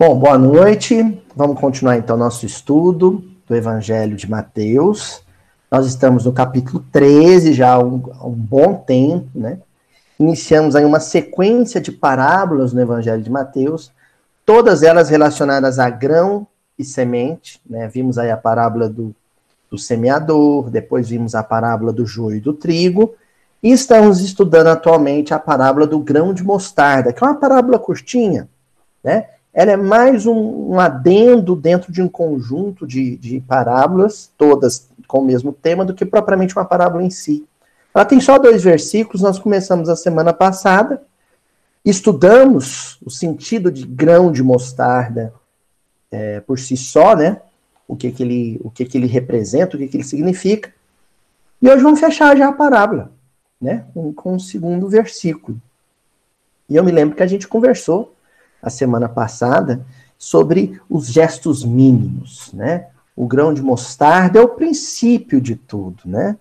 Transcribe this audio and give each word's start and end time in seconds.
Bom, 0.00 0.18
boa 0.18 0.38
noite. 0.38 1.22
Vamos 1.36 1.60
continuar 1.60 1.98
então 1.98 2.16
nosso 2.16 2.46
estudo 2.46 3.22
do 3.46 3.54
Evangelho 3.54 4.16
de 4.16 4.30
Mateus. 4.30 5.22
Nós 5.70 5.84
estamos 5.86 6.24
no 6.24 6.32
capítulo 6.32 6.82
13 6.90 7.52
já 7.52 7.74
há 7.74 7.78
um, 7.78 8.02
há 8.18 8.26
um 8.26 8.32
bom 8.32 8.76
tempo, 8.76 9.28
né? 9.34 9.58
Iniciamos 10.18 10.74
aí 10.74 10.86
uma 10.86 11.00
sequência 11.00 11.82
de 11.82 11.92
parábolas 11.92 12.72
no 12.72 12.80
Evangelho 12.80 13.22
de 13.22 13.28
Mateus, 13.28 13.92
todas 14.46 14.82
elas 14.82 15.10
relacionadas 15.10 15.78
a 15.78 15.90
grão 15.90 16.46
e 16.78 16.82
semente, 16.82 17.60
né? 17.68 17.86
Vimos 17.86 18.16
aí 18.16 18.30
a 18.30 18.38
parábola 18.38 18.88
do, 18.88 19.14
do 19.70 19.76
semeador, 19.76 20.70
depois 20.70 21.10
vimos 21.10 21.34
a 21.34 21.42
parábola 21.42 21.92
do 21.92 22.06
joio 22.06 22.38
e 22.38 22.40
do 22.40 22.54
trigo, 22.54 23.14
e 23.62 23.70
estamos 23.70 24.22
estudando 24.22 24.68
atualmente 24.68 25.34
a 25.34 25.38
parábola 25.38 25.86
do 25.86 25.98
grão 25.98 26.32
de 26.32 26.42
mostarda, 26.42 27.12
que 27.12 27.22
é 27.22 27.26
uma 27.26 27.38
parábola 27.38 27.78
curtinha, 27.78 28.48
né? 29.04 29.26
Ela 29.52 29.72
é 29.72 29.76
mais 29.76 30.26
um, 30.26 30.72
um 30.72 30.80
adendo 30.80 31.56
dentro 31.56 31.92
de 31.92 32.00
um 32.00 32.08
conjunto 32.08 32.86
de, 32.86 33.16
de 33.16 33.40
parábolas, 33.40 34.30
todas 34.38 34.88
com 35.08 35.18
o 35.18 35.24
mesmo 35.24 35.52
tema, 35.52 35.84
do 35.84 35.94
que 35.94 36.04
propriamente 36.04 36.56
uma 36.56 36.64
parábola 36.64 37.02
em 37.02 37.10
si. 37.10 37.44
Ela 37.92 38.04
tem 38.04 38.20
só 38.20 38.38
dois 38.38 38.62
versículos, 38.62 39.22
nós 39.22 39.38
começamos 39.38 39.88
a 39.88 39.96
semana 39.96 40.32
passada, 40.32 41.02
estudamos 41.84 42.98
o 43.04 43.10
sentido 43.10 43.72
de 43.72 43.84
grão 43.84 44.30
de 44.30 44.42
mostarda 44.42 45.34
é, 46.10 46.40
por 46.40 46.58
si 46.58 46.76
só, 46.76 47.16
né? 47.16 47.40
O 47.88 47.96
que, 47.96 48.12
que, 48.12 48.22
ele, 48.22 48.60
o 48.62 48.70
que, 48.70 48.84
que 48.84 48.96
ele 48.96 49.08
representa, 49.08 49.76
o 49.76 49.80
que, 49.80 49.88
que 49.88 49.96
ele 49.96 50.04
significa. 50.04 50.72
E 51.60 51.68
hoje 51.68 51.82
vamos 51.82 51.98
fechar 51.98 52.36
já 52.36 52.48
a 52.48 52.52
parábola, 52.52 53.10
né? 53.60 53.84
Com, 53.92 54.12
com 54.12 54.36
o 54.36 54.40
segundo 54.40 54.88
versículo. 54.88 55.60
E 56.68 56.76
eu 56.76 56.84
me 56.84 56.92
lembro 56.92 57.16
que 57.16 57.22
a 57.24 57.26
gente 57.26 57.48
conversou 57.48 58.14
a 58.62 58.70
semana 58.70 59.08
passada 59.08 59.84
sobre 60.18 60.80
os 60.88 61.06
gestos 61.06 61.64
mínimos, 61.64 62.52
né? 62.52 62.88
O 63.16 63.26
grão 63.26 63.52
de 63.52 63.62
mostarda 63.62 64.38
é 64.38 64.42
o 64.42 64.48
princípio 64.48 65.40
de 65.40 65.56
tudo, 65.56 66.02
né? 66.04 66.36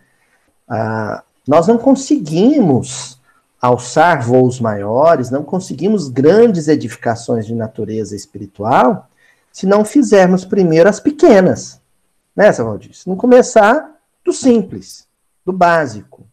Ah, 0.67 1.23
nós 1.47 1.67
não 1.67 1.77
conseguimos 1.77 3.19
alçar 3.61 4.21
voos 4.21 4.59
maiores, 4.59 5.29
não 5.29 5.43
conseguimos 5.43 6.07
grandes 6.07 6.67
edificações 6.67 7.45
de 7.45 7.53
natureza 7.53 8.15
espiritual 8.15 9.07
se 9.51 9.65
não 9.65 9.83
fizermos 9.83 10.45
primeiro 10.45 10.87
as 10.87 10.99
pequenas, 10.99 11.81
né, 12.35 12.51
Valdir? 12.51 12.95
Se 12.95 13.09
não 13.09 13.15
começar 13.15 13.95
do 14.23 14.31
simples, 14.31 15.07
do 15.45 15.51
básico. 15.51 16.25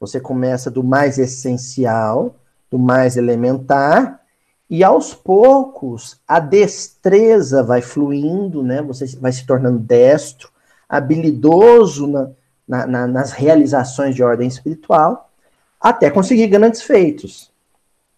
Você 0.00 0.20
começa 0.20 0.70
do 0.70 0.82
mais 0.82 1.18
essencial, 1.18 2.34
do 2.70 2.78
mais 2.78 3.16
elementar, 3.16 4.20
e 4.68 4.82
aos 4.82 5.14
poucos, 5.14 6.20
a 6.26 6.40
destreza 6.40 7.62
vai 7.62 7.80
fluindo, 7.80 8.62
né? 8.62 8.82
Você 8.82 9.06
vai 9.16 9.30
se 9.30 9.46
tornando 9.46 9.78
destro, 9.78 10.50
habilidoso 10.88 12.06
na, 12.06 12.30
na, 12.66 12.86
na, 12.86 13.06
nas 13.06 13.32
realizações 13.32 14.14
de 14.14 14.22
ordem 14.22 14.48
espiritual, 14.48 15.30
até 15.80 16.10
conseguir 16.10 16.48
grandes 16.48 16.82
feitos. 16.82 17.50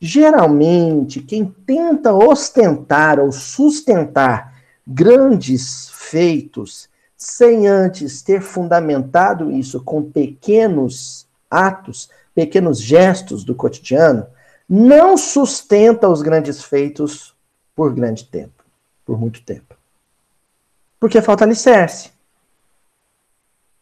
Geralmente, 0.01 1.21
quem 1.21 1.45
tenta 1.67 2.15
ostentar 2.15 3.21
ou 3.21 3.31
sustentar 3.31 4.55
grandes 4.87 5.91
feitos 5.91 6.89
sem 7.17 7.67
antes 7.67 8.23
ter 8.23 8.41
fundamentado 8.41 9.51
isso 9.51 9.83
com 9.83 10.03
pequenos 10.03 11.27
atos, 11.51 12.08
pequenos 12.35 12.81
gestos 12.81 13.45
do 13.45 13.55
cotidiano, 13.55 14.27
não 14.68 15.17
sustenta 15.17 16.08
os 16.08 16.20
grandes 16.20 16.62
feitos 16.62 17.34
por 17.74 17.95
grande 17.95 18.24
tempo, 18.24 18.64
por 19.05 19.18
muito 19.18 19.42
tempo. 19.42 19.74
Porque 21.01 21.23
falta 21.23 21.45
alicerce. 21.45 22.11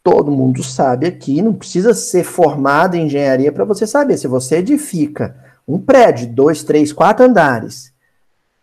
Todo 0.03 0.31
mundo 0.31 0.63
sabe 0.63 1.07
aqui, 1.07 1.41
não 1.41 1.53
precisa 1.53 1.93
ser 1.93 2.23
formado 2.23 2.95
em 2.95 3.07
engenharia 3.07 3.51
para 3.51 3.65
você 3.65 3.85
saber. 3.85 4.17
Se 4.17 4.27
você 4.27 4.57
edifica 4.57 5.35
um 5.67 5.77
prédio 5.77 6.31
dois, 6.31 6.63
três, 6.63 6.93
quatro 6.93 7.25
andares, 7.25 7.91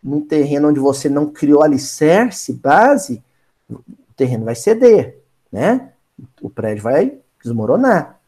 num 0.03 0.23
terreno 0.23 0.69
onde 0.69 0.81
você 0.81 1.09
não 1.09 1.27
criou 1.27 1.63
alicerce, 1.63 2.53
base, 2.55 3.23
o 3.69 3.83
terreno 4.17 4.45
vai 4.45 4.55
ceder, 4.55 5.19
né? 5.53 5.91
O 6.41 6.49
prédio 6.49 6.83
vai 6.83 7.19
desmoronar. 7.43 8.19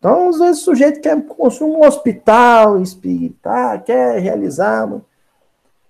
Então, 0.00 0.30
às 0.30 0.38
vezes, 0.38 0.62
o 0.62 0.64
sujeito 0.64 0.98
quer 0.98 1.22
construir 1.26 1.72
um 1.72 1.86
hospital 1.86 2.80
espírita, 2.80 3.78
quer 3.84 4.18
realizar 4.18 4.90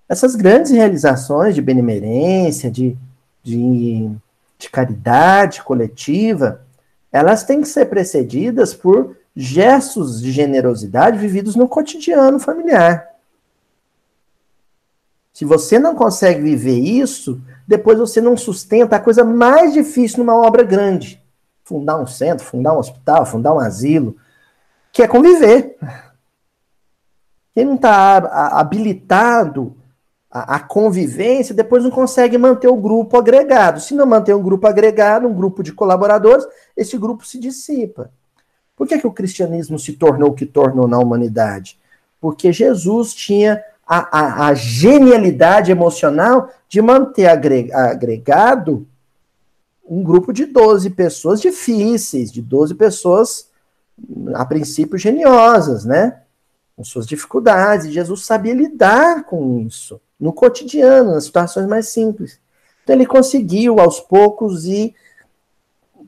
essas 0.07 0.35
grandes 0.35 0.69
realizações 0.69 1.55
de 1.55 1.61
benemerência, 1.61 2.69
de, 2.69 2.97
de, 3.41 4.11
de 4.59 4.69
caridade 4.69 5.63
coletiva, 5.63 6.61
elas 7.09 7.45
têm 7.45 7.61
que 7.61 7.69
ser 7.69 7.85
precedidas 7.85 8.73
por 8.73 9.15
gestos 9.33 10.21
de 10.21 10.29
generosidade 10.29 11.17
vividos 11.17 11.55
no 11.55 11.69
cotidiano 11.69 12.37
familiar. 12.37 13.07
Se 15.31 15.45
você 15.45 15.79
não 15.79 15.95
consegue 15.95 16.41
viver 16.41 16.77
isso, 16.77 17.41
depois 17.65 17.97
você 17.97 18.19
não 18.19 18.35
sustenta 18.35 18.97
a 18.97 18.99
coisa 18.99 19.23
mais 19.23 19.71
difícil 19.71 20.17
numa 20.19 20.35
obra 20.35 20.63
grande 20.63 21.20
fundar 21.63 21.99
um 21.99 22.07
centro, 22.07 22.45
fundar 22.45 22.73
um 22.73 22.79
hospital, 22.79 23.25
fundar 23.25 23.53
um 23.53 23.59
asilo, 23.59 24.15
que 24.91 25.01
é 25.01 25.07
conviver. 25.07 25.77
Quem 27.53 27.65
não 27.65 27.75
está 27.75 28.17
habilitado 28.59 29.75
à 30.29 30.59
convivência, 30.59 31.53
depois 31.53 31.83
não 31.83 31.91
consegue 31.91 32.37
manter 32.37 32.69
o 32.69 32.77
grupo 32.77 33.17
agregado. 33.17 33.81
Se 33.81 33.93
não 33.93 34.05
manter 34.05 34.33
um 34.33 34.41
grupo 34.41 34.65
agregado, 34.65 35.27
um 35.27 35.33
grupo 35.33 35.61
de 35.61 35.73
colaboradores, 35.73 36.45
esse 36.75 36.97
grupo 36.97 37.25
se 37.25 37.37
dissipa. 37.37 38.11
Por 38.75 38.87
que, 38.87 38.97
que 38.97 39.07
o 39.07 39.11
cristianismo 39.11 39.77
se 39.77 39.93
tornou 39.93 40.29
o 40.29 40.33
que 40.33 40.45
tornou 40.45 40.87
na 40.87 40.97
humanidade? 40.97 41.77
Porque 42.19 42.53
Jesus 42.53 43.13
tinha 43.13 43.61
a, 43.85 44.19
a, 44.19 44.47
a 44.47 44.53
genialidade 44.53 45.69
emocional 45.69 46.49
de 46.69 46.81
manter 46.81 47.27
agregado 47.27 48.87
um 49.83 50.03
grupo 50.03 50.31
de 50.31 50.45
12 50.45 50.89
pessoas 50.91 51.41
difíceis, 51.41 52.31
de 52.31 52.41
12 52.41 52.75
pessoas, 52.75 53.49
a 54.33 54.45
princípio, 54.45 54.97
geniosas, 54.97 55.85
né? 55.85 56.21
Com 56.75 56.83
suas 56.83 57.05
dificuldades. 57.05 57.91
Jesus 57.91 58.25
sabia 58.25 58.53
lidar 58.53 59.23
com 59.25 59.59
isso 59.59 59.99
no 60.19 60.31
cotidiano, 60.31 61.11
nas 61.11 61.25
situações 61.25 61.67
mais 61.67 61.89
simples. 61.89 62.39
Então 62.83 62.95
ele 62.95 63.05
conseguiu, 63.05 63.79
aos 63.79 63.99
poucos, 63.99 64.65
ir 64.65 64.93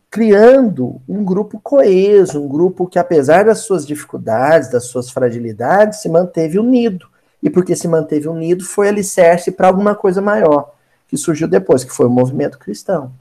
criando 0.09 1.01
um 1.09 1.23
grupo 1.23 1.59
coeso, 1.59 2.40
um 2.40 2.47
grupo 2.47 2.88
que, 2.88 3.00
apesar 3.00 3.45
das 3.45 3.59
suas 3.59 3.85
dificuldades, 3.85 4.69
das 4.69 4.85
suas 4.85 5.09
fragilidades, 5.09 6.01
se 6.01 6.09
manteve 6.09 6.59
unido. 6.59 7.07
E 7.41 7.50
porque 7.50 7.75
se 7.75 7.88
manteve 7.88 8.29
unido, 8.29 8.63
foi 8.63 8.88
alicerce 8.88 9.51
para 9.51 9.67
alguma 9.67 9.95
coisa 9.95 10.22
maior, 10.22 10.75
que 11.07 11.17
surgiu 11.17 11.47
depois, 11.47 11.84
que 11.84 11.91
foi 11.91 12.05
o 12.05 12.11
movimento 12.11 12.59
cristão. 12.59 13.11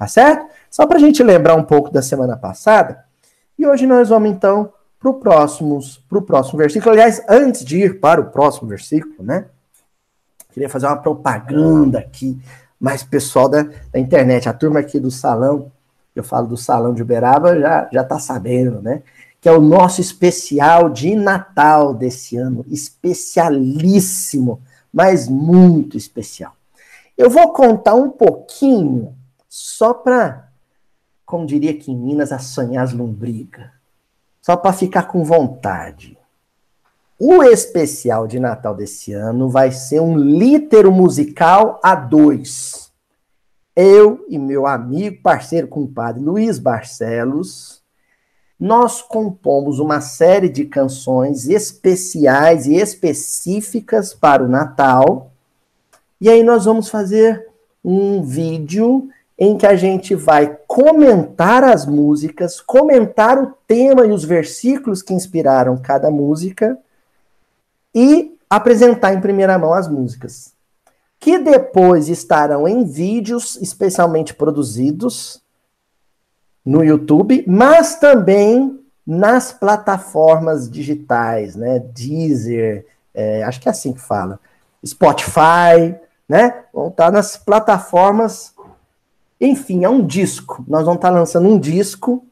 Tá 0.00 0.06
certo? 0.06 0.46
Só 0.70 0.86
para 0.86 0.96
a 0.96 0.98
gente 0.98 1.22
lembrar 1.22 1.54
um 1.54 1.62
pouco 1.62 1.92
da 1.92 2.00
semana 2.00 2.34
passada. 2.34 3.04
E 3.58 3.66
hoje 3.66 3.86
nós 3.86 4.08
vamos 4.08 4.30
então 4.30 4.72
para 4.98 5.10
o 5.10 5.12
próximo, 5.12 5.78
versículo. 6.54 6.92
Aliás, 6.92 7.22
antes 7.28 7.62
de 7.62 7.80
ir 7.80 8.00
para 8.00 8.18
o 8.18 8.30
próximo 8.30 8.66
versículo, 8.66 9.22
né? 9.22 9.44
Queria 10.54 10.70
fazer 10.70 10.86
uma 10.86 10.96
propaganda 10.96 11.98
aqui, 11.98 12.40
mais 12.80 13.02
pessoal 13.02 13.46
da, 13.46 13.64
da 13.92 13.98
internet. 13.98 14.48
A 14.48 14.54
turma 14.54 14.80
aqui 14.80 14.98
do 14.98 15.10
salão, 15.10 15.70
eu 16.16 16.24
falo 16.24 16.46
do 16.46 16.56
salão 16.56 16.94
de 16.94 17.02
Uberaba, 17.02 17.60
já, 17.60 17.86
já 17.92 18.02
tá 18.02 18.18
sabendo, 18.18 18.80
né? 18.80 19.02
Que 19.38 19.50
é 19.50 19.52
o 19.52 19.60
nosso 19.60 20.00
especial 20.00 20.88
de 20.88 21.14
Natal 21.14 21.92
desse 21.92 22.38
ano. 22.38 22.64
Especialíssimo, 22.70 24.62
mas 24.90 25.28
muito 25.28 25.98
especial. 25.98 26.54
Eu 27.18 27.28
vou 27.28 27.52
contar 27.52 27.94
um 27.94 28.08
pouquinho 28.08 29.19
só 29.50 29.92
para, 29.92 30.48
como 31.26 31.44
diria 31.44 31.72
aqui 31.72 31.90
em 31.90 31.96
Minas, 31.96 32.30
assanhar 32.30 32.84
as 32.84 32.92
lombrigas. 32.92 33.68
Só 34.40 34.56
para 34.56 34.72
ficar 34.72 35.02
com 35.02 35.24
vontade. 35.24 36.16
O 37.18 37.42
especial 37.42 38.28
de 38.28 38.38
Natal 38.38 38.76
desse 38.76 39.12
ano 39.12 39.50
vai 39.50 39.72
ser 39.72 40.00
um 40.00 40.16
lítero 40.16 40.92
musical 40.92 41.80
a 41.82 41.96
dois. 41.96 42.92
Eu 43.74 44.24
e 44.28 44.38
meu 44.38 44.66
amigo, 44.68 45.20
parceiro, 45.20 45.66
compadre 45.66 46.22
Luiz 46.22 46.58
Barcelos, 46.58 47.82
nós 48.58 49.02
compomos 49.02 49.80
uma 49.80 50.00
série 50.00 50.48
de 50.48 50.64
canções 50.64 51.48
especiais 51.48 52.66
e 52.66 52.76
específicas 52.76 54.14
para 54.14 54.44
o 54.44 54.48
Natal. 54.48 55.32
E 56.20 56.28
aí 56.28 56.42
nós 56.42 56.66
vamos 56.66 56.88
fazer 56.88 57.48
um 57.84 58.22
vídeo 58.22 59.08
em 59.40 59.56
que 59.56 59.66
a 59.66 59.74
gente 59.74 60.14
vai 60.14 60.54
comentar 60.66 61.64
as 61.64 61.86
músicas, 61.86 62.60
comentar 62.60 63.42
o 63.42 63.54
tema 63.66 64.06
e 64.06 64.12
os 64.12 64.22
versículos 64.22 65.00
que 65.02 65.14
inspiraram 65.14 65.78
cada 65.78 66.10
música 66.10 66.78
e 67.94 68.36
apresentar 68.50 69.14
em 69.14 69.20
primeira 69.20 69.58
mão 69.58 69.72
as 69.72 69.88
músicas. 69.88 70.52
que 71.22 71.38
depois 71.38 72.08
estarão 72.08 72.66
em 72.66 72.82
vídeos 72.82 73.58
especialmente 73.60 74.32
produzidos 74.32 75.42
no 76.64 76.82
YouTube, 76.82 77.44
mas 77.46 77.96
também 77.96 78.80
nas 79.06 79.52
plataformas 79.52 80.70
digitais, 80.70 81.54
né? 81.56 81.78
Deezer, 81.78 82.86
é, 83.12 83.42
acho 83.42 83.60
que 83.60 83.68
é 83.68 83.70
assim 83.70 83.92
que 83.92 84.00
fala, 84.00 84.40
Spotify, 84.84 85.94
né? 86.26 86.64
Vão 86.72 86.88
estar 86.88 87.12
nas 87.12 87.36
plataformas. 87.36 88.54
Enfim, 89.40 89.84
é 89.84 89.88
um 89.88 90.04
disco. 90.04 90.64
Nós 90.68 90.84
vamos 90.84 90.96
estar 90.96 91.10
lançando 91.10 91.48
um 91.48 91.58
disco 91.58 92.26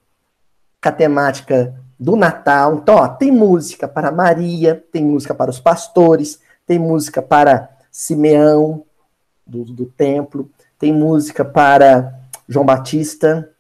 com 0.83 0.89
a 0.89 0.93
temática 0.93 1.75
do 1.99 2.15
Natal. 2.15 2.77
Então, 2.77 2.97
ó, 2.97 3.09
tem 3.09 3.33
música 3.33 3.89
para 3.89 4.13
Maria, 4.13 4.85
tem 4.93 5.05
música 5.05 5.35
para 5.35 5.51
os 5.51 5.59
pastores, 5.59 6.41
tem 6.67 6.79
música 6.79 7.23
para 7.23 7.71
Simeão, 7.91 8.85
do, 9.47 9.65
do 9.65 9.87
templo, 9.87 10.51
tem 10.79 10.93
música 10.93 11.45
para 11.45 12.15
João 12.47 12.67
Batista, 12.67 13.51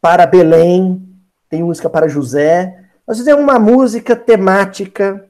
para 0.00 0.26
Belém, 0.26 1.06
tem 1.48 1.64
música 1.64 1.90
para 1.90 2.08
José. 2.08 2.84
Nós 3.06 3.18
fizemos 3.18 3.42
uma 3.42 3.58
música 3.58 4.14
temática 4.14 5.28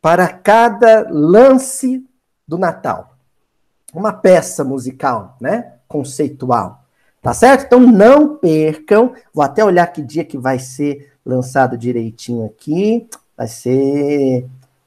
para 0.00 0.28
cada 0.28 1.06
lance 1.10 2.06
do 2.46 2.56
Natal. 2.56 3.16
Uma 3.92 4.12
peça 4.12 4.62
musical, 4.62 5.36
né? 5.40 5.74
Conceitual. 5.90 6.84
Tá 7.20 7.34
certo? 7.34 7.66
Então 7.66 7.80
não 7.80 8.36
percam. 8.36 9.12
Vou 9.34 9.44
até 9.44 9.64
olhar 9.64 9.86
que 9.88 10.00
dia 10.00 10.24
que 10.24 10.38
vai 10.38 10.58
ser 10.58 11.12
lançado 11.26 11.76
direitinho 11.76 12.46
aqui. 12.46 13.08
Vai 13.36 13.48
ser 13.48 14.46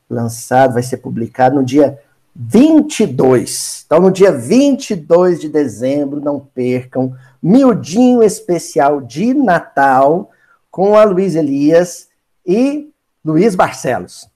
lançado, 0.09 0.73
vai 0.73 0.83
ser 0.83 0.97
publicado 0.97 1.55
no 1.55 1.63
dia 1.63 1.99
22. 2.35 3.83
Então, 3.85 3.99
no 3.99 4.11
dia 4.11 4.31
22 4.31 5.41
de 5.41 5.49
dezembro, 5.49 6.21
não 6.21 6.39
percam, 6.39 7.15
miudinho 7.41 8.23
especial 8.23 9.01
de 9.01 9.33
Natal 9.33 10.31
com 10.71 10.95
a 10.95 11.03
Luiz 11.03 11.35
Elias 11.35 12.07
e 12.45 12.91
Luiz 13.23 13.55
Barcelos. 13.55 14.27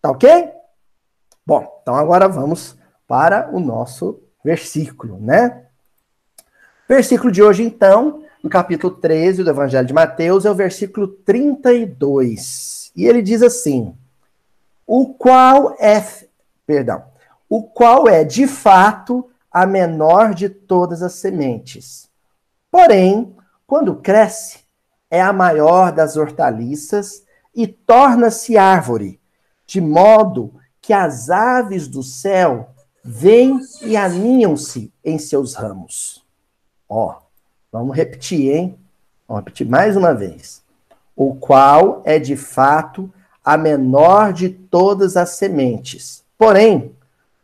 Tá 0.00 0.10
ok? 0.10 0.50
Bom, 1.44 1.80
então 1.82 1.96
agora 1.96 2.28
vamos 2.28 2.76
para 3.08 3.50
o 3.52 3.58
nosso 3.58 4.20
versículo, 4.44 5.18
né? 5.20 5.66
Versículo 6.94 7.32
de 7.32 7.42
hoje, 7.42 7.62
então, 7.62 8.22
no 8.42 8.50
capítulo 8.50 8.94
13 8.94 9.42
do 9.42 9.48
Evangelho 9.48 9.86
de 9.86 9.94
Mateus, 9.94 10.44
é 10.44 10.50
o 10.50 10.54
versículo 10.54 11.08
32. 11.08 12.92
E 12.94 13.06
ele 13.06 13.22
diz 13.22 13.42
assim: 13.42 13.94
O 14.86 15.14
qual 15.14 15.74
é. 15.80 16.04
Perdão 16.66 17.02
o 17.48 17.62
qual 17.62 18.06
é, 18.06 18.24
de 18.24 18.46
fato, 18.46 19.26
a 19.50 19.64
menor 19.64 20.34
de 20.34 20.50
todas 20.50 21.02
as 21.02 21.14
sementes. 21.14 22.10
Porém, 22.70 23.34
quando 23.66 23.96
cresce, 23.96 24.60
é 25.10 25.20
a 25.22 25.32
maior 25.32 25.92
das 25.92 26.18
hortaliças 26.18 27.22
e 27.54 27.66
torna-se 27.66 28.58
árvore, 28.58 29.18
de 29.66 29.80
modo 29.80 30.54
que 30.78 30.92
as 30.92 31.30
aves 31.30 31.88
do 31.88 32.02
céu 32.02 32.74
vêm 33.02 33.58
e 33.80 33.96
aninham-se 33.96 34.92
em 35.02 35.18
seus 35.18 35.54
ramos. 35.54 36.21
Ó, 36.88 37.16
vamos 37.70 37.96
repetir, 37.96 38.54
hein? 38.54 38.78
Vamos 39.26 39.44
repetir 39.44 39.68
mais 39.68 39.96
uma 39.96 40.14
vez. 40.14 40.62
O 41.16 41.34
qual 41.34 42.02
é 42.04 42.18
de 42.18 42.36
fato 42.36 43.10
a 43.44 43.56
menor 43.56 44.32
de 44.32 44.48
todas 44.48 45.16
as 45.16 45.30
sementes. 45.30 46.22
Porém, 46.38 46.92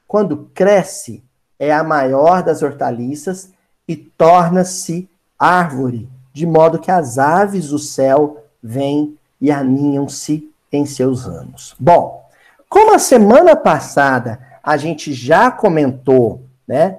quando 0.06 0.49
cresce, 0.55 1.23
é 1.58 1.73
a 1.73 1.82
maior 1.82 2.43
das 2.43 2.62
hortaliças 2.62 3.50
e 3.87 3.96
torna-se 3.96 5.08
árvore, 5.38 6.08
de 6.32 6.46
modo 6.46 6.79
que 6.79 6.90
as 6.90 7.19
aves 7.19 7.69
do 7.69 7.79
céu 7.79 8.44
vêm 8.62 9.19
e 9.40 9.50
aninham-se 9.50 10.50
em 10.73 10.87
seus 10.87 11.25
ramos. 11.25 11.75
Bom, 11.79 12.25
como 12.69 12.94
a 12.94 12.99
semana 12.99 13.56
passada 13.56 14.38
a 14.62 14.76
gente 14.76 15.12
já 15.12 15.50
comentou, 15.50 16.43
né, 16.67 16.99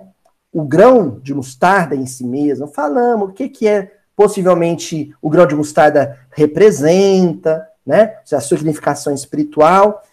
o 0.51 0.63
grão 0.63 1.19
de 1.21 1.33
mostarda 1.33 1.95
em 1.95 2.05
si 2.05 2.25
mesmo, 2.25 2.67
falamos 2.67 3.29
o 3.29 3.33
que, 3.33 3.49
que 3.49 3.67
é 3.67 3.91
possivelmente 4.15 5.13
o 5.21 5.29
grão 5.29 5.45
de 5.45 5.55
mostarda 5.55 6.19
representa, 6.31 7.67
né, 7.85 8.17
a 8.31 8.39
sua 8.39 8.57
significação 8.57 9.13
espiritual 9.13 10.03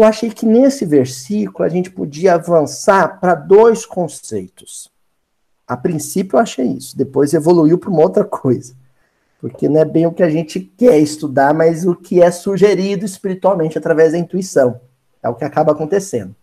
eu 0.00 0.04
achei 0.04 0.30
que 0.30 0.46
nesse 0.46 0.86
versículo 0.86 1.62
a 1.62 1.68
gente 1.68 1.90
podia 1.90 2.34
avançar 2.34 3.20
para 3.20 3.34
dois 3.34 3.84
conceitos. 3.84 4.90
A 5.66 5.76
princípio 5.76 6.36
eu 6.36 6.40
achei 6.40 6.66
isso, 6.66 6.96
depois 6.96 7.34
evoluiu 7.34 7.76
para 7.76 7.90
uma 7.90 8.00
outra 8.00 8.24
coisa. 8.24 8.74
Porque 9.38 9.68
não 9.68 9.80
é 9.80 9.84
bem 9.84 10.06
o 10.06 10.12
que 10.12 10.22
a 10.22 10.30
gente 10.30 10.60
quer 10.60 10.98
estudar, 10.98 11.52
mas 11.52 11.86
o 11.86 11.94
que 11.94 12.22
é 12.22 12.30
sugerido 12.30 13.04
espiritualmente 13.04 13.76
através 13.76 14.12
da 14.12 14.18
intuição. 14.18 14.80
É 15.22 15.28
o 15.28 15.34
que 15.34 15.44
acaba 15.44 15.72
acontecendo. 15.72 16.34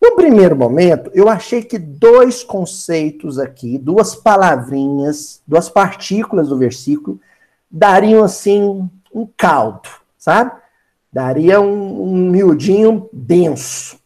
No 0.00 0.16
primeiro 0.16 0.56
momento, 0.56 1.10
eu 1.14 1.28
achei 1.28 1.62
que 1.62 1.78
dois 1.78 2.42
conceitos 2.44 3.38
aqui, 3.38 3.78
duas 3.78 4.14
palavrinhas, 4.14 5.42
duas 5.46 5.68
partículas 5.68 6.48
do 6.48 6.58
versículo, 6.58 7.20
dariam 7.70 8.22
assim 8.22 8.88
um 9.12 9.26
caldo, 9.36 9.88
sabe? 10.18 10.64
daria 11.14 11.60
um, 11.60 12.02
um 12.02 12.28
miudinho 12.28 13.08
denso, 13.12 14.00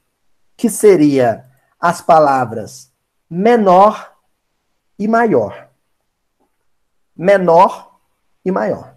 que 0.55 0.69
seria 0.69 1.43
as 1.81 2.03
palavras 2.03 2.93
menor 3.31 4.13
e 4.99 5.09
maior. 5.09 5.71
Menor 7.17 7.99
e 8.45 8.53
maior. 8.53 8.95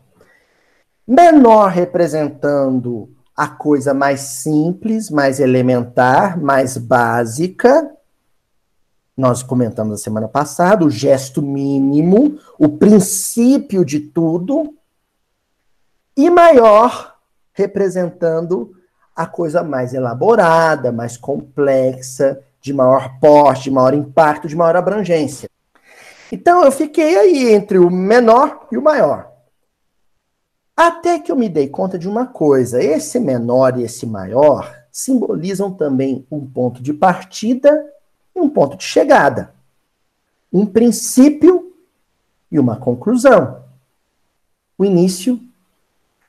Menor 1.07 1.69
representando 1.69 3.10
a 3.35 3.47
coisa 3.47 3.93
mais 3.93 4.21
simples, 4.21 5.09
mais 5.09 5.39
elementar, 5.39 6.39
mais 6.39 6.77
básica. 6.77 7.91
Nós 9.15 9.43
comentamos 9.43 9.91
na 9.91 9.97
semana 9.97 10.27
passada 10.27 10.85
o 10.85 10.89
gesto 10.89 11.41
mínimo, 11.41 12.39
o 12.57 12.69
princípio 12.69 13.85
de 13.85 13.99
tudo. 13.99 14.73
E 16.15 16.29
maior 16.29 17.15
representando 17.53 18.71
a 19.15 19.25
coisa 19.25 19.63
mais 19.63 19.93
elaborada, 19.93 20.91
mais 20.91 21.17
complexa, 21.17 22.39
de 22.61 22.73
maior 22.73 23.19
porte, 23.19 23.65
de 23.65 23.71
maior 23.71 23.93
impacto, 23.93 24.47
de 24.47 24.55
maior 24.55 24.75
abrangência. 24.75 25.49
Então 26.31 26.63
eu 26.63 26.71
fiquei 26.71 27.17
aí 27.17 27.53
entre 27.53 27.77
o 27.77 27.89
menor 27.89 28.67
e 28.71 28.77
o 28.77 28.81
maior. 28.81 29.30
Até 30.75 31.19
que 31.19 31.31
eu 31.31 31.35
me 31.35 31.49
dei 31.49 31.67
conta 31.67 31.97
de 31.97 32.07
uma 32.07 32.25
coisa: 32.25 32.83
esse 32.83 33.19
menor 33.19 33.77
e 33.77 33.83
esse 33.83 34.05
maior 34.05 34.73
simbolizam 34.91 35.71
também 35.71 36.25
um 36.29 36.45
ponto 36.45 36.81
de 36.81 36.93
partida 36.93 37.89
e 38.35 38.39
um 38.39 38.49
ponto 38.49 38.77
de 38.77 38.83
chegada. 38.83 39.53
Um 40.51 40.65
princípio 40.65 41.73
e 42.51 42.59
uma 42.59 42.75
conclusão. 42.75 43.63
O 44.77 44.83
início 44.83 45.39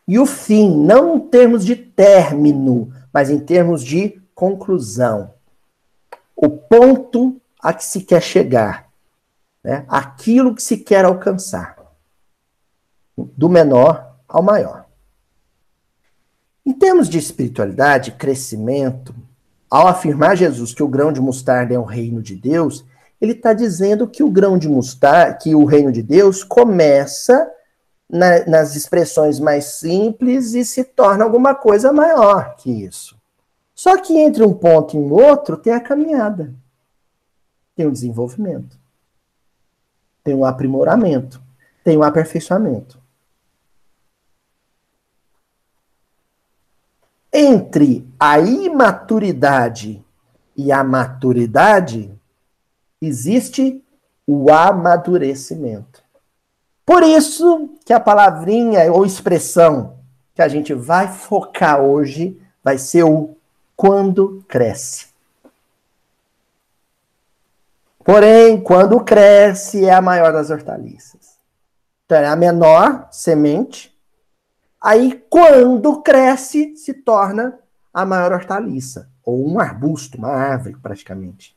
e 0.06 0.18
o 0.18 0.26
fim, 0.26 0.76
não 0.76 1.16
em 1.16 1.20
termos 1.20 1.64
de 1.64 1.74
término, 1.74 2.92
mas 3.12 3.30
em 3.30 3.38
termos 3.38 3.82
de 3.82 4.20
conclusão. 4.34 5.32
O 6.36 6.48
ponto 6.48 7.40
a 7.60 7.72
que 7.72 7.84
se 7.84 8.02
quer 8.02 8.20
chegar, 8.20 8.88
né? 9.62 9.84
aquilo 9.88 10.54
que 10.54 10.62
se 10.62 10.76
quer 10.76 11.04
alcançar, 11.04 11.76
do 13.16 13.48
menor 13.48 14.11
ao 14.32 14.42
maior. 14.42 14.86
Em 16.64 16.72
termos 16.72 17.08
de 17.08 17.18
espiritualidade, 17.18 18.12
crescimento, 18.12 19.14
ao 19.70 19.86
afirmar 19.86 20.36
Jesus 20.36 20.72
que 20.72 20.82
o 20.82 20.88
grão 20.88 21.12
de 21.12 21.20
mostarda 21.20 21.74
é 21.74 21.78
o 21.78 21.84
reino 21.84 22.22
de 22.22 22.34
Deus, 22.34 22.84
ele 23.20 23.32
está 23.32 23.52
dizendo 23.52 24.08
que 24.08 24.22
o 24.22 24.30
grão 24.30 24.56
de 24.56 24.68
mostarda, 24.68 25.34
que 25.34 25.54
o 25.54 25.64
reino 25.64 25.92
de 25.92 26.02
Deus 26.02 26.42
começa 26.42 27.50
na, 28.08 28.44
nas 28.46 28.74
expressões 28.74 29.38
mais 29.38 29.64
simples 29.64 30.54
e 30.54 30.64
se 30.64 30.82
torna 30.82 31.24
alguma 31.24 31.54
coisa 31.54 31.92
maior 31.92 32.56
que 32.56 32.70
isso. 32.70 33.20
Só 33.74 33.98
que 33.98 34.16
entre 34.18 34.44
um 34.44 34.54
ponto 34.54 34.96
e 34.96 34.98
um 34.98 35.12
outro 35.12 35.56
tem 35.56 35.72
a 35.72 35.80
caminhada, 35.80 36.54
tem 37.74 37.86
o 37.86 37.92
desenvolvimento, 37.92 38.78
tem 40.22 40.34
o 40.34 40.44
aprimoramento, 40.44 41.42
tem 41.82 41.96
o 41.96 42.02
aperfeiçoamento. 42.02 43.01
Entre 47.32 48.06
a 48.20 48.38
imaturidade 48.38 50.04
e 50.56 50.70
a 50.70 50.84
maturidade 50.84 52.12
existe 53.00 53.82
o 54.26 54.52
amadurecimento. 54.52 56.02
Por 56.84 57.02
isso 57.02 57.70
que 57.84 57.92
a 57.92 58.00
palavrinha 58.00 58.92
ou 58.92 59.06
expressão 59.06 59.96
que 60.34 60.42
a 60.42 60.48
gente 60.48 60.74
vai 60.74 61.08
focar 61.08 61.80
hoje 61.80 62.40
vai 62.62 62.78
ser 62.78 63.04
o 63.04 63.36
quando 63.76 64.44
cresce. 64.48 65.06
Porém, 68.04 68.60
quando 68.60 69.02
cresce, 69.04 69.84
é 69.84 69.94
a 69.94 70.02
maior 70.02 70.32
das 70.32 70.50
hortaliças. 70.50 71.38
Então, 72.04 72.18
é 72.18 72.26
a 72.26 72.36
menor 72.36 73.08
semente. 73.10 73.91
Aí, 74.82 75.24
quando 75.30 76.02
cresce, 76.02 76.76
se 76.76 76.92
torna 76.92 77.56
a 77.94 78.04
maior 78.04 78.32
hortaliça. 78.32 79.08
Ou 79.24 79.48
um 79.48 79.60
arbusto, 79.60 80.18
uma 80.18 80.30
árvore, 80.30 80.76
praticamente. 80.82 81.56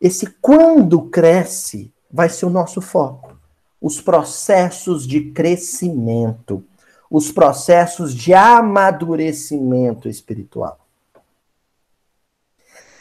Esse 0.00 0.26
quando 0.40 1.10
cresce 1.10 1.92
vai 2.10 2.30
ser 2.30 2.46
o 2.46 2.50
nosso 2.50 2.80
foco. 2.80 3.36
Os 3.78 4.00
processos 4.00 5.06
de 5.06 5.30
crescimento, 5.30 6.64
os 7.10 7.30
processos 7.30 8.14
de 8.14 8.32
amadurecimento 8.32 10.08
espiritual. 10.08 10.86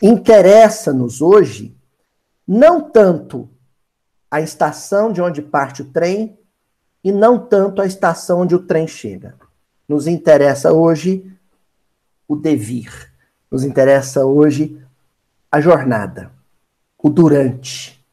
Interessa-nos 0.02 1.22
hoje 1.22 1.78
não 2.48 2.82
tanto 2.82 3.50
a 4.32 4.42
estação 4.42 5.12
de 5.12 5.22
onde 5.22 5.42
parte 5.42 5.82
o 5.82 5.92
trem 5.92 6.39
e 7.04 7.12
não 7.12 7.40
tanto 7.40 7.82
a 7.82 7.86
estação 7.86 8.42
onde 8.42 8.56
o 8.56 8.66
trem 8.66 8.88
chega. 8.88 9.36
Nos 9.88 10.08
interessa 10.08 10.74
hoje 10.74 11.32
o 12.28 12.36
devir. 12.36 13.12
Nos 13.50 13.64
interessa 13.64 14.26
hoje 14.26 14.80
a 15.52 15.60
jornada, 15.60 16.32
o 16.98 17.10
durante, 17.10 18.06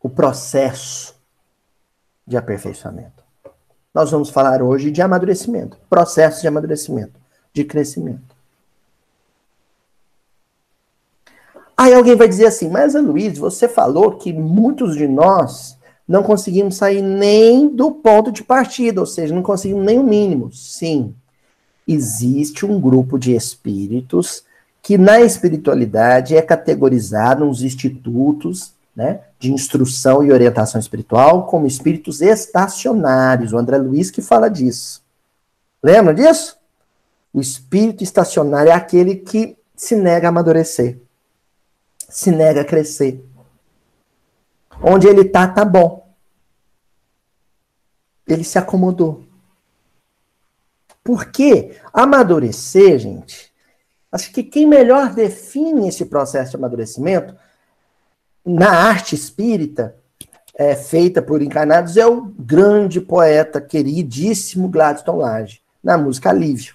o 0.00 0.08
processo 0.08 1.14
de 2.26 2.36
aperfeiçoamento. 2.36 3.22
Nós 3.94 4.10
vamos 4.10 4.30
falar 4.30 4.62
hoje 4.62 4.90
de 4.90 5.02
amadurecimento, 5.02 5.76
processo 5.88 6.40
de 6.40 6.48
amadurecimento, 6.48 7.20
de 7.52 7.64
crescimento. 7.64 8.34
Aí 11.76 11.94
alguém 11.94 12.14
vai 12.16 12.28
dizer 12.28 12.46
assim, 12.46 12.68
mas 12.68 12.94
Luiz, 12.94 13.38
você 13.38 13.68
falou 13.68 14.18
que 14.18 14.32
muitos 14.32 14.96
de 14.96 15.08
nós 15.08 15.78
não 16.10 16.24
conseguimos 16.24 16.74
sair 16.74 17.02
nem 17.02 17.68
do 17.68 17.92
ponto 17.92 18.32
de 18.32 18.42
partida, 18.42 19.00
ou 19.00 19.06
seja, 19.06 19.32
não 19.32 19.44
conseguimos 19.44 19.84
nem 19.84 19.96
o 19.96 20.02
mínimo. 20.02 20.52
Sim, 20.52 21.14
existe 21.86 22.66
um 22.66 22.80
grupo 22.80 23.16
de 23.16 23.32
espíritos 23.32 24.42
que 24.82 24.98
na 24.98 25.20
espiritualidade 25.20 26.36
é 26.36 26.42
categorizado 26.42 27.44
nos 27.44 27.62
institutos 27.62 28.72
né, 28.96 29.20
de 29.38 29.52
instrução 29.52 30.24
e 30.24 30.32
orientação 30.32 30.80
espiritual 30.80 31.46
como 31.46 31.64
espíritos 31.64 32.20
estacionários. 32.20 33.52
O 33.52 33.58
André 33.58 33.78
Luiz 33.78 34.10
que 34.10 34.20
fala 34.20 34.50
disso. 34.50 35.04
Lembra 35.80 36.12
disso? 36.12 36.56
O 37.32 37.40
espírito 37.40 38.02
estacionário 38.02 38.70
é 38.70 38.74
aquele 38.74 39.14
que 39.14 39.56
se 39.76 39.94
nega 39.94 40.26
a 40.26 40.30
amadurecer 40.30 40.98
se 42.10 42.30
nega 42.30 42.60
a 42.60 42.64
crescer. 42.64 43.24
Onde 44.82 45.06
ele 45.06 45.24
tá, 45.24 45.46
tá 45.46 45.64
bom. 45.64 46.14
Ele 48.26 48.44
se 48.44 48.58
acomodou. 48.58 49.24
Porque 51.02 51.76
amadurecer, 51.92 52.98
gente, 52.98 53.52
acho 54.12 54.32
que 54.32 54.42
quem 54.42 54.66
melhor 54.66 55.14
define 55.14 55.88
esse 55.88 56.06
processo 56.06 56.52
de 56.52 56.56
amadurecimento 56.56 57.34
na 58.44 58.70
arte 58.70 59.14
espírita 59.14 59.96
é, 60.54 60.74
feita 60.76 61.22
por 61.22 61.40
encarnados 61.40 61.96
é 61.96 62.06
o 62.06 62.22
grande 62.22 63.00
poeta 63.00 63.60
queridíssimo 63.60 64.68
Gladstone 64.68 65.18
Lage, 65.18 65.62
na 65.82 65.96
música 65.96 66.30
Alívio. 66.30 66.74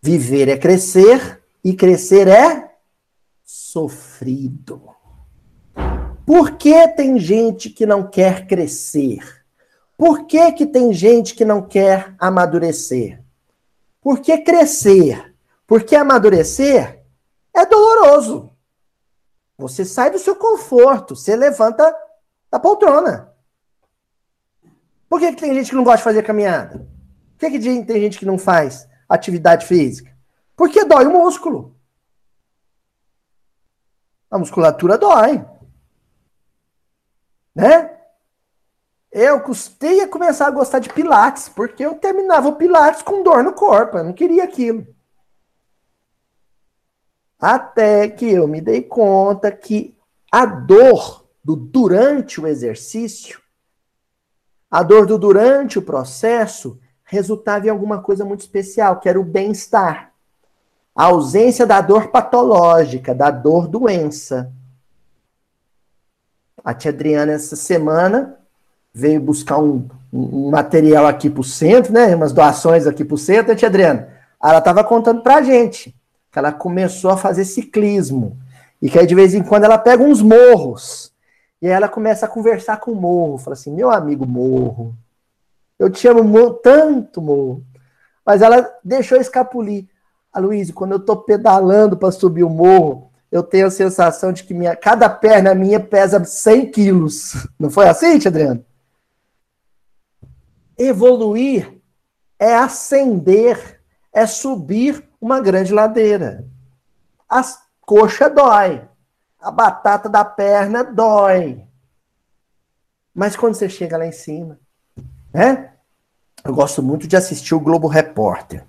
Viver 0.00 0.48
é 0.48 0.56
crescer 0.56 1.42
e 1.62 1.74
crescer 1.74 2.28
é 2.28 2.70
sofrido. 3.44 4.97
Por 6.28 6.58
que 6.58 6.86
tem 6.88 7.18
gente 7.18 7.70
que 7.70 7.86
não 7.86 8.06
quer 8.06 8.46
crescer? 8.46 9.46
Por 9.96 10.26
que, 10.26 10.52
que 10.52 10.66
tem 10.66 10.92
gente 10.92 11.34
que 11.34 11.42
não 11.42 11.66
quer 11.66 12.14
amadurecer? 12.18 13.24
Por 13.98 14.20
que 14.20 14.36
crescer? 14.36 15.34
Porque 15.66 15.96
amadurecer 15.96 17.02
é 17.54 17.64
doloroso. 17.64 18.52
Você 19.56 19.86
sai 19.86 20.10
do 20.10 20.18
seu 20.18 20.36
conforto, 20.36 21.16
você 21.16 21.34
levanta 21.34 21.96
da 22.50 22.60
poltrona. 22.60 23.32
Por 25.08 25.20
que, 25.20 25.32
que 25.32 25.40
tem 25.40 25.54
gente 25.54 25.70
que 25.70 25.76
não 25.76 25.82
gosta 25.82 25.96
de 25.96 26.04
fazer 26.04 26.22
caminhada? 26.24 26.86
Por 27.38 27.38
que, 27.38 27.58
que 27.58 27.84
tem 27.84 28.00
gente 28.02 28.18
que 28.18 28.26
não 28.26 28.36
faz 28.36 28.86
atividade 29.08 29.64
física? 29.64 30.14
Porque 30.54 30.84
dói 30.84 31.06
o 31.06 31.10
músculo. 31.10 31.74
A 34.30 34.38
musculatura 34.38 34.98
dói. 34.98 35.42
Né? 37.58 37.90
Eu 39.10 39.40
custei 39.40 40.00
a 40.00 40.06
começar 40.06 40.46
a 40.46 40.50
gostar 40.52 40.78
de 40.78 40.92
pilates, 40.92 41.48
porque 41.48 41.84
eu 41.84 41.96
terminava 41.96 42.46
o 42.46 42.54
pilates 42.54 43.02
com 43.02 43.24
dor 43.24 43.42
no 43.42 43.52
corpo, 43.52 43.98
eu 43.98 44.04
não 44.04 44.12
queria 44.12 44.44
aquilo. 44.44 44.86
Até 47.36 48.08
que 48.08 48.30
eu 48.30 48.46
me 48.46 48.60
dei 48.60 48.82
conta 48.82 49.50
que 49.50 49.98
a 50.30 50.46
dor 50.46 51.26
do 51.42 51.56
durante 51.56 52.40
o 52.40 52.46
exercício, 52.46 53.40
a 54.70 54.84
dor 54.84 55.04
do 55.04 55.18
durante 55.18 55.80
o 55.80 55.82
processo, 55.82 56.78
resultava 57.02 57.66
em 57.66 57.70
alguma 57.70 58.00
coisa 58.00 58.24
muito 58.24 58.40
especial, 58.40 59.00
que 59.00 59.08
era 59.08 59.18
o 59.18 59.24
bem-estar. 59.24 60.12
A 60.94 61.06
ausência 61.06 61.66
da 61.66 61.80
dor 61.80 62.08
patológica, 62.08 63.12
da 63.12 63.32
dor 63.32 63.66
doença. 63.66 64.52
A 66.68 66.74
tia 66.74 66.90
Adriana, 66.90 67.32
essa 67.32 67.56
semana, 67.56 68.36
veio 68.92 69.22
buscar 69.22 69.56
um, 69.56 69.88
um 70.12 70.50
material 70.50 71.06
aqui 71.06 71.30
para 71.30 71.40
o 71.40 71.44
centro, 71.44 71.94
né? 71.94 72.14
Umas 72.14 72.30
doações 72.30 72.86
aqui 72.86 73.06
para 73.06 73.14
o 73.14 73.16
centro, 73.16 73.52
né, 73.52 73.58
tia 73.58 73.68
Adriana? 73.68 74.10
Ela 74.44 74.58
estava 74.58 74.84
contando 74.84 75.22
para 75.22 75.36
a 75.36 75.42
gente 75.42 75.96
que 76.30 76.38
ela 76.38 76.52
começou 76.52 77.10
a 77.10 77.16
fazer 77.16 77.46
ciclismo. 77.46 78.36
E 78.82 78.90
que 78.90 78.98
aí, 78.98 79.06
de 79.06 79.14
vez 79.14 79.32
em 79.32 79.42
quando, 79.42 79.64
ela 79.64 79.78
pega 79.78 80.02
uns 80.02 80.20
morros. 80.20 81.10
E 81.62 81.66
aí 81.66 81.72
ela 81.72 81.88
começa 81.88 82.26
a 82.26 82.28
conversar 82.28 82.76
com 82.80 82.92
o 82.92 83.00
morro. 83.00 83.38
Fala 83.38 83.54
assim: 83.54 83.72
meu 83.72 83.90
amigo 83.90 84.26
morro, 84.26 84.94
eu 85.78 85.88
te 85.88 86.06
amo 86.06 86.52
tanto, 86.52 87.22
morro. 87.22 87.64
Mas 88.26 88.42
ela 88.42 88.70
deixou 88.84 89.18
escapulir. 89.18 89.86
Aloysio, 90.30 90.74
quando 90.74 90.92
eu 90.92 90.98
estou 90.98 91.16
pedalando 91.16 91.96
para 91.96 92.12
subir 92.12 92.44
o 92.44 92.50
morro, 92.50 93.10
eu 93.30 93.42
tenho 93.42 93.66
a 93.66 93.70
sensação 93.70 94.32
de 94.32 94.44
que 94.44 94.54
minha, 94.54 94.74
cada 94.74 95.08
perna 95.08 95.54
minha 95.54 95.78
pesa 95.78 96.24
100 96.24 96.70
quilos. 96.70 97.46
Não 97.58 97.70
foi 97.70 97.88
assim, 97.88 98.14
Adriano? 98.26 98.64
Evoluir 100.76 101.78
é 102.38 102.54
ascender, 102.54 103.80
é 104.12 104.26
subir 104.26 105.04
uma 105.20 105.40
grande 105.40 105.72
ladeira. 105.72 106.46
A 107.28 107.42
coxa 107.82 108.30
dói, 108.30 108.82
a 109.40 109.50
batata 109.50 110.08
da 110.08 110.24
perna 110.24 110.82
dói. 110.82 111.64
Mas 113.14 113.36
quando 113.36 113.54
você 113.54 113.68
chega 113.68 113.98
lá 113.98 114.06
em 114.06 114.12
cima, 114.12 114.58
né? 115.32 115.72
Eu 116.44 116.54
gosto 116.54 116.82
muito 116.82 117.06
de 117.06 117.16
assistir 117.16 117.54
o 117.54 117.60
Globo 117.60 117.88
Repórter 117.88 118.64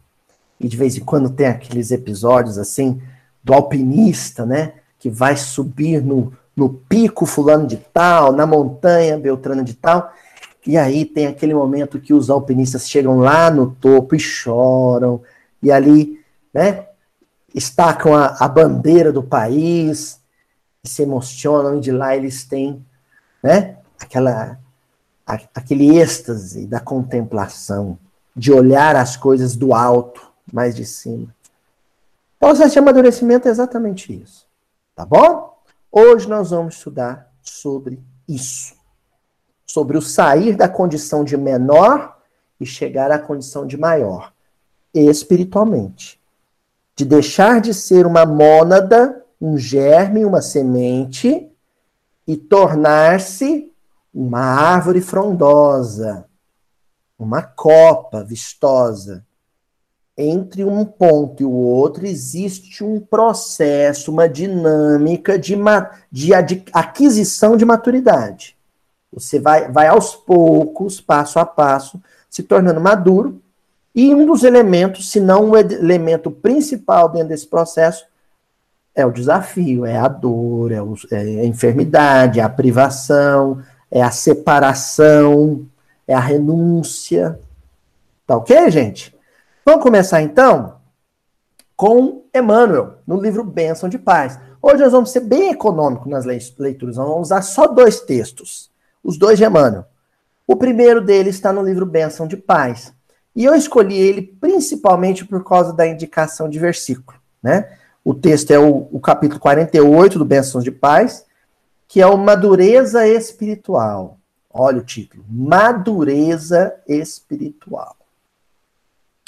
e 0.60 0.68
de 0.68 0.76
vez 0.76 0.98
em 0.98 1.06
quando 1.06 1.30
tem 1.30 1.48
aqueles 1.48 1.92
episódios 1.92 2.58
assim 2.58 3.02
do 3.44 3.54
alpinista, 3.54 4.46
né? 4.46 4.74
Que 4.98 5.10
vai 5.10 5.36
subir 5.38 6.04
no, 6.04 6.34
no 6.56 6.70
pico 6.70 7.26
fulano 7.26 7.66
de 7.66 7.78
tal, 7.78 8.32
na 8.34 8.46
montanha 8.46 9.18
beltrano 9.18 9.64
de 9.64 9.74
tal. 9.74 10.12
E 10.68 10.78
aí 10.78 11.06
tem 11.06 11.26
aquele 11.26 11.54
momento 11.54 12.00
que 12.00 12.14
os 12.14 12.30
alpinistas 12.30 12.90
chegam 12.90 13.18
lá 13.18 13.50
no 13.50 13.72
topo 13.72 14.16
e 14.16 14.20
choram, 14.20 15.22
e 15.64 15.72
ali, 15.72 16.20
né, 16.54 16.86
estacam 17.56 18.14
a, 18.14 18.38
a 18.40 18.48
bandeira 18.48 19.12
do 19.12 19.24
país, 19.24 20.20
se 20.84 21.02
emocionam, 21.02 21.78
e 21.78 21.82
de 21.82 21.92
lá 21.92 22.16
eles 22.16 22.44
têm, 22.44 22.86
né, 23.42 23.78
aquela, 24.00 24.60
aquele 25.26 25.98
êxtase 25.98 26.66
da 26.68 26.80
contemplação, 26.80 27.98
de 28.36 28.52
olhar 28.52 28.96
as 28.96 29.18
coisas 29.18 29.56
do 29.56 29.74
alto, 29.74 30.22
mais 30.52 30.76
de 30.76 30.86
cima. 30.86 31.34
Processo 32.40 32.74
de 32.74 32.80
amadurecimento 32.80 33.50
é 33.50 33.52
exatamente 33.52 34.14
isso. 34.14 34.48
Tá 34.96 35.06
bom? 35.06 35.58
Hoje 35.92 36.28
nós 36.30 36.52
vamos 36.52 36.76
estudar 36.76 37.30
sobre 37.42 38.02
isso. 38.28 38.76
Sobre 39.66 39.98
o 39.98 40.02
sair 40.02 40.56
da 40.56 40.70
condição 40.70 41.24
de 41.24 41.36
menor 41.36 42.18
e 42.60 42.66
chegar 42.66 43.12
à 43.12 43.20
condição 43.20 43.68
de 43.68 43.78
maior, 43.78 44.34
espiritualmente. 44.94 46.20
De 46.96 47.04
deixar 47.04 47.60
de 47.60 47.74
ser 47.74 48.06
uma 48.06 48.26
mônada, 48.26 49.26
um 49.40 49.58
germe, 49.58 50.26
uma 50.26 50.42
semente, 50.42 51.52
e 52.26 52.38
tornar-se 52.38 53.72
uma 54.14 54.42
árvore 54.42 55.02
frondosa, 55.02 56.26
uma 57.18 57.42
copa 57.42 58.24
vistosa, 58.24 59.26
entre 60.22 60.66
um 60.66 60.84
ponto 60.84 61.42
e 61.42 61.46
o 61.46 61.52
outro 61.52 62.06
existe 62.06 62.84
um 62.84 63.00
processo, 63.00 64.12
uma 64.12 64.28
dinâmica 64.28 65.40
de, 65.40 65.56
de 66.12 66.64
aquisição 66.74 67.56
de 67.56 67.64
maturidade. 67.64 68.58
Você 69.14 69.40
vai, 69.40 69.72
vai 69.72 69.88
aos 69.88 70.16
poucos, 70.16 71.00
passo 71.00 71.40
a 71.40 71.46
passo, 71.46 72.02
se 72.30 72.44
tornando 72.44 72.82
maduro, 72.82 73.42
e 73.96 74.14
um 74.14 74.26
dos 74.26 74.44
elementos, 74.44 75.10
se 75.10 75.22
não 75.22 75.52
o 75.52 75.58
elemento 75.58 76.30
principal 76.30 77.08
dentro 77.08 77.30
desse 77.30 77.48
processo, 77.48 78.06
é 78.94 79.06
o 79.06 79.12
desafio, 79.12 79.86
é 79.86 79.98
a 79.98 80.10
dor, 80.10 80.74
é, 80.74 80.82
o, 80.82 80.96
é 81.12 81.18
a 81.18 81.46
enfermidade, 81.46 82.42
é 82.42 82.44
a 82.44 82.50
privação, 82.50 83.64
é 83.90 84.02
a 84.02 84.12
separação, 84.12 85.66
é 86.06 86.14
a 86.14 86.20
renúncia. 86.20 87.40
Tá 88.28 88.36
ok, 88.36 88.70
gente? 88.70 89.18
Vamos 89.70 89.84
começar 89.84 90.24
então 90.24 90.78
com 91.76 92.24
Emmanuel, 92.34 92.96
no 93.06 93.22
livro 93.22 93.44
Bênção 93.44 93.88
de 93.88 94.00
Paz. 94.00 94.40
Hoje 94.60 94.82
nós 94.82 94.92
vamos 94.92 95.12
ser 95.12 95.20
bem 95.20 95.52
econômicos 95.52 96.08
nas 96.08 96.26
leituras, 96.26 96.98
nós 96.98 97.08
vamos 97.08 97.28
usar 97.28 97.44
só 97.44 97.68
dois 97.68 98.00
textos, 98.00 98.72
os 99.04 99.16
dois 99.16 99.38
de 99.38 99.46
Emmanuel. 99.46 99.86
O 100.48 100.56
primeiro 100.56 101.02
deles 101.02 101.36
está 101.36 101.54
no 101.54 101.62
livro 101.62 101.86
Bênção 101.86 102.26
de 102.26 102.36
Paz. 102.36 102.92
E 103.36 103.46
eu 103.46 103.54
escolhi 103.54 103.96
ele 103.96 104.24
principalmente 104.42 105.24
por 105.24 105.44
causa 105.44 105.72
da 105.72 105.86
indicação 105.86 106.50
de 106.50 106.58
versículo. 106.58 107.20
Né? 107.42 107.72
O 108.04 108.16
texto 108.16 108.50
é 108.50 108.58
o, 108.58 108.88
o 108.92 109.00
capítulo 109.00 109.40
48 109.40 110.18
do 110.18 110.26
Bênção 110.26 110.62
de 110.62 110.72
Paz, 110.72 111.28
que 111.88 112.02
é 112.02 112.08
o 112.08 112.18
Madureza 112.18 113.08
Espiritual. 113.08 114.18
Olha 114.52 114.80
o 114.80 114.84
título: 114.84 115.24
Madureza 115.30 116.74
Espiritual. 116.88 117.99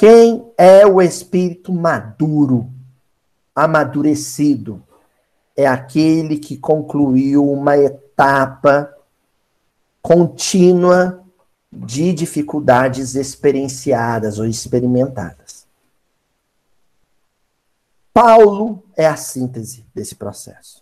Quem 0.02 0.52
é 0.58 0.84
o 0.84 1.00
espírito 1.00 1.72
maduro, 1.72 2.68
amadurecido? 3.56 4.84
É 5.56 5.68
aquele 5.68 6.40
que 6.40 6.58
concluiu 6.58 7.48
uma 7.48 7.78
etapa 7.78 8.92
contínua 10.02 11.24
de 11.72 12.14
dificuldades 12.14 13.14
experienciadas 13.14 14.40
ou 14.40 14.48
experimentadas. 14.48 15.68
Paulo 18.12 18.84
é 18.98 19.06
a 19.06 19.16
síntese 19.16 19.86
desse 19.94 20.16
processo. 20.16 20.82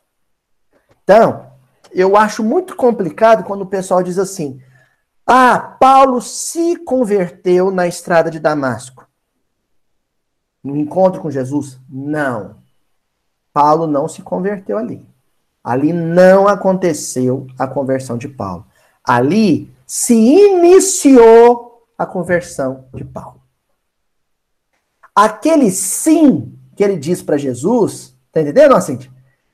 Então, 1.03 1.51
eu 1.91 2.15
acho 2.15 2.41
muito 2.41 2.73
complicado 2.73 3.43
quando 3.43 3.63
o 3.63 3.69
pessoal 3.69 4.01
diz 4.01 4.17
assim: 4.17 4.61
ah, 5.27 5.59
Paulo 5.59 6.21
se 6.21 6.77
converteu 6.85 7.69
na 7.69 7.85
estrada 7.85 8.31
de 8.31 8.39
Damasco 8.39 8.98
no 10.63 10.75
encontro 10.75 11.21
com 11.21 11.31
Jesus? 11.31 11.79
Não. 11.89 12.55
Paulo 13.53 13.87
não 13.87 14.07
se 14.07 14.21
converteu 14.21 14.77
ali. 14.77 15.05
Ali 15.63 15.91
não 15.91 16.47
aconteceu 16.47 17.47
a 17.57 17.67
conversão 17.67 18.17
de 18.17 18.27
Paulo. 18.27 18.65
Ali 19.03 19.71
se 19.85 20.13
iniciou 20.13 21.85
a 21.97 22.05
conversão 22.05 22.85
de 22.93 23.03
Paulo. 23.03 23.41
Aquele 25.13 25.69
sim 25.71 26.57
que 26.75 26.83
ele 26.83 26.97
diz 26.97 27.21
para 27.21 27.37
Jesus, 27.37 28.15
tá 28.31 28.41
entendendo, 28.41 28.75
assim? 28.75 28.97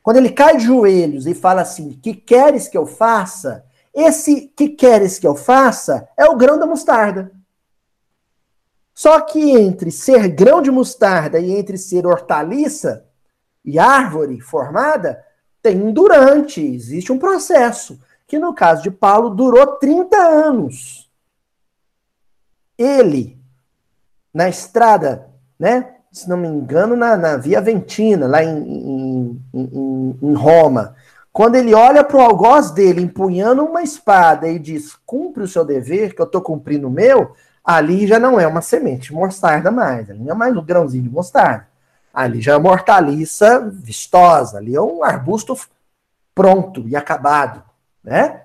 Quando 0.03 0.17
ele 0.17 0.29
cai 0.29 0.57
de 0.57 0.65
joelhos 0.65 1.25
e 1.25 1.33
fala 1.33 1.61
assim: 1.61 1.93
"Que 1.93 2.13
queres 2.13 2.67
que 2.67 2.77
eu 2.77 2.85
faça?" 2.85 3.65
Esse 3.95 4.51
que 4.55 4.69
queres 4.69 5.17
que 5.17 5.25
eu 5.25 5.35
faça 5.35 6.07
é 6.17 6.25
o 6.25 6.35
grão 6.35 6.59
da 6.59 6.65
mostarda. 6.65 7.31
Só 8.95 9.19
que 9.19 9.51
entre 9.51 9.91
ser 9.91 10.29
grão 10.29 10.61
de 10.61 10.71
mostarda 10.71 11.37
e 11.37 11.51
entre 11.51 11.77
ser 11.77 12.07
hortaliça 12.07 13.05
e 13.63 13.77
árvore 13.77 14.39
formada, 14.39 15.21
tem 15.61 15.81
um 15.81 15.91
durante, 15.91 16.61
existe 16.61 17.11
um 17.11 17.19
processo, 17.19 17.99
que 18.25 18.39
no 18.39 18.53
caso 18.53 18.83
de 18.83 18.89
Paulo 18.89 19.31
durou 19.31 19.67
30 19.75 20.17
anos. 20.17 21.11
Ele, 22.77 23.37
na 24.33 24.47
estrada, 24.47 25.29
né, 25.59 25.95
se 26.11 26.29
não 26.29 26.37
me 26.37 26.47
engano, 26.47 26.95
na, 26.95 27.17
na 27.17 27.35
Via 27.35 27.59
Ventina, 27.59 28.25
lá 28.27 28.41
em, 28.41 28.57
em, 28.57 29.43
em, 29.53 30.19
em 30.21 30.33
Roma, 30.33 30.95
quando 31.33 31.55
ele 31.55 31.73
olha 31.73 32.01
para 32.01 32.15
o 32.15 32.21
algoz 32.21 32.71
dele 32.71 33.01
empunhando 33.01 33.65
uma 33.65 33.83
espada 33.83 34.47
e 34.47 34.57
diz: 34.57 34.95
cumpre 35.05 35.43
o 35.43 35.47
seu 35.47 35.65
dever, 35.65 36.15
que 36.15 36.21
eu 36.21 36.25
estou 36.25 36.41
cumprindo 36.41 36.87
o 36.87 36.91
meu, 36.91 37.33
ali 37.65 38.05
já 38.05 38.19
não 38.19 38.39
é 38.39 38.45
uma 38.45 38.61
semente 38.61 39.07
de 39.09 39.13
mostarda 39.13 39.71
mais, 39.71 40.09
ali 40.09 40.19
não 40.19 40.31
é 40.31 40.35
mais 40.35 40.55
um 40.55 40.63
grãozinho 40.63 41.03
de 41.03 41.09
mostarda. 41.09 41.67
Ali 42.13 42.39
já 42.41 42.53
é 42.53 42.57
uma 42.57 42.71
hortaliça 42.71 43.59
vistosa, 43.69 44.57
ali 44.57 44.75
é 44.75 44.81
um 44.81 45.03
arbusto 45.03 45.57
pronto 46.33 46.87
e 46.87 46.95
acabado, 46.95 47.63
né? 48.03 48.43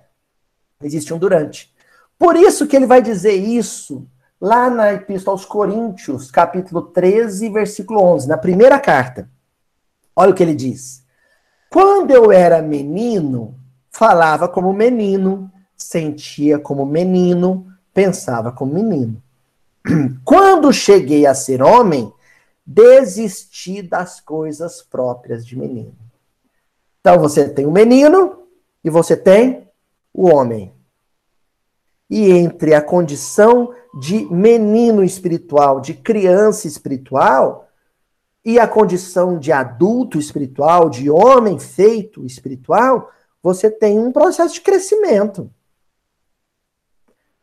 Existe 0.82 1.12
um 1.12 1.18
durante. 1.18 1.72
Por 2.18 2.34
isso 2.34 2.66
que 2.66 2.74
ele 2.74 2.86
vai 2.86 3.02
dizer 3.02 3.34
isso 3.34 4.08
lá 4.40 4.70
na 4.70 4.94
Epístola 4.94 5.34
aos 5.34 5.44
Coríntios, 5.44 6.30
capítulo 6.30 6.82
13, 6.82 7.50
versículo 7.50 8.02
11, 8.02 8.28
na 8.28 8.38
primeira 8.38 8.80
carta. 8.80 9.28
Olha 10.16 10.30
o 10.30 10.34
que 10.34 10.42
ele 10.42 10.54
diz. 10.54 11.04
Quando 11.70 12.10
eu 12.10 12.32
era 12.32 12.60
menino, 12.62 13.54
falava 13.90 14.48
como 14.48 14.72
menino, 14.72 15.50
sentia 15.76 16.58
como 16.58 16.84
menino, 16.84 17.69
pensava 18.00 18.50
como 18.50 18.72
menino. 18.72 19.22
Quando 20.24 20.72
cheguei 20.72 21.26
a 21.26 21.34
ser 21.34 21.62
homem, 21.62 22.10
desisti 22.64 23.82
das 23.82 24.22
coisas 24.22 24.80
próprias 24.80 25.44
de 25.44 25.54
menino. 25.54 25.94
Então 26.98 27.18
você 27.18 27.46
tem 27.46 27.66
o 27.66 27.70
menino 27.70 28.44
e 28.82 28.88
você 28.88 29.14
tem 29.14 29.68
o 30.14 30.28
homem. 30.28 30.72
E 32.08 32.30
entre 32.30 32.72
a 32.74 32.80
condição 32.80 33.74
de 34.00 34.24
menino 34.32 35.04
espiritual, 35.04 35.78
de 35.78 35.92
criança 35.92 36.66
espiritual, 36.66 37.68
e 38.42 38.58
a 38.58 38.66
condição 38.66 39.38
de 39.38 39.52
adulto 39.52 40.18
espiritual, 40.18 40.88
de 40.88 41.10
homem 41.10 41.58
feito 41.58 42.24
espiritual, 42.24 43.10
você 43.42 43.70
tem 43.70 43.98
um 43.98 44.10
processo 44.10 44.54
de 44.54 44.62
crescimento 44.62 45.50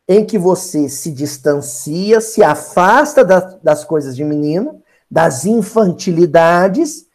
em 0.08 0.26
que 0.26 0.38
você 0.38 0.88
se 0.88 1.12
distancia, 1.12 2.22
se 2.22 2.42
afasta 2.42 3.26
das 3.26 3.84
coisas 3.84 4.16
de 4.16 4.24
menino, 4.24 4.82
das 5.10 5.46
infantilidades, 5.46 7.08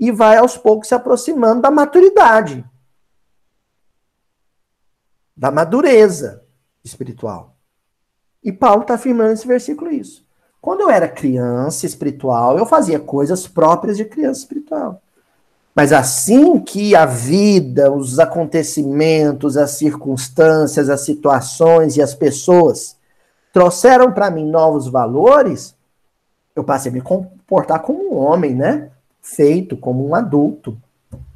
e 0.00 0.10
vai 0.12 0.36
aos 0.36 0.56
poucos 0.56 0.88
se 0.88 0.94
aproximando 0.94 1.60
da 1.60 1.70
maturidade, 1.70 2.64
da 5.36 5.50
madureza 5.50 6.44
espiritual. 6.84 7.56
E 8.42 8.52
Paulo 8.52 8.82
está 8.82 8.94
afirmando 8.94 9.30
nesse 9.30 9.46
versículo 9.46 9.90
isso. 9.90 10.26
Quando 10.60 10.82
eu 10.82 10.90
era 10.90 11.08
criança 11.08 11.84
espiritual, 11.84 12.56
eu 12.56 12.64
fazia 12.64 12.98
coisas 12.98 13.46
próprias 13.46 13.96
de 13.96 14.04
criança 14.04 14.40
espiritual. 14.40 15.02
Mas 15.78 15.92
assim 15.92 16.58
que 16.58 16.96
a 16.96 17.06
vida, 17.06 17.92
os 17.92 18.18
acontecimentos, 18.18 19.56
as 19.56 19.78
circunstâncias, 19.78 20.90
as 20.90 21.02
situações 21.02 21.96
e 21.96 22.02
as 22.02 22.16
pessoas 22.16 22.96
trouxeram 23.52 24.10
para 24.10 24.28
mim 24.28 24.44
novos 24.44 24.88
valores, 24.88 25.76
eu 26.56 26.64
passei 26.64 26.90
a 26.90 26.92
me 26.92 27.00
comportar 27.00 27.80
como 27.80 28.12
um 28.12 28.18
homem, 28.18 28.56
né? 28.56 28.90
Feito 29.22 29.76
como 29.76 30.04
um 30.04 30.16
adulto, 30.16 30.76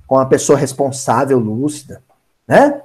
como 0.09 0.21
uma 0.21 0.29
pessoa 0.29 0.59
responsável, 0.59 1.39
lúcida, 1.39 2.03
né? 2.45 2.83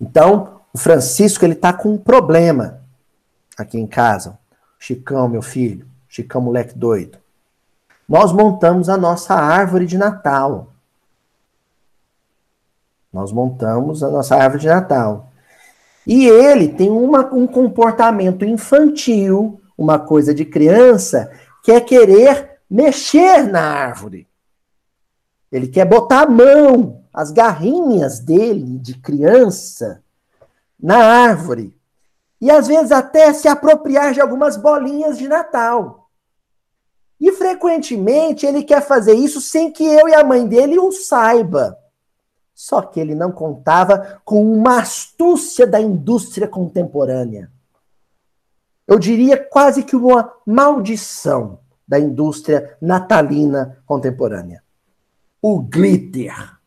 Então, 0.00 0.62
o 0.72 0.78
Francisco 0.78 1.44
ele 1.44 1.54
tá 1.54 1.70
com 1.70 1.90
um 1.90 1.98
problema 1.98 2.80
aqui 3.58 3.78
em 3.78 3.86
casa. 3.86 4.38
Chicão, 4.78 5.28
meu 5.28 5.42
filho, 5.42 5.86
Chicão 6.08 6.40
moleque 6.40 6.78
doido 6.78 7.18
nós 8.08 8.32
montamos 8.32 8.88
a 8.88 8.96
nossa 8.96 9.34
árvore 9.34 9.86
de 9.86 9.96
Natal. 9.96 10.72
Nós 13.12 13.32
montamos 13.32 14.02
a 14.02 14.10
nossa 14.10 14.36
árvore 14.36 14.62
de 14.62 14.68
Natal. 14.68 15.30
E 16.06 16.26
ele 16.26 16.68
tem 16.68 16.90
uma, 16.90 17.32
um 17.32 17.46
comportamento 17.46 18.44
infantil, 18.44 19.60
uma 19.76 19.98
coisa 19.98 20.34
de 20.34 20.44
criança, 20.44 21.30
que 21.62 21.72
é 21.72 21.80
querer 21.80 22.58
mexer 22.68 23.44
na 23.44 23.62
árvore. 23.62 24.28
Ele 25.50 25.68
quer 25.68 25.86
botar 25.86 26.22
a 26.22 26.28
mão, 26.28 27.04
as 27.12 27.30
garrinhas 27.30 28.18
dele 28.18 28.78
de 28.78 28.98
criança, 28.98 30.02
na 30.78 30.98
árvore. 30.98 31.78
E 32.40 32.50
às 32.50 32.66
vezes 32.66 32.92
até 32.92 33.32
se 33.32 33.48
apropriar 33.48 34.12
de 34.12 34.20
algumas 34.20 34.56
bolinhas 34.56 35.16
de 35.16 35.28
Natal. 35.28 36.03
E 37.20 37.32
frequentemente 37.32 38.44
ele 38.44 38.62
quer 38.62 38.82
fazer 38.82 39.14
isso 39.14 39.40
sem 39.40 39.70
que 39.70 39.84
eu 39.84 40.08
e 40.08 40.14
a 40.14 40.24
mãe 40.24 40.46
dele 40.46 40.78
o 40.78 40.92
saiba. 40.92 41.78
Só 42.54 42.82
que 42.82 43.00
ele 43.00 43.14
não 43.14 43.32
contava 43.32 44.20
com 44.24 44.42
uma 44.42 44.78
astúcia 44.80 45.66
da 45.66 45.80
indústria 45.80 46.46
contemporânea. 46.46 47.50
eu 48.86 48.98
diria 48.98 49.36
quase 49.36 49.82
que 49.82 49.96
uma 49.96 50.30
maldição 50.46 51.58
da 51.88 51.98
indústria 51.98 52.76
natalina 52.80 53.82
contemporânea. 53.86 54.62
O 55.40 55.60
glitter. 55.60 56.58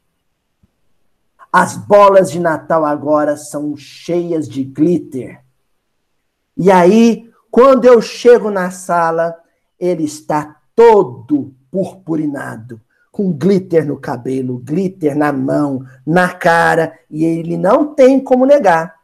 As 1.51 1.75
bolas 1.75 2.29
de 2.31 2.39
Natal 2.39 2.85
agora 2.85 3.37
são 3.37 3.75
cheias 3.75 4.47
de 4.47 4.63
glitter. 4.63 5.43
E 6.55 6.71
aí, 6.71 7.31
quando 7.49 7.85
eu 7.85 8.01
chego 8.01 8.51
na 8.51 8.71
sala, 8.71 9.35
ele 9.79 10.03
está 10.03 10.57
todo 10.75 11.53
purpurinado, 11.71 12.79
com 13.11 13.31
glitter 13.31 13.85
no 13.85 13.97
cabelo, 13.97 14.59
glitter 14.59 15.17
na 15.17 15.31
mão, 15.31 15.85
na 16.05 16.33
cara, 16.33 16.97
e 17.09 17.25
ele 17.25 17.57
não 17.57 17.93
tem 17.93 18.19
como 18.19 18.45
negar. 18.45 18.95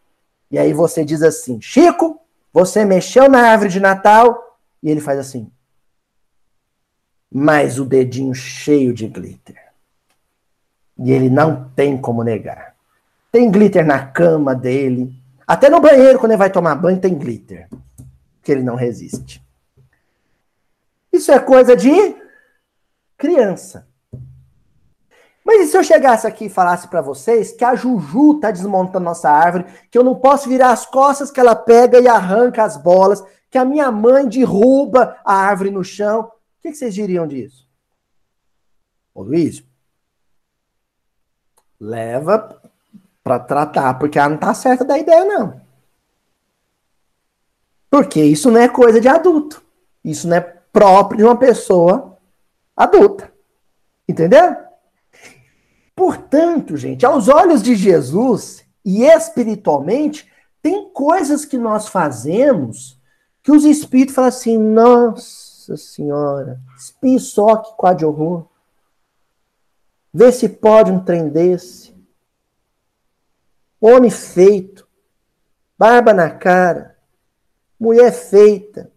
E 0.51 0.57
aí 0.57 0.71
você 0.71 1.03
diz 1.03 1.23
assim: 1.23 1.59
Chico, 1.59 2.19
você 2.53 2.85
mexeu 2.85 3.27
na 3.27 3.49
árvore 3.49 3.71
de 3.71 3.79
Natal? 3.79 4.59
E 4.81 4.89
ele 4.89 5.01
faz 5.01 5.17
assim. 5.17 5.49
Mas 7.31 7.79
o 7.79 7.85
dedinho 7.85 8.35
cheio 8.35 8.93
de 8.93 9.07
glitter. 9.07 9.57
E 10.99 11.11
ele 11.11 11.29
não 11.29 11.69
tem 11.75 11.97
como 11.97 12.23
negar. 12.23 12.75
Tem 13.31 13.49
glitter 13.49 13.83
na 13.83 14.05
cama 14.05 14.53
dele. 14.53 15.11
Até 15.47 15.69
no 15.69 15.81
banheiro, 15.81 16.19
quando 16.19 16.33
ele 16.33 16.37
vai 16.37 16.51
tomar 16.51 16.75
banho, 16.75 16.99
tem 16.99 17.17
glitter. 17.17 17.67
Que 18.43 18.51
ele 18.51 18.61
não 18.61 18.75
resiste. 18.75 19.42
Isso 21.13 21.31
é 21.31 21.39
coisa 21.39 21.75
de 21.75 21.91
criança. 23.15 23.87
Mas 25.45 25.61
e 25.61 25.67
se 25.67 25.77
eu 25.77 25.83
chegasse 25.83 26.25
aqui 26.25 26.45
e 26.45 26.49
falasse 26.49 26.87
para 26.87 27.01
vocês 27.01 27.51
que 27.51 27.63
a 27.63 27.75
Juju 27.75 28.39
tá 28.39 28.49
desmontando 28.49 29.05
nossa 29.05 29.29
árvore, 29.29 29.65
que 29.91 29.97
eu 29.97 30.03
não 30.03 30.15
posso 30.15 30.49
virar 30.49 30.71
as 30.71 30.85
costas 30.85 31.29
que 31.29 31.39
ela 31.39 31.55
pega 31.55 31.99
e 31.99 32.07
arranca 32.07 32.63
as 32.63 32.77
bolas, 32.77 33.23
que 33.51 33.57
a 33.57 33.65
minha 33.65 33.91
mãe 33.91 34.27
derruba 34.27 35.17
a 35.23 35.35
árvore 35.35 35.69
no 35.69 35.83
chão, 35.83 36.21
o 36.21 36.31
que, 36.61 36.71
que 36.71 36.77
vocês 36.77 36.95
diriam 36.95 37.27
disso? 37.27 37.67
Ô 39.13 39.21
Luiz, 39.21 39.63
leva 41.79 42.59
para 43.23 43.37
tratar, 43.39 43.93
porque 43.99 44.17
ela 44.17 44.29
não 44.29 44.37
tá 44.37 44.53
certa 44.53 44.83
da 44.83 44.97
ideia, 44.97 45.25
não. 45.25 45.61
Porque 47.91 48.23
isso 48.23 48.49
não 48.49 48.59
é 48.59 48.67
coisa 48.67 48.99
de 48.99 49.07
adulto. 49.07 49.61
Isso 50.03 50.27
não 50.27 50.37
é 50.37 50.62
próprio 50.73 51.19
de 51.19 51.23
uma 51.23 51.37
pessoa 51.37 52.17
adulta. 52.75 53.31
Entendeu? 54.09 54.57
Portanto, 55.95 56.75
gente, 56.75 57.05
aos 57.05 57.29
olhos 57.29 57.61
de 57.61 57.75
Jesus 57.75 58.65
e 58.83 59.05
espiritualmente, 59.05 60.29
tem 60.61 60.89
coisas 60.91 61.45
que 61.45 61.57
nós 61.57 61.87
fazemos 61.87 62.99
que 63.43 63.51
os 63.51 63.63
espíritos 63.63 64.15
falam 64.15 64.29
assim: 64.29 64.57
nossa 64.57 65.77
senhora, 65.77 66.59
espinho 66.75 67.19
só 67.19 67.57
que 67.57 67.75
quadro 67.75 68.07
horror. 68.07 68.47
Vê 70.11 70.31
se 70.31 70.47
pode 70.47 70.91
um 70.91 71.03
trem 71.03 71.29
desse. 71.29 71.93
Homem 73.79 74.09
feito, 74.09 74.87
barba 75.77 76.13
na 76.13 76.29
cara, 76.29 76.97
mulher 77.79 78.13
feita, 78.13 78.92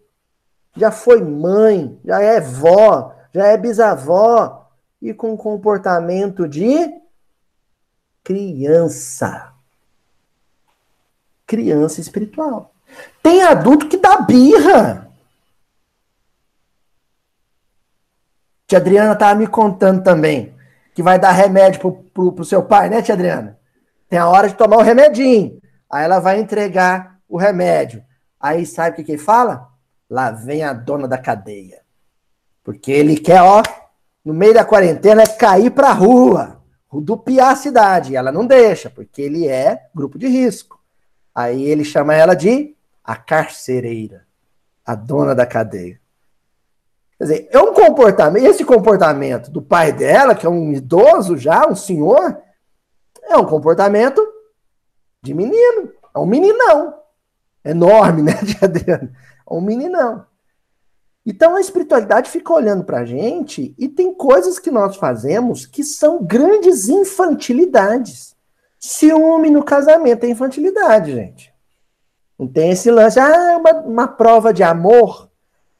já 0.77 0.91
foi 0.91 1.21
mãe, 1.21 1.99
já 2.05 2.21
é 2.21 2.39
vó, 2.39 3.13
já 3.33 3.47
é 3.47 3.57
bisavó, 3.57 4.69
e 5.01 5.13
com 5.13 5.37
comportamento 5.37 6.47
de 6.47 6.93
criança. 8.23 9.53
Criança 11.45 12.01
espiritual. 12.01 12.73
Tem 13.21 13.43
adulto 13.43 13.87
que 13.87 13.97
dá 13.97 14.21
birra. 14.21 15.07
Tia 18.65 18.79
Adriana 18.79 19.13
estava 19.13 19.35
me 19.35 19.47
contando 19.47 20.03
também 20.03 20.53
que 20.93 21.03
vai 21.03 21.19
dar 21.19 21.31
remédio 21.31 21.79
pro, 21.79 21.93
pro, 22.13 22.31
pro 22.33 22.43
seu 22.43 22.63
pai, 22.63 22.89
né, 22.89 23.01
tia 23.01 23.13
Adriana? 23.13 23.57
Tem 24.09 24.17
a 24.17 24.27
hora 24.27 24.49
de 24.49 24.55
tomar 24.55 24.77
o 24.77 24.81
remedinho. 24.81 25.61
Aí 25.89 26.03
ela 26.03 26.19
vai 26.19 26.39
entregar 26.39 27.19
o 27.29 27.37
remédio. 27.37 28.03
Aí 28.39 28.65
sabe 28.65 28.91
o 28.91 28.93
que, 28.95 29.03
que 29.03 29.11
ele 29.13 29.21
fala? 29.21 29.69
Lá 30.09 30.31
vem 30.31 30.63
a 30.63 30.73
dona 30.73 31.07
da 31.07 31.17
cadeia. 31.17 31.81
Porque 32.63 32.91
ele 32.91 33.17
quer, 33.17 33.41
ó, 33.41 33.61
no 34.23 34.33
meio 34.33 34.53
da 34.53 34.65
quarentena, 34.65 35.23
é 35.23 35.27
cair 35.27 35.71
pra 35.71 35.91
rua, 35.91 36.61
rodopiar 36.87 37.51
a 37.51 37.55
cidade. 37.55 38.15
Ela 38.15 38.31
não 38.31 38.45
deixa, 38.45 38.89
porque 38.89 39.21
ele 39.21 39.47
é 39.47 39.87
grupo 39.93 40.17
de 40.17 40.27
risco. 40.27 40.79
Aí 41.33 41.63
ele 41.63 41.83
chama 41.83 42.15
ela 42.15 42.33
de 42.33 42.75
a 43.03 43.15
carcereira, 43.15 44.25
a 44.85 44.95
dona 44.95 45.33
da 45.33 45.45
cadeia. 45.45 45.99
Quer 47.17 47.23
dizer, 47.23 47.49
é 47.51 47.59
um 47.59 47.73
comportamento, 47.73 48.45
esse 48.45 48.63
comportamento 48.63 49.49
do 49.49 49.61
pai 49.61 49.91
dela, 49.91 50.35
que 50.35 50.45
é 50.45 50.49
um 50.49 50.71
idoso 50.73 51.37
já, 51.37 51.67
um 51.67 51.75
senhor, 51.75 52.37
é 53.23 53.35
um 53.37 53.45
comportamento 53.45 54.21
de 55.23 55.33
menino. 55.33 55.91
É 56.15 56.19
um 56.19 56.25
meninão. 56.25 56.95
Enorme, 57.63 58.21
né, 58.23 58.33
Adriano? 58.61 59.09
É 59.49 59.53
um 59.53 59.61
meninão. 59.61 60.25
Então 61.25 61.55
a 61.55 61.61
espiritualidade 61.61 62.29
fica 62.29 62.53
olhando 62.53 62.85
para 62.85 62.99
a 62.99 63.05
gente 63.05 63.75
e 63.77 63.89
tem 63.89 64.13
coisas 64.13 64.59
que 64.59 64.71
nós 64.71 64.95
fazemos 64.95 65.65
que 65.65 65.83
são 65.83 66.23
grandes 66.23 66.87
infantilidades. 66.87 68.35
Ciúme 68.79 69.49
no 69.49 69.63
casamento 69.63 70.23
é 70.23 70.29
infantilidade, 70.29 71.11
gente. 71.13 71.53
Não 72.39 72.47
tem 72.47 72.71
esse 72.71 72.89
lance, 72.91 73.19
ah, 73.19 73.57
uma, 73.57 73.71
uma 73.81 74.07
prova 74.07 74.53
de 74.53 74.63
amor. 74.63 75.29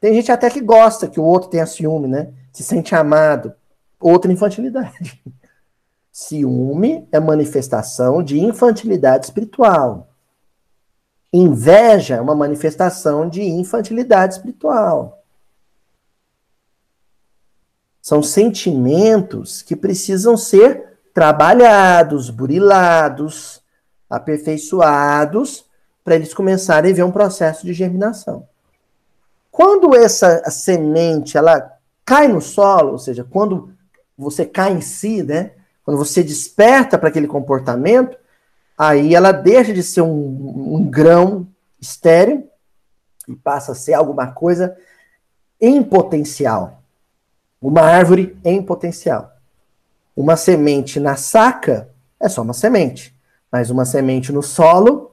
Tem 0.00 0.12
gente 0.14 0.30
até 0.30 0.50
que 0.50 0.60
gosta 0.60 1.08
que 1.08 1.20
o 1.20 1.24
outro 1.24 1.48
tenha 1.48 1.64
ciúme, 1.64 2.08
né? 2.08 2.32
Se 2.52 2.62
sente 2.62 2.94
amado. 2.94 3.54
Outra 4.00 4.30
infantilidade. 4.32 5.22
Ciúme 6.12 7.08
é 7.12 7.20
manifestação 7.20 8.22
de 8.22 8.38
infantilidade 8.38 9.26
espiritual. 9.26 10.07
Inveja 11.32 12.16
é 12.16 12.20
uma 12.20 12.34
manifestação 12.34 13.28
de 13.28 13.42
infantilidade 13.42 14.34
espiritual. 14.34 15.22
São 18.00 18.22
sentimentos 18.22 19.60
que 19.60 19.76
precisam 19.76 20.36
ser 20.36 20.98
trabalhados, 21.12 22.30
burilados, 22.30 23.60
aperfeiçoados, 24.08 25.66
para 26.02 26.14
eles 26.14 26.32
começarem 26.32 26.92
a 26.92 26.94
ver 26.94 27.02
um 27.02 27.10
processo 27.12 27.66
de 27.66 27.74
germinação. 27.74 28.48
Quando 29.50 29.94
essa 29.94 30.42
semente 30.50 31.36
ela 31.36 31.76
cai 32.04 32.28
no 32.28 32.40
solo, 32.40 32.92
ou 32.92 32.98
seja, 32.98 33.24
quando 33.24 33.74
você 34.16 34.46
cai 34.46 34.72
em 34.72 34.80
si, 34.80 35.22
né? 35.22 35.52
Quando 35.84 35.98
você 35.98 36.22
desperta 36.22 36.96
para 36.96 37.10
aquele 37.10 37.26
comportamento, 37.26 38.16
aí 38.78 39.14
ela 39.14 39.32
deixa 39.32 39.74
de 39.74 39.82
ser 39.82 40.02
um, 40.02 40.76
um 40.76 40.88
grão 40.88 41.48
estéreo 41.80 42.48
e 43.26 43.34
passa 43.34 43.72
a 43.72 43.74
ser 43.74 43.94
alguma 43.94 44.28
coisa 44.28 44.76
em 45.60 45.82
potencial. 45.82 46.82
Uma 47.60 47.82
árvore 47.82 48.38
em 48.44 48.62
potencial. 48.62 49.32
Uma 50.16 50.36
semente 50.36 51.00
na 51.00 51.16
saca 51.16 51.88
é 52.20 52.28
só 52.28 52.42
uma 52.42 52.54
semente, 52.54 53.14
mas 53.50 53.70
uma 53.70 53.84
semente 53.84 54.32
no 54.32 54.42
solo 54.42 55.12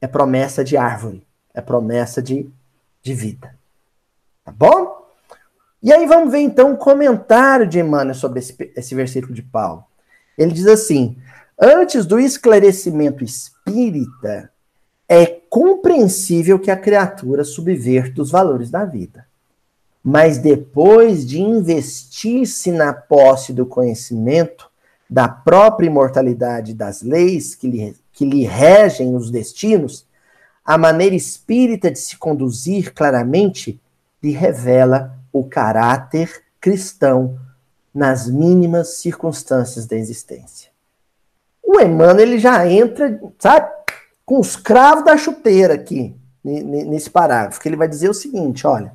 é 0.00 0.06
promessa 0.06 0.64
de 0.64 0.76
árvore, 0.76 1.26
é 1.54 1.60
promessa 1.60 2.20
de, 2.20 2.50
de 3.02 3.14
vida. 3.14 3.54
Tá 4.44 4.50
bom? 4.50 5.06
E 5.82 5.92
aí 5.92 6.06
vamos 6.06 6.30
ver 6.30 6.40
então 6.40 6.72
o 6.72 6.76
comentário 6.76 7.66
de 7.66 7.78
Emmanuel 7.78 8.14
sobre 8.14 8.38
esse, 8.38 8.72
esse 8.76 8.94
versículo 8.94 9.34
de 9.34 9.42
Paulo. 9.42 9.84
Ele 10.36 10.52
diz 10.52 10.66
assim: 10.66 11.16
Antes 11.60 12.06
do 12.06 12.18
esclarecimento 12.18 13.22
espírita, 13.22 14.50
é 15.08 15.26
compreensível 15.26 16.58
que 16.58 16.70
a 16.70 16.76
criatura 16.76 17.44
subverta 17.44 18.22
os 18.22 18.30
valores 18.30 18.70
da 18.70 18.84
vida 18.84 19.26
mas 20.02 20.38
depois 20.38 21.24
de 21.24 21.40
investir-se 21.40 22.72
na 22.72 22.92
posse 22.92 23.52
do 23.52 23.64
conhecimento 23.64 24.68
da 25.08 25.28
própria 25.28 25.86
imortalidade 25.86 26.74
das 26.74 27.02
leis 27.02 27.54
que 27.54 27.68
lhe, 27.68 27.96
que 28.12 28.24
lhe 28.24 28.44
regem 28.44 29.14
os 29.14 29.30
destinos, 29.30 30.06
a 30.64 30.76
maneira 30.76 31.14
espírita 31.14 31.90
de 31.90 31.98
se 31.98 32.16
conduzir 32.16 32.92
claramente 32.92 33.80
lhe 34.22 34.32
revela 34.32 35.18
o 35.32 35.44
caráter 35.44 36.42
cristão 36.60 37.38
nas 37.94 38.28
mínimas 38.28 38.96
circunstâncias 38.96 39.86
da 39.86 39.96
existência. 39.96 40.71
O 41.72 41.80
Emmanuel 41.80 42.20
ele 42.20 42.38
já 42.38 42.68
entra, 42.68 43.20
sabe, 43.38 43.70
com 44.24 44.38
os 44.38 44.56
cravos 44.56 45.04
da 45.04 45.16
chuteira 45.16 45.74
aqui, 45.74 46.14
nesse 46.44 47.08
parágrafo, 47.08 47.60
que 47.60 47.68
ele 47.68 47.76
vai 47.76 47.88
dizer 47.88 48.08
o 48.10 48.14
seguinte, 48.14 48.66
olha, 48.66 48.94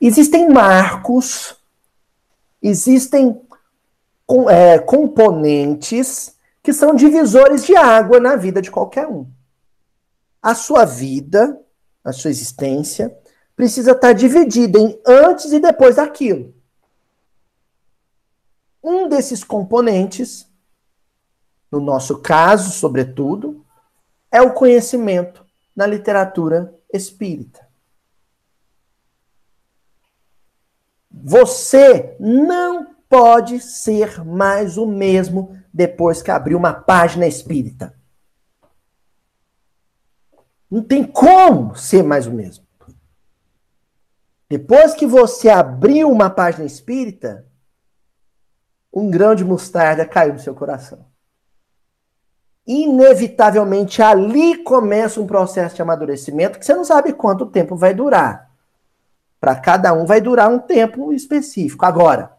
Existem 0.00 0.48
marcos, 0.48 1.56
existem 2.62 3.40
é, 4.48 4.78
componentes 4.78 6.36
que 6.62 6.72
são 6.72 6.94
divisores 6.94 7.66
de 7.66 7.74
água 7.74 8.20
na 8.20 8.36
vida 8.36 8.62
de 8.62 8.70
qualquer 8.70 9.08
um. 9.08 9.26
A 10.40 10.54
sua 10.54 10.84
vida 10.84 11.60
a 12.08 12.12
sua 12.12 12.30
existência, 12.30 13.14
precisa 13.54 13.92
estar 13.92 14.12
dividida 14.12 14.78
em 14.78 14.98
antes 15.06 15.52
e 15.52 15.60
depois 15.60 15.96
daquilo. 15.96 16.54
Um 18.82 19.08
desses 19.08 19.44
componentes, 19.44 20.47
no 21.70 21.80
nosso 21.80 22.18
caso, 22.20 22.70
sobretudo, 22.70 23.64
é 24.30 24.40
o 24.40 24.52
conhecimento 24.52 25.44
na 25.74 25.86
literatura 25.86 26.74
espírita. 26.92 27.66
Você 31.10 32.16
não 32.20 32.94
pode 33.08 33.60
ser 33.60 34.24
mais 34.24 34.76
o 34.76 34.86
mesmo 34.86 35.58
depois 35.72 36.22
que 36.22 36.30
abriu 36.30 36.58
uma 36.58 36.72
página 36.72 37.26
espírita. 37.26 37.94
Não 40.70 40.82
tem 40.82 41.02
como 41.04 41.74
ser 41.74 42.02
mais 42.02 42.26
o 42.26 42.32
mesmo. 42.32 42.66
Depois 44.48 44.94
que 44.94 45.06
você 45.06 45.48
abriu 45.48 46.10
uma 46.10 46.30
página 46.30 46.64
espírita, 46.64 47.46
um 48.92 49.10
grão 49.10 49.34
de 49.34 49.44
mostarda 49.44 50.06
caiu 50.06 50.34
no 50.34 50.38
seu 50.38 50.54
coração. 50.54 51.06
Inevitavelmente 52.68 54.02
ali 54.02 54.58
começa 54.58 55.18
um 55.18 55.26
processo 55.26 55.74
de 55.74 55.80
amadurecimento 55.80 56.58
que 56.58 56.66
você 56.66 56.74
não 56.74 56.84
sabe 56.84 57.14
quanto 57.14 57.46
tempo 57.46 57.74
vai 57.74 57.94
durar. 57.94 58.50
Para 59.40 59.56
cada 59.56 59.94
um 59.94 60.04
vai 60.04 60.20
durar 60.20 60.50
um 60.50 60.58
tempo 60.58 61.10
específico. 61.10 61.86
Agora, 61.86 62.30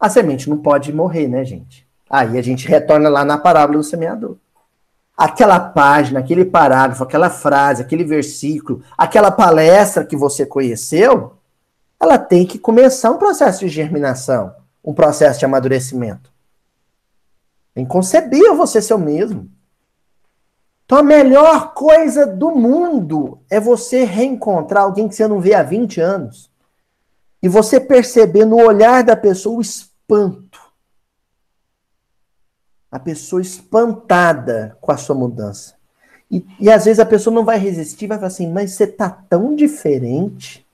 a 0.00 0.08
semente 0.08 0.48
não 0.48 0.56
pode 0.56 0.90
morrer, 0.90 1.28
né, 1.28 1.44
gente? 1.44 1.86
Aí 2.08 2.38
a 2.38 2.42
gente 2.42 2.66
retorna 2.66 3.10
lá 3.10 3.26
na 3.26 3.36
parábola 3.36 3.76
do 3.76 3.84
semeador. 3.84 4.36
Aquela 5.14 5.60
página, 5.60 6.20
aquele 6.20 6.46
parágrafo, 6.46 7.02
aquela 7.02 7.28
frase, 7.28 7.82
aquele 7.82 8.04
versículo, 8.04 8.82
aquela 8.96 9.30
palestra 9.30 10.02
que 10.02 10.16
você 10.16 10.46
conheceu, 10.46 11.34
ela 12.00 12.16
tem 12.16 12.46
que 12.46 12.58
começar 12.58 13.10
um 13.10 13.18
processo 13.18 13.60
de 13.60 13.68
germinação, 13.68 14.54
um 14.82 14.94
processo 14.94 15.40
de 15.40 15.44
amadurecimento. 15.44 16.32
É 17.76 17.82
inconcebível 17.82 18.56
você 18.56 18.80
ser 18.80 18.94
o 18.94 18.98
mesmo. 18.98 19.57
Então 20.88 20.96
a 20.96 21.02
melhor 21.02 21.74
coisa 21.74 22.26
do 22.26 22.50
mundo 22.50 23.42
é 23.50 23.60
você 23.60 24.04
reencontrar 24.04 24.84
alguém 24.84 25.06
que 25.06 25.14
você 25.14 25.28
não 25.28 25.38
vê 25.38 25.52
há 25.52 25.62
20 25.62 26.00
anos. 26.00 26.50
E 27.42 27.48
você 27.48 27.78
perceber 27.78 28.46
no 28.46 28.56
olhar 28.56 29.04
da 29.04 29.14
pessoa 29.14 29.58
o 29.58 29.60
espanto. 29.60 30.58
A 32.90 32.98
pessoa 32.98 33.42
espantada 33.42 34.78
com 34.80 34.90
a 34.90 34.96
sua 34.96 35.14
mudança. 35.14 35.74
E, 36.30 36.42
e 36.58 36.70
às 36.70 36.86
vezes 36.86 37.00
a 37.00 37.04
pessoa 37.04 37.34
não 37.34 37.44
vai 37.44 37.58
resistir, 37.58 38.06
vai 38.06 38.16
falar 38.16 38.28
assim, 38.28 38.50
mas 38.50 38.72
você 38.72 38.86
tá 38.86 39.10
tão 39.10 39.54
diferente 39.54 40.66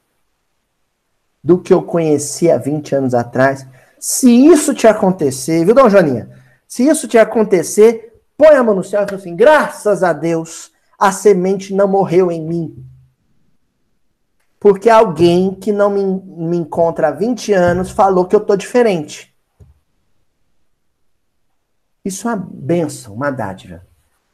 do 1.42 1.59
que 1.59 1.74
eu 1.74 1.83
conheci 1.83 2.48
há 2.53 2.57
20 2.57 2.94
anos 2.94 3.14
atrás. 3.14 3.66
Se 3.98 4.31
isso 4.31 4.74
te 4.74 4.87
acontecer, 4.87 5.64
viu, 5.64 5.74
Dona 5.74 5.90
Joaninha? 5.90 6.31
Se 6.68 6.87
isso 6.87 7.09
te 7.09 7.18
acontecer, 7.18 8.13
põe 8.37 8.57
a 8.57 8.62
mão 8.62 8.75
no 8.75 8.85
céu 8.85 9.03
e 9.03 9.07
fala 9.07 9.18
assim: 9.20 9.37
graças 9.37 10.03
a 10.03 10.12
Deus, 10.12 10.73
a 10.99 11.12
semente 11.12 11.75
não 11.75 11.88
morreu 11.88 12.31
em 12.31 12.42
mim. 12.42 12.87
Porque 14.59 14.88
alguém 14.88 15.55
que 15.55 15.73
não 15.73 15.90
me, 15.90 16.05
me 16.05 16.57
encontra 16.57 17.09
há 17.09 17.11
20 17.11 17.53
anos 17.53 17.90
falou 17.90 18.25
que 18.25 18.35
eu 18.35 18.40
tô 18.40 18.57
diferente. 18.57 19.35
Isso 22.05 22.29
é 22.29 22.35
uma 22.35 22.49
benção, 22.51 23.14
uma 23.14 23.31
dádiva. 23.31 23.83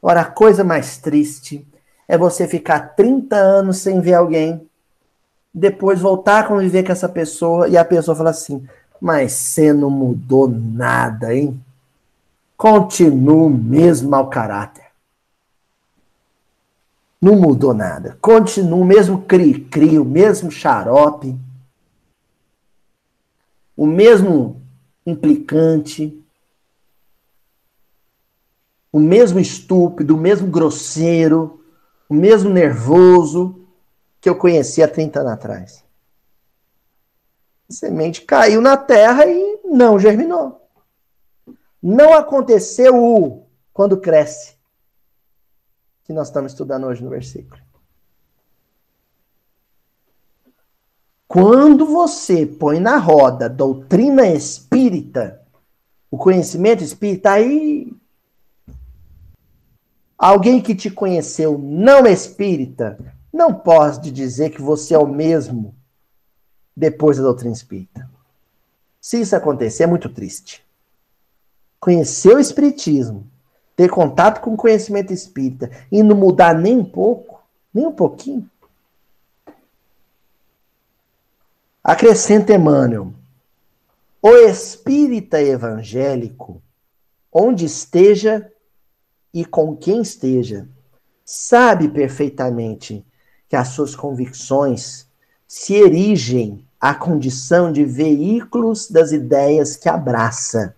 Ora, 0.01 0.21
a 0.21 0.25
coisa 0.25 0.63
mais 0.63 0.97
triste 0.97 1.67
é 2.07 2.17
você 2.17 2.47
ficar 2.47 2.95
30 2.95 3.35
anos 3.35 3.77
sem 3.77 4.01
ver 4.01 4.15
alguém, 4.15 4.67
depois 5.53 5.99
voltar 5.99 6.39
a 6.39 6.47
conviver 6.47 6.83
com 6.83 6.91
essa 6.91 7.07
pessoa 7.07 7.67
e 7.67 7.77
a 7.77 7.85
pessoa 7.85 8.15
fala 8.15 8.31
assim: 8.31 8.65
Mas 8.99 9.33
você 9.33 9.73
não 9.73 9.89
mudou 9.89 10.47
nada, 10.47 11.33
hein? 11.33 11.59
Continua 12.61 13.45
o 13.45 13.49
mesmo 13.49 14.11
mau 14.11 14.29
caráter. 14.29 14.85
Não 17.19 17.35
mudou 17.35 17.73
nada. 17.73 18.19
Continua 18.21 18.77
o 18.77 18.85
mesmo 18.85 19.23
cri-cri, 19.23 19.97
o 19.97 20.05
mesmo 20.05 20.51
xarope, 20.51 21.35
o 23.75 23.87
mesmo 23.87 24.61
implicante, 25.03 26.23
o 28.91 28.99
mesmo 28.99 29.39
estúpido, 29.39 30.13
o 30.13 30.19
mesmo 30.19 30.47
grosseiro, 30.47 31.65
o 32.07 32.13
mesmo 32.13 32.51
nervoso 32.51 33.59
que 34.21 34.29
eu 34.29 34.35
conheci 34.35 34.83
há 34.83 34.87
30 34.87 35.21
anos 35.21 35.31
atrás. 35.31 35.83
A 37.67 37.73
semente 37.73 38.21
caiu 38.21 38.61
na 38.61 38.77
terra 38.77 39.25
e 39.25 39.61
não 39.65 39.97
germinou. 39.97 40.60
Não 41.81 42.13
aconteceu 42.13 42.95
o 42.95 43.47
quando 43.73 43.99
cresce, 43.99 44.55
que 46.03 46.13
nós 46.13 46.27
estamos 46.27 46.51
estudando 46.51 46.85
hoje 46.85 47.03
no 47.03 47.09
versículo. 47.09 47.61
Quando 51.27 51.85
você 51.85 52.45
põe 52.45 52.79
na 52.79 52.97
roda 52.97 53.49
doutrina 53.49 54.27
espírita, 54.27 55.41
o 56.09 56.17
conhecimento 56.17 56.83
espírita, 56.83 57.31
aí 57.31 57.91
Alguém 60.21 60.61
que 60.61 60.75
te 60.75 60.91
conheceu 60.91 61.57
não 61.57 62.05
espírita 62.05 62.95
não 63.33 63.51
pode 63.51 64.11
dizer 64.11 64.51
que 64.51 64.61
você 64.61 64.93
é 64.93 64.99
o 64.99 65.07
mesmo 65.07 65.75
depois 66.77 67.17
da 67.17 67.23
doutrina 67.23 67.55
espírita. 67.55 68.07
Se 68.99 69.19
isso 69.19 69.35
acontecer, 69.35 69.81
é 69.81 69.87
muito 69.87 70.07
triste. 70.09 70.63
Conhecer 71.81 72.35
o 72.35 72.39
espiritismo, 72.39 73.27
ter 73.75 73.89
contato 73.89 74.39
com 74.39 74.53
o 74.53 74.57
conhecimento 74.57 75.11
espírita 75.11 75.71
e 75.91 76.03
não 76.03 76.15
mudar 76.15 76.53
nem 76.53 76.77
um 76.77 76.85
pouco, 76.85 77.43
nem 77.73 77.87
um 77.87 77.91
pouquinho. 77.91 78.47
Acrescenta 81.83 82.53
Emmanuel. 82.53 83.11
O 84.21 84.29
espírita 84.29 85.41
evangélico, 85.41 86.61
onde 87.33 87.65
esteja, 87.65 88.51
e 89.33 89.43
com 89.43 89.75
quem 89.75 90.03
esteja, 90.03 90.69
sabe 91.25 91.89
perfeitamente 91.89 93.03
que 93.49 93.55
as 93.55 93.69
suas 93.69 93.95
convicções 93.95 95.07
se 95.47 95.73
erigem 95.73 96.63
à 96.79 96.93
condição 96.93 97.71
de 97.71 97.83
veículos 97.83 98.87
das 98.87 99.11
ideias 99.11 99.75
que 99.75 99.89
abraça. 99.89 100.75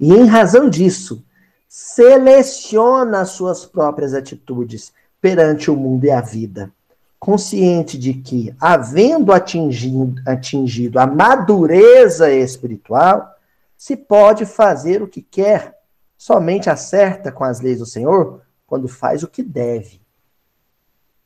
E 0.00 0.12
em 0.14 0.24
razão 0.24 0.70
disso, 0.70 1.22
seleciona 1.68 3.20
as 3.20 3.30
suas 3.30 3.66
próprias 3.66 4.14
atitudes 4.14 4.92
perante 5.20 5.70
o 5.70 5.76
mundo 5.76 6.06
e 6.06 6.10
a 6.10 6.22
vida, 6.22 6.72
consciente 7.18 7.98
de 7.98 8.14
que, 8.14 8.54
havendo 8.58 9.30
atingido, 9.30 10.14
atingido 10.26 10.98
a 10.98 11.06
madureza 11.06 12.32
espiritual, 12.32 13.36
se 13.76 13.94
pode 13.94 14.46
fazer 14.46 15.02
o 15.02 15.08
que 15.08 15.20
quer 15.20 15.78
somente 16.16 16.70
acerta 16.70 17.30
com 17.30 17.44
as 17.44 17.60
leis 17.60 17.78
do 17.78 17.86
Senhor 17.86 18.40
quando 18.66 18.88
faz 18.88 19.22
o 19.22 19.28
que 19.28 19.42
deve. 19.42 20.00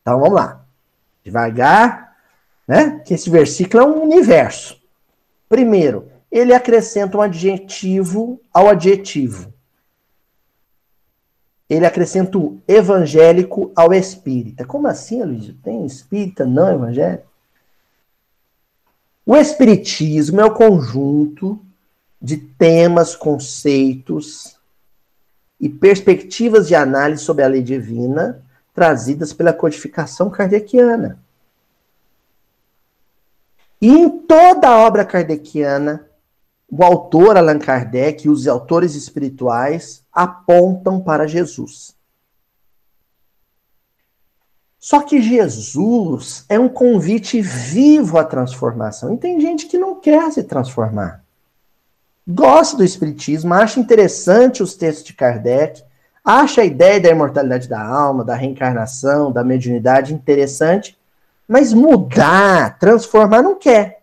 Então 0.03 0.19
vamos 0.19 0.35
lá. 0.35 0.65
Devagar, 1.23 2.17
né? 2.67 3.01
Que 3.05 3.15
esse 3.15 3.31
versículo 3.31 3.83
é 3.83 3.87
um 3.87 4.03
universo. 4.03 4.81
Primeiro, 5.49 6.09
ele 6.35 6.53
acrescenta 6.53 7.17
um 7.17 7.23
adjetivo 7.23 8.41
ao 8.53 8.69
adjetivo. 8.69 9.55
Ele 11.71 11.87
acrescenta 11.87 12.37
o 12.37 12.61
evangélico 12.67 13.71
ao 13.77 13.95
espírita. 13.95 14.65
Como 14.65 14.89
assim, 14.89 15.23
Luiz? 15.23 15.55
Tem 15.63 15.87
espírita 15.87 16.45
não 16.45 16.75
evangélico? 16.75 17.29
O 19.25 19.37
espiritismo 19.37 20.41
é 20.41 20.45
o 20.45 20.53
conjunto 20.53 21.65
de 22.21 22.37
temas, 22.37 23.15
conceitos, 23.15 24.59
e 25.61 25.69
perspectivas 25.69 26.67
de 26.67 26.75
análise 26.75 27.23
sobre 27.23 27.45
a 27.45 27.49
lei 27.49 27.63
divina 27.63 28.43
trazidas 28.75 29.33
pela 29.33 29.53
codificação 29.53 30.29
kardeciana. 30.29 31.17
E 33.81 33.89
em 33.89 34.11
toda 34.11 34.69
a 34.69 34.79
obra 34.79 35.05
kardeciana, 35.05 36.05
o 36.71 36.83
autor 36.83 37.37
Allan 37.37 37.59
Kardec 37.59 38.27
e 38.27 38.31
os 38.31 38.47
autores 38.47 38.95
espirituais 38.95 40.05
apontam 40.13 41.01
para 41.01 41.27
Jesus. 41.27 41.95
Só 44.79 45.01
que 45.01 45.23
Jesus 45.23 46.45
é 46.49 46.59
um 46.59 46.69
convite 46.69 47.41
vivo 47.41 48.19
à 48.19 48.25
transformação. 48.25 49.15
E 49.15 49.19
tem 49.19 49.41
gente 49.41 49.67
que 49.67 49.79
não 49.79 49.99
quer 49.99 50.31
se 50.31 50.43
transformar 50.43 51.25
gosta 52.27 52.77
do 52.77 52.85
Espiritismo, 52.85 53.53
acha 53.53 53.79
interessante 53.79 54.63
os 54.63 54.75
textos 54.75 55.05
de 55.05 55.13
Kardec, 55.13 55.83
acha 56.25 56.63
a 56.63 56.65
ideia 56.65 57.01
da 57.01 57.11
imortalidade 57.11 57.69
da 57.69 57.83
alma, 57.83 58.25
da 58.25 58.35
reencarnação, 58.35 59.31
da 59.31 59.45
mediunidade 59.45 60.15
interessante, 60.15 60.99
mas 61.47 61.75
mudar, 61.75 62.79
transformar 62.79 63.43
não 63.43 63.55
quer. 63.55 64.03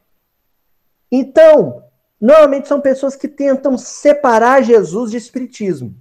Então, 1.11 1.83
normalmente 2.21 2.67
são 2.67 2.79
pessoas 2.79 3.15
que 3.15 3.27
tentam 3.27 3.75
separar 3.77 4.63
Jesus 4.63 5.09
de 5.09 5.17
espiritismo, 5.17 5.95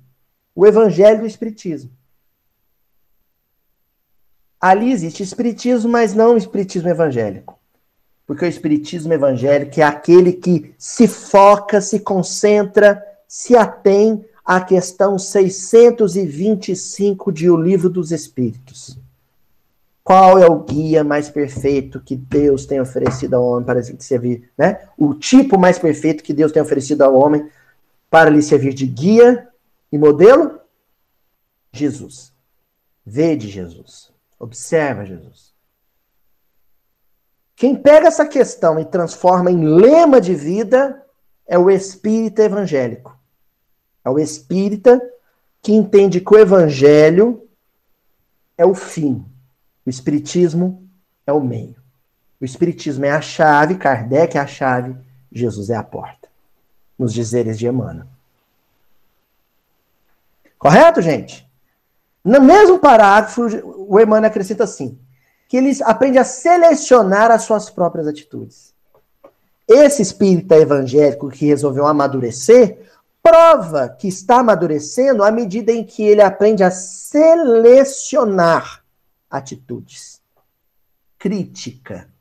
o 0.54 0.66
evangelho 0.66 1.20
do 1.20 1.26
espiritismo. 1.26 1.90
Ali 4.60 4.92
existe 4.92 5.22
espiritismo, 5.22 5.90
mas 5.90 6.14
não 6.14 6.36
espiritismo 6.36 6.90
evangélico. 6.90 7.58
Porque 8.26 8.44
o 8.44 8.48
espiritismo 8.48 9.14
evangélico 9.14 9.80
é 9.80 9.82
aquele 9.82 10.34
que 10.34 10.74
se 10.76 11.08
foca, 11.08 11.80
se 11.80 12.00
concentra, 12.00 13.02
se 13.26 13.56
atém 13.56 14.22
à 14.44 14.60
questão 14.60 15.18
625 15.18 17.32
de 17.32 17.50
O 17.50 17.56
Livro 17.56 17.88
dos 17.88 18.12
Espíritos. 18.12 18.99
Qual 20.10 20.40
é 20.40 20.46
o 20.48 20.64
guia 20.64 21.04
mais 21.04 21.30
perfeito 21.30 22.00
que 22.00 22.16
Deus 22.16 22.66
tem 22.66 22.80
oferecido 22.80 23.34
ao 23.34 23.44
homem 23.44 23.64
para 23.64 23.80
servir, 23.80 24.50
né? 24.58 24.88
O 24.98 25.14
tipo 25.14 25.56
mais 25.56 25.78
perfeito 25.78 26.24
que 26.24 26.34
Deus 26.34 26.50
tem 26.50 26.60
oferecido 26.60 27.02
ao 27.02 27.14
homem 27.14 27.48
para 28.10 28.28
lhe 28.28 28.42
servir 28.42 28.74
de 28.74 28.86
guia 28.86 29.48
e 29.92 29.96
modelo? 29.96 30.58
Jesus. 31.72 32.32
Vede 33.06 33.48
Jesus. 33.48 34.12
Observa 34.36 35.06
Jesus. 35.06 35.54
Quem 37.54 37.76
pega 37.76 38.08
essa 38.08 38.26
questão 38.26 38.80
e 38.80 38.84
transforma 38.84 39.48
em 39.48 39.64
lema 39.64 40.20
de 40.20 40.34
vida 40.34 41.06
é 41.46 41.56
o 41.56 41.70
espírita 41.70 42.42
evangélico. 42.42 43.16
É 44.04 44.10
o 44.10 44.18
espírita 44.18 45.00
que 45.62 45.72
entende 45.72 46.20
que 46.20 46.34
o 46.34 46.38
evangelho 46.38 47.48
é 48.58 48.66
o 48.66 48.74
fim, 48.74 49.24
o 49.86 49.90
espiritismo 49.90 50.88
é 51.26 51.32
o 51.32 51.40
meio. 51.40 51.76
O 52.40 52.44
espiritismo 52.44 53.04
é 53.04 53.10
a 53.10 53.20
chave, 53.20 53.76
Kardec 53.76 54.36
é 54.36 54.40
a 54.40 54.46
chave, 54.46 54.96
Jesus 55.32 55.70
é 55.70 55.76
a 55.76 55.82
porta. 55.82 56.28
Nos 56.98 57.12
dizeres 57.12 57.58
de 57.58 57.66
Emmanuel. 57.66 58.06
Correto, 60.58 61.00
gente? 61.00 61.48
No 62.24 62.40
mesmo 62.40 62.78
parágrafo, 62.78 63.42
o 63.88 63.98
Emmanuel 63.98 64.30
acrescenta 64.30 64.64
assim: 64.64 64.98
que 65.48 65.56
eles 65.56 65.80
aprendem 65.82 66.20
a 66.20 66.24
selecionar 66.24 67.30
as 67.30 67.42
suas 67.42 67.70
próprias 67.70 68.06
atitudes. 68.06 68.74
Esse 69.66 70.02
espírita 70.02 70.56
evangélico 70.56 71.30
que 71.30 71.46
resolveu 71.46 71.86
amadurecer, 71.86 72.78
prova 73.22 73.88
que 73.88 74.08
está 74.08 74.40
amadurecendo 74.40 75.22
à 75.22 75.30
medida 75.30 75.72
em 75.72 75.84
que 75.84 76.02
ele 76.02 76.22
aprende 76.22 76.62
a 76.62 76.70
selecionar 76.70 78.79
atitudes. 79.30 80.20
Crítica. 81.18 82.12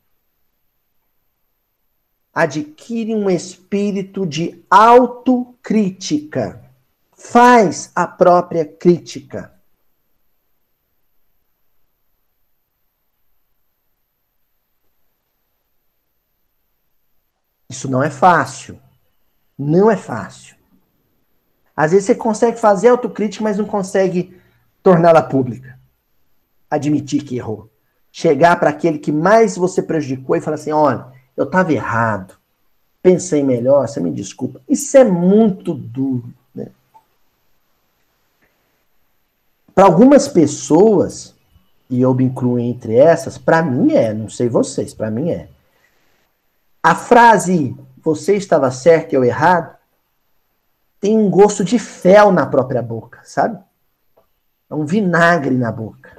Adquire 2.34 3.16
um 3.16 3.30
espírito 3.30 4.26
de 4.26 4.64
autocrítica. 4.70 6.64
Faz 7.12 7.92
a 7.96 8.06
própria 8.06 8.66
crítica. 8.66 9.54
Isso 17.70 17.90
não 17.90 18.02
é 18.02 18.10
fácil. 18.10 18.82
Não 19.58 19.90
é 19.92 19.98
fácil. 19.98 20.58
Às 21.76 21.92
vezes 21.92 22.08
você 22.08 22.16
consegue 22.16 22.60
fazer 22.60 22.90
autocrítica, 22.90 23.44
mas 23.44 23.58
não 23.58 23.66
consegue 23.66 24.42
torná-la 24.84 25.22
pública. 25.22 25.79
Admitir 26.70 27.24
que 27.24 27.38
errou. 27.38 27.70
Chegar 28.12 28.60
para 28.60 28.70
aquele 28.70 29.00
que 29.00 29.12
mais 29.12 29.56
você 29.56 29.82
prejudicou 29.82 30.36
e 30.36 30.42
falar 30.42 30.56
assim: 30.56 30.72
olha, 30.72 31.08
eu 31.36 31.46
estava 31.46 31.74
errado. 31.74 32.38
Pensei 33.02 33.44
melhor, 33.44 33.88
você 33.88 34.00
me 34.00 34.12
desculpa. 34.12 34.62
Isso 34.68 34.98
é 34.98 35.04
muito 35.04 35.74
duro. 35.74 36.34
Né? 36.54 36.68
Para 39.74 39.86
algumas 39.86 40.28
pessoas, 40.28 41.36
e 41.90 42.02
eu 42.02 42.14
me 42.14 42.26
incluo 42.26 42.60
entre 42.60 42.96
essas, 42.96 43.38
para 43.38 43.62
mim 43.62 43.94
é, 43.94 44.14
não 44.14 44.30
sei 44.30 44.50
vocês, 44.50 44.94
para 44.94 45.10
mim 45.10 45.30
é. 45.32 45.48
A 46.84 46.94
frase 46.94 47.76
você 48.04 48.36
estava 48.36 48.70
certo 48.72 49.14
e 49.14 49.16
eu 49.16 49.24
errado 49.24 49.80
tem 51.00 51.18
um 51.18 51.30
gosto 51.30 51.64
de 51.64 51.80
fel 51.80 52.32
na 52.32 52.46
própria 52.46 52.82
boca, 52.82 53.22
sabe? 53.24 53.58
É 54.70 54.76
um 54.76 54.86
vinagre 54.86 55.56
na 55.56 55.72
boca. 55.72 56.19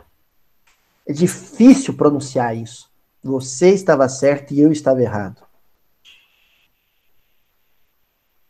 É 1.07 1.13
difícil 1.13 1.97
pronunciar 1.97 2.57
isso. 2.57 2.91
Você 3.23 3.71
estava 3.71 4.09
certo 4.09 4.53
e 4.53 4.61
eu 4.61 4.73
estava 4.73 5.03
errado. 5.03 5.43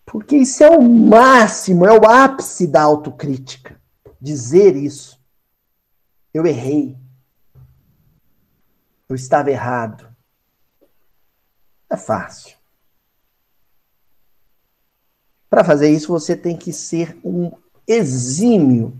Porque 0.04 0.36
isso 0.36 0.64
é 0.64 0.70
o 0.70 0.82
máximo, 0.82 1.86
é 1.86 1.96
o 1.96 2.04
ápice 2.04 2.66
da 2.66 2.82
autocrítica. 2.82 3.80
Dizer 4.20 4.76
isso. 4.76 5.20
Eu 6.34 6.46
errei. 6.46 6.96
Eu 9.08 9.16
estava 9.16 9.50
errado. 9.50 10.08
É 11.88 11.96
fácil. 11.96 12.56
Para 15.48 15.64
fazer 15.64 15.90
isso, 15.90 16.08
você 16.08 16.36
tem 16.36 16.56
que 16.56 16.72
ser 16.72 17.18
um 17.24 17.50
exímio 17.86 18.96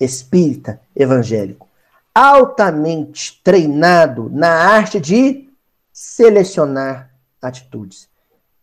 espírita 0.00 0.80
evangélico, 0.96 1.68
altamente 2.14 3.40
treinado 3.42 4.30
na 4.30 4.48
arte 4.48 5.00
de 5.00 5.50
selecionar 5.92 7.10
atitudes. 7.42 8.08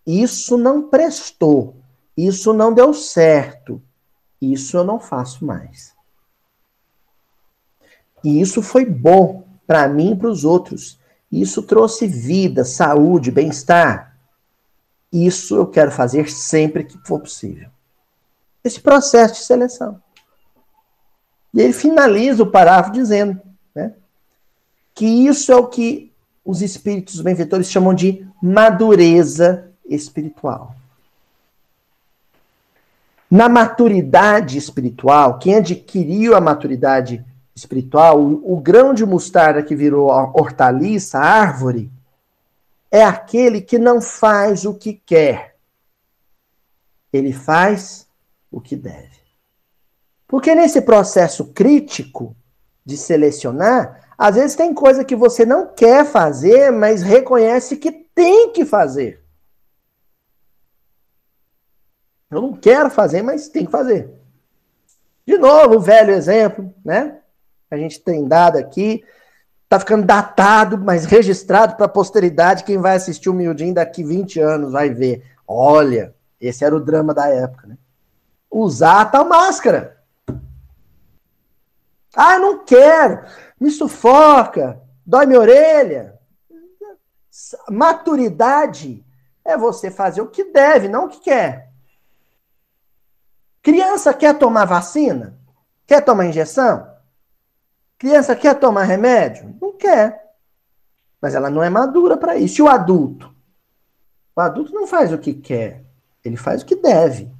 Isso 0.06 0.58
não 0.58 0.90
prestou, 0.90 1.76
isso 2.16 2.54
não 2.54 2.74
deu 2.74 2.94
certo, 2.94 3.82
isso 4.42 4.78
eu 4.78 4.84
não 4.84 5.00
faço 5.00 5.46
mais. 5.46 5.94
E 8.24 8.40
isso 8.40 8.62
foi 8.62 8.86
bom 8.86 9.48
para 9.68 9.88
mim 9.88 10.14
e 10.14 10.16
para 10.16 10.30
os 10.30 10.44
outros. 10.44 11.00
Isso 11.32 11.64
trouxe 11.64 12.08
vida, 12.08 12.64
saúde, 12.64 13.32
bem-estar. 13.32 14.18
Isso 15.12 15.56
eu 15.56 15.68
quero 15.68 15.92
fazer 15.92 16.30
sempre 16.30 16.84
que 16.84 16.98
for 17.06 17.20
possível. 17.20 17.70
Esse 18.64 18.80
processo 18.80 19.36
de 19.36 19.40
seleção. 19.42 20.02
E 21.54 21.62
ele 21.62 21.74
finaliza 21.74 22.44
o 22.44 22.50
parágrafo 22.50 22.92
dizendo 22.92 23.40
né, 23.76 23.94
que 24.94 25.06
isso 25.06 25.52
é 25.52 25.56
o 25.56 25.68
que 25.68 26.12
os 26.44 26.62
espíritos 26.62 27.22
benfeitores 27.22 27.70
chamam 27.70 27.94
de 27.94 28.26
madureza 28.42 29.72
espiritual. 29.86 30.76
Na 33.30 33.48
maturidade 33.48 34.58
espiritual, 34.58 35.40
quem 35.40 35.56
adquiriu 35.56 36.36
a 36.36 36.42
maturidade 36.42 37.24
espiritual, 37.56 38.20
o, 38.20 38.54
o 38.54 38.60
grão 38.60 38.94
de 38.94 39.06
mostarda 39.06 39.64
que 39.64 39.76
virou 39.76 40.08
hortaliça, 40.08 41.20
árvore, 41.20 41.90
é 42.90 43.04
aquele 43.04 43.62
que 43.62 43.80
não 43.80 44.02
faz 44.02 44.66
o 44.66 44.74
que 44.74 44.94
quer. 44.94 45.56
Ele 47.14 47.32
faz 47.32 48.06
o 48.52 48.60
que 48.60 48.76
deve. 48.76 49.21
Porque 50.32 50.56
nesse 50.56 50.80
processo 50.80 51.48
crítico 51.48 52.34
de 52.86 52.96
selecionar, 52.96 54.08
às 54.18 54.36
vezes 54.36 54.56
tem 54.56 54.74
coisa 54.74 55.04
que 55.04 55.14
você 55.14 55.46
não 55.46 55.68
quer 55.68 56.06
fazer, 56.06 56.72
mas 56.72 57.02
reconhece 57.02 57.76
que 57.76 57.92
tem 57.92 58.54
que 58.54 58.64
fazer. 58.64 59.22
Eu 62.30 62.42
não 62.42 62.54
quero 62.54 62.90
fazer, 62.90 63.22
mas 63.22 63.50
tem 63.50 63.66
que 63.66 63.72
fazer. 63.72 64.10
De 65.28 65.38
novo, 65.38 65.76
o 65.76 65.82
velho 65.82 66.14
exemplo, 66.14 66.74
né? 66.84 67.18
a 67.70 67.76
gente 67.76 68.00
tem 68.00 68.26
dado 68.26 68.58
aqui. 68.58 69.04
Tá 69.68 69.82
ficando 69.82 70.06
datado, 70.06 70.78
mas 70.78 71.04
registrado 71.04 71.76
para 71.76 71.88
a 71.88 71.90
posteridade. 71.90 72.64
Quem 72.64 72.78
vai 72.78 72.96
assistir 72.96 73.30
o 73.30 73.34
Mildinho 73.34 73.74
daqui 73.74 74.02
20 74.02 74.40
anos 74.40 74.72
vai 74.72 74.90
ver. 74.90 75.26
Olha, 75.46 76.16
esse 76.40 76.64
era 76.64 76.74
o 76.74 76.80
drama 76.80 77.14
da 77.14 77.28
época, 77.28 77.68
né? 77.68 77.78
Usar 78.50 79.02
a 79.02 79.06
tal 79.06 79.26
máscara. 79.26 80.01
Ah, 82.16 82.38
não 82.38 82.64
quero. 82.64 83.26
Me 83.60 83.70
sufoca. 83.72 84.82
Dói 85.06 85.26
minha 85.26 85.40
orelha. 85.40 86.20
Maturidade 87.70 89.06
é 89.44 89.58
você 89.58 89.90
fazer 89.90 90.22
o 90.22 90.28
que 90.28 90.46
deve, 90.46 90.88
não 90.88 91.06
o 91.06 91.10
que 91.10 91.20
quer. 91.22 91.72
Criança 93.62 94.14
quer 94.14 94.38
tomar 94.38 94.66
vacina? 94.66 95.38
Quer 95.86 96.02
tomar 96.02 96.26
injeção? 96.26 96.90
Criança 97.98 98.36
quer 98.36 98.56
tomar 98.60 98.84
remédio? 98.84 99.56
Não 99.62 99.78
quer. 99.78 100.34
Mas 101.22 101.36
ela 101.36 101.50
não 101.50 101.62
é 101.62 101.70
madura 101.70 102.18
para 102.18 102.36
isso. 102.36 102.62
E 102.62 102.64
o 102.64 102.68
adulto? 102.68 103.34
O 104.36 104.42
adulto 104.42 104.74
não 104.74 104.88
faz 104.88 105.14
o 105.14 105.18
que 105.18 105.34
quer, 105.34 105.84
ele 106.24 106.38
faz 106.38 106.62
o 106.62 106.66
que 106.66 106.76
deve. 106.76 107.32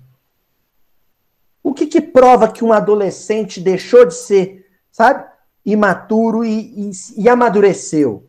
O 1.64 1.74
que, 1.74 1.88
que 1.88 2.02
prova 2.02 2.52
que 2.52 2.64
um 2.64 2.74
adolescente 2.74 3.62
deixou 3.62 4.06
de 4.06 4.14
ser, 4.14 4.61
sabe, 4.92 5.26
imaturo 5.66 6.44
e, 6.44 6.90
e, 6.90 6.92
e 7.18 7.30
amadureceu? 7.30 8.28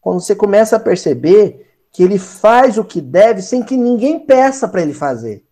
Quando 0.00 0.20
você 0.20 0.34
começa 0.34 0.76
a 0.76 0.80
perceber 0.80 1.68
que 1.92 2.02
ele 2.02 2.18
faz 2.18 2.78
o 2.78 2.84
que 2.84 3.00
deve 3.00 3.42
sem 3.42 3.62
que 3.62 3.76
ninguém 3.76 4.24
peça 4.24 4.68
para 4.68 4.82
ele 4.82 4.94
fazer. 4.94 5.44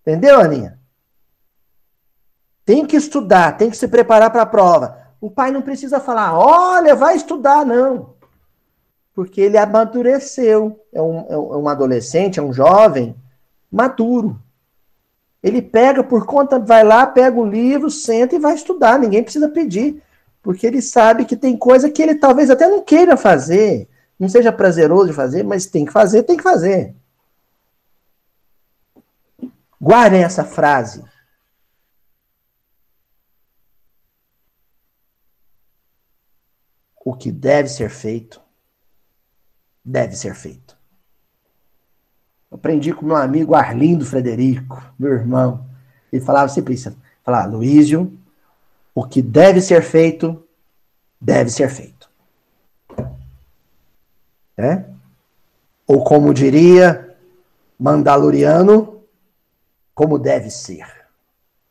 Entendeu, 0.00 0.40
Aninha? 0.40 0.78
Tem 2.64 2.84
que 2.84 2.96
estudar, 2.96 3.56
tem 3.56 3.70
que 3.70 3.76
se 3.76 3.86
preparar 3.86 4.30
para 4.30 4.42
a 4.42 4.46
prova. 4.46 4.98
O 5.20 5.30
pai 5.30 5.50
não 5.50 5.62
precisa 5.62 6.00
falar, 6.00 6.36
olha, 6.36 6.94
vai 6.94 7.16
estudar, 7.16 7.64
não. 7.64 8.16
Porque 9.14 9.40
ele 9.40 9.56
amadureceu. 9.56 10.84
É 10.92 11.00
um, 11.00 11.26
é 11.28 11.38
um 11.38 11.68
adolescente, 11.68 12.38
é 12.38 12.42
um 12.42 12.52
jovem 12.52 13.16
maduro. 13.70 14.40
Ele 15.42 15.62
pega 15.62 16.02
por 16.02 16.26
conta, 16.26 16.58
vai 16.58 16.82
lá, 16.82 17.06
pega 17.06 17.38
o 17.38 17.46
livro, 17.46 17.90
senta 17.90 18.34
e 18.34 18.38
vai 18.38 18.54
estudar. 18.54 18.98
Ninguém 18.98 19.22
precisa 19.22 19.48
pedir. 19.48 20.02
Porque 20.42 20.66
ele 20.66 20.80
sabe 20.80 21.24
que 21.24 21.36
tem 21.36 21.56
coisa 21.56 21.90
que 21.90 22.00
ele 22.02 22.14
talvez 22.14 22.50
até 22.50 22.68
não 22.68 22.82
queira 22.82 23.16
fazer, 23.16 23.88
não 24.18 24.28
seja 24.28 24.52
prazeroso 24.52 25.08
de 25.08 25.12
fazer, 25.12 25.42
mas 25.42 25.66
tem 25.66 25.84
que 25.84 25.92
fazer, 25.92 26.22
tem 26.22 26.36
que 26.36 26.42
fazer. 26.42 26.94
Guardem 29.80 30.22
essa 30.22 30.44
frase. 30.44 31.04
O 37.04 37.14
que 37.14 37.30
deve 37.30 37.68
ser 37.68 37.90
feito, 37.90 38.40
deve 39.84 40.16
ser 40.16 40.34
feito. 40.34 40.76
Aprendi 42.50 42.92
com 42.92 43.06
meu 43.06 43.16
amigo 43.16 43.54
Arlindo 43.54 44.04
Frederico, 44.04 44.82
meu 44.98 45.12
irmão. 45.12 45.66
Ele 46.12 46.24
falava 46.24 46.48
sempre 46.48 46.74
isso. 46.74 46.96
Falava, 47.24 47.48
Luísio, 47.48 48.16
o 48.94 49.04
que 49.04 49.20
deve 49.20 49.60
ser 49.60 49.82
feito, 49.82 50.42
deve 51.20 51.50
ser 51.50 51.68
feito. 51.68 52.08
É? 54.56 54.84
Ou 55.86 56.02
como 56.02 56.32
diria 56.32 57.16
Mandaloriano, 57.78 59.02
como 59.94 60.18
deve 60.18 60.50
ser. 60.50 60.86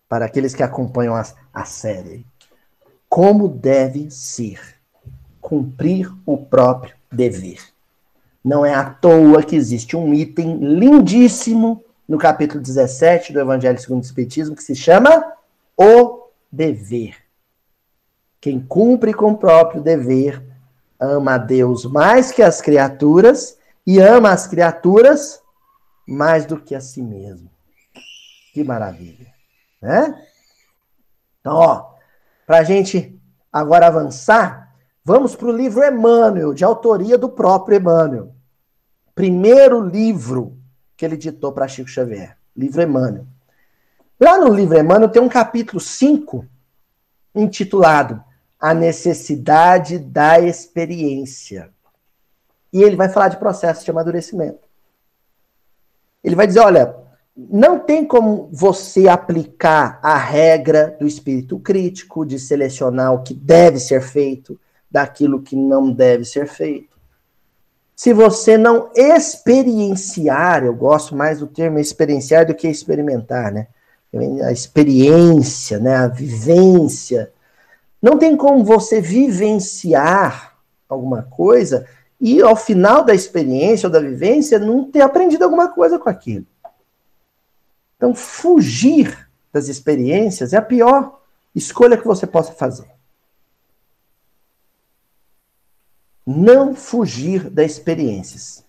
Para 0.08 0.26
aqueles 0.26 0.54
que 0.54 0.62
acompanham 0.62 1.16
a, 1.16 1.26
a 1.54 1.66
série. 1.66 2.26
Como 3.10 3.48
deve 3.48 4.12
ser 4.12 4.76
cumprir 5.42 6.12
o 6.26 6.38
próprio 6.38 6.96
dever. 7.12 7.60
Não 8.46 8.64
é 8.64 8.76
à 8.76 8.88
toa 8.88 9.42
que 9.42 9.56
existe 9.56 9.98
um 9.98 10.14
item 10.14 10.58
lindíssimo 10.58 11.84
no 12.08 12.16
capítulo 12.16 12.62
17 12.62 13.34
do 13.34 13.40
Evangelho 13.40 13.80
segundo 13.80 14.04
o 14.04 14.06
Espiritismo 14.06 14.56
que 14.56 14.62
se 14.62 14.76
chama 14.76 15.34
o 15.76 16.30
dever. 16.52 17.18
Quem 18.40 18.60
cumpre 18.60 19.16
com 19.16 19.32
o 19.32 19.38
próprio 19.38 19.82
dever 19.82 20.44
ama 21.00 21.34
a 21.34 21.38
Deus 21.40 21.86
mais 21.86 22.32
que 22.32 22.44
as 22.44 22.62
criaturas 22.62 23.58
e 23.84 24.00
ama 24.00 24.30
as 24.30 24.46
criaturas 24.46 25.42
mais 26.08 26.46
do 26.46 26.62
que 26.62 26.76
a 26.76 26.80
si 26.80 27.02
mesmo. 27.02 27.50
Que 28.54 28.64
maravilha, 28.64 29.26
né? 29.82 30.24
Então, 31.42 31.56
ó, 31.56 31.96
para 32.46 32.60
a 32.60 32.64
gente 32.64 33.20
agora 33.52 33.88
avançar, 33.88 34.66
Vamos 35.08 35.36
para 35.36 35.50
o 35.50 35.56
livro 35.56 35.86
Emmanuel, 35.86 36.52
de 36.52 36.66
autoria 36.66 37.16
do 37.16 37.30
próprio 37.30 37.78
Emmanuel. 37.78 38.35
Primeiro 39.16 39.80
livro 39.80 40.58
que 40.98 41.06
ele 41.06 41.16
ditou 41.16 41.54
para 41.54 41.70
Chico 41.70 41.90
Xavier. 41.90 42.38
Livro 42.56 42.82
Emmanuel. 42.82 43.26
Lá 44.20 44.38
no 44.38 44.54
livro 44.54 44.78
Emmanuel 44.78 45.10
tem 45.10 45.22
um 45.22 45.30
capítulo 45.30 45.80
5 45.80 46.46
intitulado 47.34 48.22
A 48.60 48.74
Necessidade 48.74 49.98
da 49.98 50.40
Experiência. 50.40 51.70
E 52.74 52.84
ele 52.84 52.98
vai 52.98 53.08
falar 53.08 53.30
de 53.30 53.38
processo 53.38 53.86
de 53.86 53.92
amadurecimento. 53.92 54.68
Ele 56.22 56.36
vai 56.36 56.46
dizer: 56.46 56.60
olha, 56.60 56.96
não 57.38 57.80
tem 57.80 58.06
como 58.06 58.50
você 58.52 59.08
aplicar 59.08 59.98
a 60.04 60.18
regra 60.18 60.96
do 61.00 61.08
espírito 61.08 61.58
crítico, 61.60 62.26
de 62.26 62.38
selecionar 62.38 63.14
o 63.14 63.24
que 63.24 63.34
deve 63.34 63.80
ser 63.80 64.02
feito, 64.02 64.60
daquilo 64.92 65.42
que 65.42 65.56
não 65.56 65.90
deve 65.90 66.26
ser 66.26 66.48
feito. 66.48 66.95
Se 67.96 68.12
você 68.12 68.58
não 68.58 68.90
experienciar, 68.94 70.66
eu 70.66 70.74
gosto 70.74 71.16
mais 71.16 71.40
do 71.40 71.48
termo 71.48 71.80
experienciar 71.80 72.46
do 72.46 72.54
que 72.54 72.68
experimentar, 72.68 73.52
né? 73.52 73.68
A 74.44 74.52
experiência, 74.52 75.80
né? 75.80 75.96
A 75.96 76.08
vivência. 76.08 77.32
Não 78.02 78.18
tem 78.18 78.36
como 78.36 78.64
você 78.64 79.00
vivenciar 79.00 80.58
alguma 80.90 81.24
coisa 81.24 81.88
e 82.20 82.42
ao 82.42 82.56
final 82.56 83.04
da 83.04 83.14
experiência 83.14 83.88
ou 83.88 83.94
da 83.94 84.00
vivência 84.00 84.60
não 84.60 84.90
ter 84.92 85.02
aprendido 85.02 85.44
alguma 85.44 85.70
coisa 85.70 85.98
com 85.98 86.10
aquilo. 86.10 86.46
Então, 87.96 88.14
fugir 88.14 89.30
das 89.54 89.70
experiências 89.70 90.54
é 90.54 90.58
a 90.58 90.62
pior 90.62 91.22
escolha 91.54 91.98
que 91.98 92.06
você 92.06 92.28
possa 92.28 92.52
fazer. 92.52 92.95
Não 96.26 96.74
fugir 96.74 97.50
das 97.50 97.72
experiências. 97.74 98.66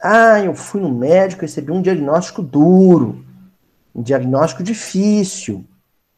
Ah, 0.00 0.40
eu 0.40 0.54
fui 0.54 0.80
no 0.80 0.90
médico, 0.90 1.42
recebi 1.42 1.70
um 1.70 1.80
diagnóstico 1.80 2.42
duro, 2.42 3.24
um 3.94 4.02
diagnóstico 4.02 4.62
difícil. 4.62 5.64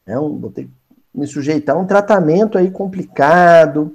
Né? 0.07 0.17
Vou 0.17 0.51
ter 0.51 0.65
que 0.65 0.71
me 1.15 1.27
sujeitar 1.27 1.77
a 1.77 1.79
um 1.79 1.87
tratamento 1.87 2.57
aí 2.57 2.71
complicado, 2.71 3.95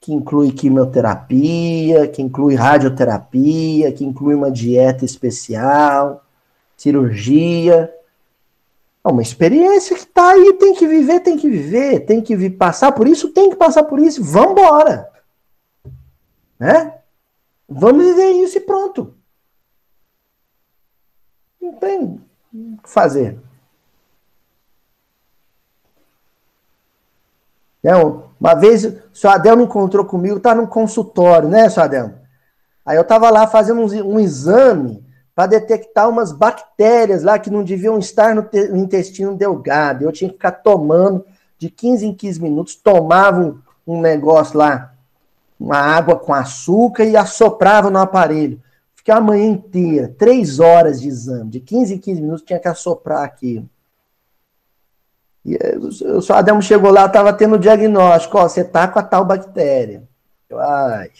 que 0.00 0.12
inclui 0.12 0.50
quimioterapia, 0.50 2.08
que 2.08 2.22
inclui 2.22 2.54
radioterapia, 2.54 3.92
que 3.92 4.04
inclui 4.04 4.34
uma 4.34 4.50
dieta 4.50 5.04
especial, 5.04 6.24
cirurgia. 6.76 7.92
É 9.04 9.08
uma 9.08 9.22
experiência 9.22 9.96
que 9.96 10.02
está 10.02 10.32
aí, 10.32 10.54
tem 10.54 10.74
que 10.74 10.86
viver, 10.86 11.20
tem 11.20 11.36
que 11.36 11.48
viver, 11.48 12.00
tem 12.00 12.20
que 12.20 12.50
passar 12.50 12.92
por 12.92 13.08
isso, 13.08 13.32
tem 13.32 13.50
que 13.50 13.56
passar 13.56 13.84
por 13.84 13.98
isso, 13.98 14.22
vamos 14.22 14.52
embora. 14.52 15.10
Né? 16.58 16.98
Vamos 17.66 18.04
viver 18.04 18.30
isso 18.32 18.58
e 18.58 18.60
pronto. 18.60 19.14
Não 21.60 21.72
tem 21.74 22.20
o 22.52 22.76
que 22.82 22.90
fazer. 22.90 23.38
Né? 27.82 27.92
Uma 28.38 28.54
vez 28.54 28.84
o 28.84 29.14
senhor 29.14 29.32
Adelmo 29.34 29.62
encontrou 29.62 30.04
comigo, 30.04 30.40
tá 30.40 30.54
num 30.54 30.66
consultório, 30.66 31.48
né, 31.48 31.70
senhor 31.70 31.84
Adelmo? 31.84 32.20
Aí 32.84 32.96
eu 32.96 33.04
tava 33.04 33.30
lá 33.30 33.46
fazendo 33.46 33.80
um, 33.80 34.14
um 34.14 34.20
exame 34.20 35.02
para 35.40 35.46
detectar 35.46 36.06
umas 36.06 36.32
bactérias 36.32 37.22
lá 37.22 37.38
que 37.38 37.48
não 37.48 37.64
deviam 37.64 37.98
estar 37.98 38.34
no, 38.34 38.42
no, 38.42 38.76
intestino 38.76 39.34
delgado. 39.34 40.04
Eu 40.04 40.12
tinha 40.12 40.28
que 40.28 40.34
ficar 40.34 40.50
tomando 40.50 41.24
de 41.56 41.70
15 41.70 42.04
em 42.04 42.14
15 42.14 42.42
minutos, 42.42 42.74
tomava 42.74 43.40
um, 43.40 43.58
um 43.86 44.02
negócio 44.02 44.58
lá, 44.58 44.92
uma 45.58 45.78
água 45.78 46.16
com 46.16 46.34
açúcar 46.34 47.04
e 47.04 47.16
assoprava 47.16 47.88
no 47.88 47.98
aparelho. 47.98 48.60
Fiquei 48.94 49.14
a 49.14 49.20
manhã 49.20 49.46
inteira, 49.46 50.14
três 50.18 50.60
horas 50.60 51.00
de 51.00 51.08
exame, 51.08 51.48
de 51.48 51.60
15 51.60 51.94
em 51.94 51.98
15 51.98 52.20
minutos, 52.20 52.44
tinha 52.44 52.58
que 52.58 52.68
assoprar 52.68 53.24
aquilo. 53.24 53.66
E 55.42 55.56
o 55.78 56.20
seu 56.20 56.60
chegou 56.60 56.90
lá, 56.90 57.06
estava 57.06 57.32
tendo 57.32 57.54
o 57.54 57.58
diagnóstico, 57.58 58.36
ó, 58.36 58.46
você 58.46 58.62
tá 58.62 58.86
com 58.86 58.98
a 58.98 59.02
tal 59.02 59.24
bactéria. 59.24 60.02
Eu, 60.50 60.60
ai, 60.60 61.10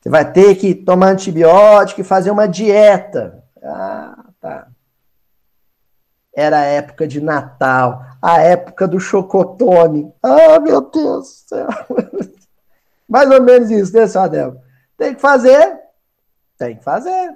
você 0.00 0.08
vai 0.08 0.32
ter 0.32 0.54
que 0.54 0.74
tomar 0.74 1.08
antibiótico 1.08 2.00
e 2.00 2.04
fazer 2.04 2.30
uma 2.30 2.48
dieta. 2.48 3.44
Ah, 3.62 4.24
tá. 4.40 4.68
Era 6.34 6.60
a 6.60 6.64
época 6.64 7.06
de 7.06 7.20
Natal, 7.20 8.02
a 8.22 8.40
época 8.40 8.88
do 8.88 8.98
chocotone. 8.98 10.10
Ah, 10.22 10.58
meu 10.58 10.80
Deus 10.80 11.26
do 11.26 11.48
céu. 11.48 11.68
Mais 13.06 13.30
ou 13.30 13.42
menos 13.42 13.70
isso, 13.70 13.92
né, 13.94 14.06
Sadel? 14.06 14.62
Tem 14.96 15.14
que 15.14 15.20
fazer? 15.20 15.78
Tem 16.56 16.76
que 16.76 16.84
fazer. 16.84 17.34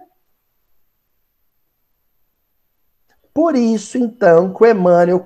Por 3.34 3.56
isso, 3.56 3.98
então, 3.98 4.54
que 4.54 4.62
o 4.62 4.66
Emmanuel 4.66 5.18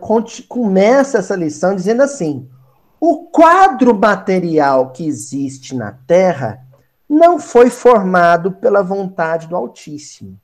começa 0.48 1.18
essa 1.18 1.36
lição 1.36 1.76
dizendo 1.76 2.02
assim: 2.02 2.50
o 2.98 3.26
quadro 3.26 3.94
material 3.94 4.90
que 4.90 5.06
existe 5.06 5.74
na 5.74 5.92
Terra 5.92 6.66
não 7.08 7.38
foi 7.38 7.70
formado 7.70 8.52
pela 8.52 8.82
vontade 8.82 9.46
do 9.46 9.56
Altíssimo. 9.56 10.38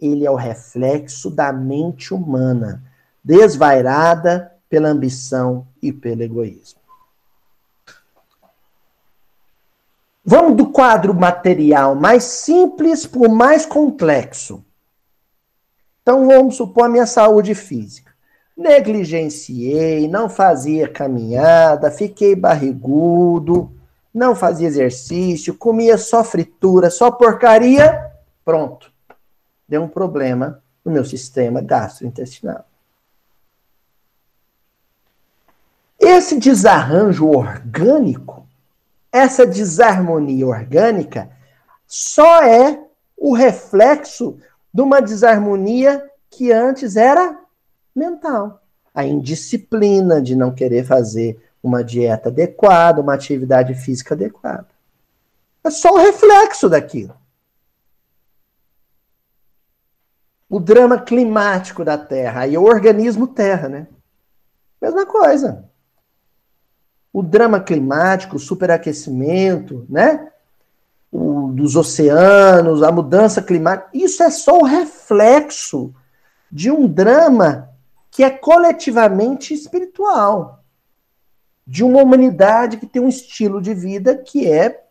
Ele 0.00 0.26
é 0.26 0.30
o 0.30 0.34
reflexo 0.34 1.30
da 1.30 1.52
mente 1.52 2.12
humana, 2.12 2.82
desvairada 3.22 4.52
pela 4.68 4.88
ambição 4.88 5.66
e 5.80 5.92
pelo 5.92 6.22
egoísmo. 6.22 6.80
Vamos 10.24 10.56
do 10.56 10.70
quadro 10.70 11.14
material 11.14 11.94
mais 11.94 12.24
simples 12.24 13.06
para 13.06 13.28
o 13.28 13.34
mais 13.34 13.66
complexo. 13.66 14.64
Então 16.00 16.26
vamos 16.26 16.56
supor 16.56 16.86
a 16.86 16.88
minha 16.88 17.06
saúde 17.06 17.54
física. 17.54 18.12
Negligenciei, 18.56 20.08
não 20.08 20.28
fazia 20.28 20.88
caminhada, 20.88 21.90
fiquei 21.90 22.36
barrigudo, 22.36 23.72
não 24.12 24.34
fazia 24.34 24.68
exercício, 24.68 25.54
comia 25.54 25.96
só 25.96 26.22
fritura, 26.22 26.90
só 26.90 27.10
porcaria, 27.10 28.12
pronto. 28.44 28.92
Deu 29.66 29.82
um 29.82 29.88
problema 29.88 30.62
no 30.84 30.92
meu 30.92 31.04
sistema 31.04 31.60
gastrointestinal. 31.60 32.66
Esse 35.98 36.38
desarranjo 36.38 37.28
orgânico, 37.28 38.46
essa 39.10 39.46
desarmonia 39.46 40.46
orgânica, 40.46 41.30
só 41.86 42.42
é 42.42 42.82
o 43.16 43.32
reflexo 43.32 44.36
de 44.74 44.82
uma 44.82 45.00
desarmonia 45.00 46.04
que 46.28 46.50
antes 46.50 46.96
era 46.96 47.38
mental. 47.94 48.60
A 48.94 49.04
indisciplina 49.04 50.20
de 50.20 50.34
não 50.34 50.52
querer 50.52 50.84
fazer 50.84 51.40
uma 51.62 51.84
dieta 51.84 52.28
adequada, 52.28 53.00
uma 53.00 53.14
atividade 53.14 53.74
física 53.74 54.14
adequada. 54.14 54.68
É 55.62 55.70
só 55.70 55.92
o 55.92 55.98
reflexo 55.98 56.68
daquilo. 56.68 57.14
O 60.50 60.58
drama 60.58 61.00
climático 61.00 61.84
da 61.84 61.96
Terra, 61.96 62.42
aí 62.42 62.58
o 62.58 62.64
organismo 62.64 63.28
Terra, 63.28 63.68
né? 63.68 63.86
Mesma 64.80 65.06
coisa. 65.06 65.64
O 67.12 67.22
drama 67.22 67.60
climático, 67.60 68.36
o 68.36 68.40
superaquecimento, 68.40 69.86
né? 69.88 70.30
O, 71.10 71.52
dos 71.52 71.76
oceanos, 71.76 72.82
a 72.82 72.90
mudança 72.90 73.40
climática, 73.40 73.88
isso 73.94 74.22
é 74.22 74.30
só 74.30 74.58
o 74.58 74.64
reflexo 74.64 75.94
de 76.50 76.70
um 76.70 76.88
drama 76.88 77.70
que 78.10 78.24
é 78.24 78.30
coletivamente 78.30 79.54
espiritual 79.54 80.61
de 81.66 81.84
uma 81.84 82.02
humanidade 82.02 82.76
que 82.76 82.86
tem 82.86 83.00
um 83.00 83.08
estilo 83.08 83.60
de 83.60 83.72
vida 83.72 84.16
que 84.16 84.50
é 84.50 84.84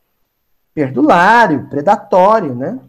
perdulário, 0.73 1.67
predatório, 1.69 2.55
né? 2.55 2.79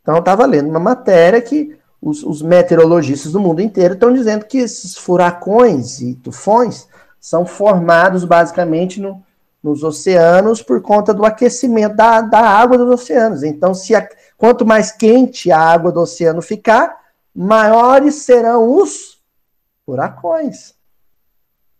Então 0.00 0.16
eu 0.16 0.20
estava 0.20 0.44
lendo 0.44 0.68
uma 0.68 0.80
matéria 0.80 1.40
que 1.40 1.76
os, 2.00 2.24
os, 2.24 2.42
meteorologistas 2.42 3.32
do 3.32 3.40
mundo 3.40 3.62
inteiro 3.62 3.94
estão 3.94 4.12
dizendo 4.12 4.44
que 4.44 4.58
esses 4.58 4.96
furacões 4.96 6.00
e 6.00 6.16
tufões 6.16 6.88
são 7.20 7.46
formados 7.46 8.24
basicamente 8.24 9.00
no, 9.00 9.22
nos 9.62 9.84
oceanos 9.84 10.60
por 10.60 10.82
conta 10.82 11.14
do 11.14 11.24
aquecimento 11.24 11.94
da, 11.94 12.20
da 12.20 12.40
água 12.40 12.76
dos 12.76 12.90
oceanos. 12.90 13.44
Então, 13.44 13.72
se 13.72 13.94
a, 13.94 14.08
quanto 14.36 14.66
mais 14.66 14.90
quente 14.90 15.52
a 15.52 15.58
água 15.60 15.92
do 15.92 16.00
oceano 16.00 16.42
ficar, 16.42 16.98
maiores 17.32 18.16
serão 18.16 18.76
os 18.76 19.22
furacões. 19.86 20.74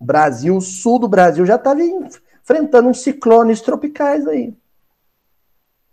O 0.03 0.05
Brasil, 0.05 0.57
o 0.57 0.61
sul 0.61 0.99
do 0.99 1.07
Brasil 1.07 1.47
já 1.47 1.55
estava 1.55 1.81
enfrentando 1.81 2.93
ciclones 2.93 3.61
tropicais 3.61 4.27
aí. 4.27 4.53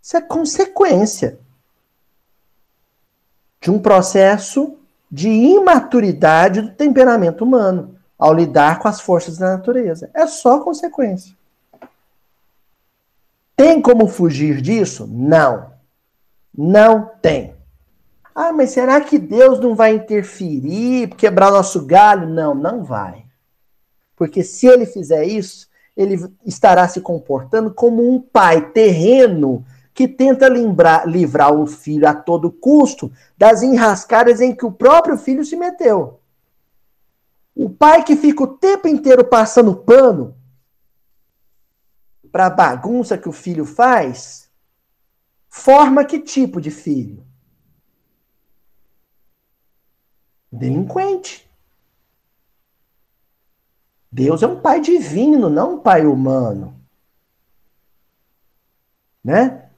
Isso 0.02 0.16
é 0.16 0.20
consequência 0.20 1.38
de 3.60 3.70
um 3.70 3.78
processo 3.78 4.76
de 5.08 5.28
imaturidade 5.28 6.60
do 6.60 6.72
temperamento 6.72 7.44
humano 7.44 7.94
ao 8.18 8.34
lidar 8.34 8.80
com 8.80 8.88
as 8.88 9.00
forças 9.00 9.38
da 9.38 9.56
natureza. 9.56 10.10
É 10.12 10.26
só 10.26 10.58
consequência. 10.58 11.36
Tem 13.54 13.80
como 13.80 14.08
fugir 14.08 14.60
disso? 14.60 15.06
Não. 15.06 15.70
Não 16.52 17.12
tem. 17.22 17.54
Ah, 18.34 18.52
mas 18.52 18.70
será 18.70 19.00
que 19.00 19.18
Deus 19.18 19.60
não 19.60 19.76
vai 19.76 19.94
interferir, 19.94 21.14
quebrar 21.14 21.52
nosso 21.52 21.86
galho? 21.86 22.28
Não, 22.28 22.56
não 22.56 22.82
vai. 22.82 23.29
Porque 24.20 24.44
se 24.44 24.66
ele 24.66 24.84
fizer 24.84 25.24
isso, 25.24 25.66
ele 25.96 26.30
estará 26.44 26.86
se 26.86 27.00
comportando 27.00 27.72
como 27.72 28.06
um 28.06 28.20
pai 28.20 28.70
terreno 28.70 29.64
que 29.94 30.06
tenta 30.06 30.46
livrar, 30.46 31.08
livrar 31.08 31.54
o 31.54 31.66
filho 31.66 32.06
a 32.06 32.12
todo 32.12 32.52
custo 32.52 33.10
das 33.38 33.62
enrascadas 33.62 34.42
em 34.42 34.54
que 34.54 34.66
o 34.66 34.70
próprio 34.70 35.16
filho 35.16 35.42
se 35.42 35.56
meteu. 35.56 36.20
O 37.56 37.70
pai 37.70 38.04
que 38.04 38.14
fica 38.14 38.44
o 38.44 38.58
tempo 38.58 38.86
inteiro 38.86 39.24
passando 39.24 39.74
pano 39.74 40.36
para 42.30 42.44
a 42.44 42.50
bagunça 42.50 43.16
que 43.16 43.28
o 43.28 43.32
filho 43.32 43.64
faz, 43.64 44.50
forma 45.48 46.04
que 46.04 46.20
tipo 46.20 46.60
de 46.60 46.70
filho? 46.70 47.24
Delinquente. 50.52 51.49
Deus 54.10 54.42
é 54.42 54.46
um 54.46 54.60
pai 54.60 54.80
divino, 54.80 55.48
não 55.48 55.74
um 55.74 55.78
pai 55.78 56.04
humano. 56.04 56.74
Né? 59.22 59.70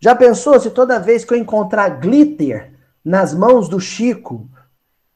Já 0.00 0.16
pensou 0.16 0.58
se 0.58 0.70
toda 0.70 0.98
vez 0.98 1.24
que 1.24 1.32
eu 1.32 1.38
encontrar 1.38 2.00
glitter 2.00 2.76
nas 3.04 3.32
mãos 3.32 3.68
do 3.68 3.78
Chico, 3.78 4.48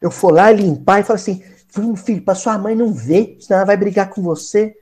eu 0.00 0.10
for 0.10 0.32
lá 0.32 0.52
e 0.52 0.56
limpar 0.56 1.00
e 1.00 1.02
falar 1.02 1.16
assim: 1.16 1.42
filho, 1.96 2.22
para 2.22 2.34
sua 2.34 2.56
mãe 2.56 2.76
não 2.76 2.92
ver, 2.92 3.36
senão 3.40 3.58
ela 3.58 3.66
vai 3.66 3.76
brigar 3.76 4.10
com 4.10 4.22
você. 4.22 4.76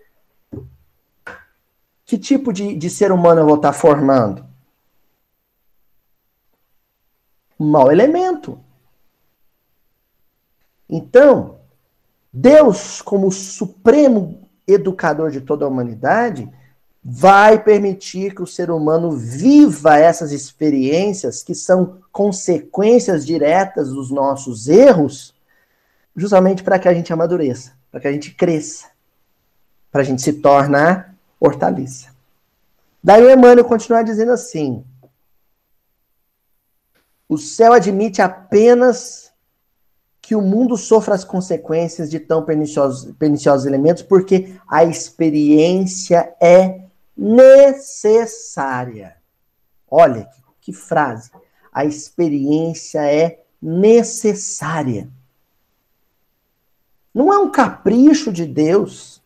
Que 2.05 2.19
tipo 2.19 2.53
de, 2.53 2.77
de 2.77 2.91
ser 2.91 3.11
humano 3.11 3.41
eu 3.41 3.47
vou 3.47 3.57
estar 3.57 3.73
formando? 3.73 4.47
Um 7.59 7.71
mau 7.71 7.91
elemento. 7.91 8.63
Então, 10.87 11.61
Deus, 12.37 13.01
como 13.01 13.31
supremo 13.31 14.49
educador 14.67 15.31
de 15.31 15.41
toda 15.41 15.65
a 15.65 15.69
humanidade, 15.69 16.51
vai 17.01 17.63
permitir 17.63 18.35
que 18.35 18.43
o 18.43 18.47
ser 18.47 18.73
humano 18.73 19.13
viva 19.13 19.97
essas 19.97 20.33
experiências 20.33 21.45
que 21.45 21.55
são 21.55 21.99
consequências 22.11 23.25
diretas 23.25 23.91
dos 23.91 24.11
nossos 24.11 24.67
erros, 24.67 25.33
justamente 26.17 26.65
para 26.65 26.77
que 26.77 26.89
a 26.89 26.93
gente 26.93 27.13
amadureça, 27.13 27.73
para 27.89 28.01
que 28.01 28.09
a 28.09 28.13
gente 28.13 28.33
cresça, 28.33 28.89
para 29.93 30.01
a 30.01 30.05
gente 30.05 30.21
se 30.21 30.33
tornar 30.33 31.15
hortaliça. 31.39 32.09
Daí 33.01 33.23
o 33.23 33.31
Emmanuel 33.31 33.65
continua 33.65 34.03
dizendo 34.03 34.33
assim: 34.33 34.85
o 37.29 37.39
céu 37.39 37.73
admite 37.73 38.21
apenas 38.21 39.24
que 40.27 40.35
o 40.35 40.41
mundo 40.41 40.77
sofra 40.77 41.15
as 41.15 41.25
consequências 41.25 42.11
de 42.11 42.19
tão 42.19 42.45
perniciosos, 42.45 43.13
perniciosos 43.19 43.67
elementos, 43.67 44.03
porque 44.03 44.55
a 44.67 44.85
experiência 44.85 46.35
é 46.41 46.85
necessária. 47.17 49.17
Olha 49.91 50.25
que, 50.25 50.43
que 50.61 50.73
frase. 50.73 51.31
A 51.73 51.85
experiência 51.85 53.05
é 53.05 53.45
necessária. 53.61 55.09
Não 57.13 57.33
é 57.33 57.39
um 57.39 57.51
capricho 57.51 58.33
de 58.33 58.47
Deus. 58.47 59.23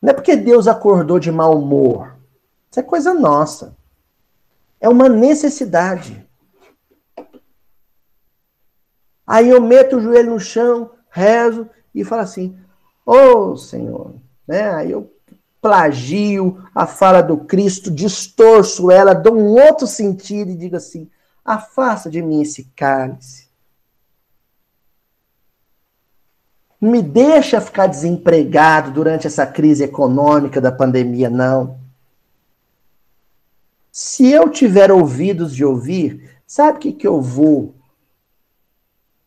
Não 0.00 0.10
é 0.10 0.14
porque 0.14 0.36
Deus 0.36 0.66
acordou 0.66 1.18
de 1.18 1.30
mau 1.30 1.58
humor. 1.58 2.16
Isso 2.70 2.80
é 2.80 2.82
coisa 2.82 3.12
nossa. 3.12 3.76
É 4.80 4.88
uma 4.88 5.08
necessidade. 5.08 6.26
Aí 9.30 9.48
eu 9.48 9.60
meto 9.60 9.96
o 9.96 10.00
joelho 10.00 10.32
no 10.32 10.40
chão, 10.40 10.90
rezo 11.08 11.70
e 11.94 12.02
falo 12.02 12.22
assim: 12.22 12.58
Ô 13.06 13.12
oh, 13.52 13.56
Senhor, 13.56 14.16
né? 14.44 14.74
Aí 14.74 14.90
eu 14.90 15.08
plagio 15.62 16.60
a 16.74 16.84
fala 16.84 17.20
do 17.22 17.36
Cristo, 17.36 17.92
distorço 17.92 18.90
ela, 18.90 19.14
dou 19.14 19.36
um 19.36 19.50
outro 19.50 19.86
sentido 19.86 20.50
e 20.50 20.56
digo 20.56 20.74
assim: 20.74 21.08
afasta 21.44 22.10
de 22.10 22.20
mim 22.20 22.42
esse 22.42 22.64
cálice. 22.74 23.48
Me 26.80 27.00
deixa 27.00 27.60
ficar 27.60 27.86
desempregado 27.86 28.90
durante 28.90 29.28
essa 29.28 29.46
crise 29.46 29.84
econômica 29.84 30.60
da 30.60 30.72
pandemia, 30.72 31.30
não. 31.30 31.78
Se 33.92 34.28
eu 34.28 34.48
tiver 34.48 34.90
ouvidos 34.90 35.54
de 35.54 35.64
ouvir, 35.64 36.28
sabe 36.44 36.78
o 36.78 36.80
que, 36.80 36.92
que 36.92 37.06
eu 37.06 37.22
vou 37.22 37.76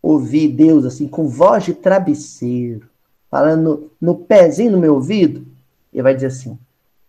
ouvir 0.03 0.49
Deus 0.49 0.83
assim, 0.83 1.07
com 1.07 1.29
voz 1.29 1.63
de 1.63 1.73
travesseiro, 1.73 2.89
falando 3.31 3.89
no, 3.99 4.15
pezinho 4.17 4.73
no 4.73 4.77
meu 4.77 4.95
ouvido, 4.95 5.47
ele 5.93 6.03
vai 6.03 6.13
dizer 6.13 6.27
assim: 6.27 6.59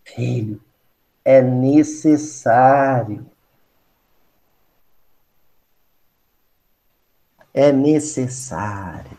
Filho, 0.04 0.60
é 1.24 1.42
necessário. 1.42 3.26
É 7.52 7.70
necessário. 7.72 9.16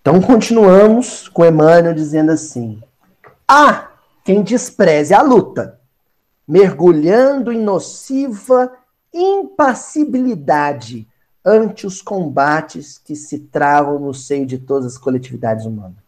Então 0.00 0.20
continuamos 0.20 1.28
com 1.28 1.44
Emmanuel 1.44 1.94
dizendo 1.94 2.32
assim: 2.32 2.82
Ah, 3.48 3.90
quem 4.24 4.42
despreze 4.42 5.12
a 5.12 5.22
luta, 5.22 5.80
mergulhando 6.46 7.52
em 7.52 7.58
nociva 7.58 8.72
impassibilidade 9.12 11.08
ante 11.44 11.86
os 11.86 12.02
combates 12.02 12.98
que 12.98 13.14
se 13.14 13.38
travam 13.38 13.98
no 13.98 14.12
seio 14.12 14.44
de 14.44 14.58
todas 14.58 14.94
as 14.94 14.98
coletividades 14.98 15.64
humanas. 15.64 16.04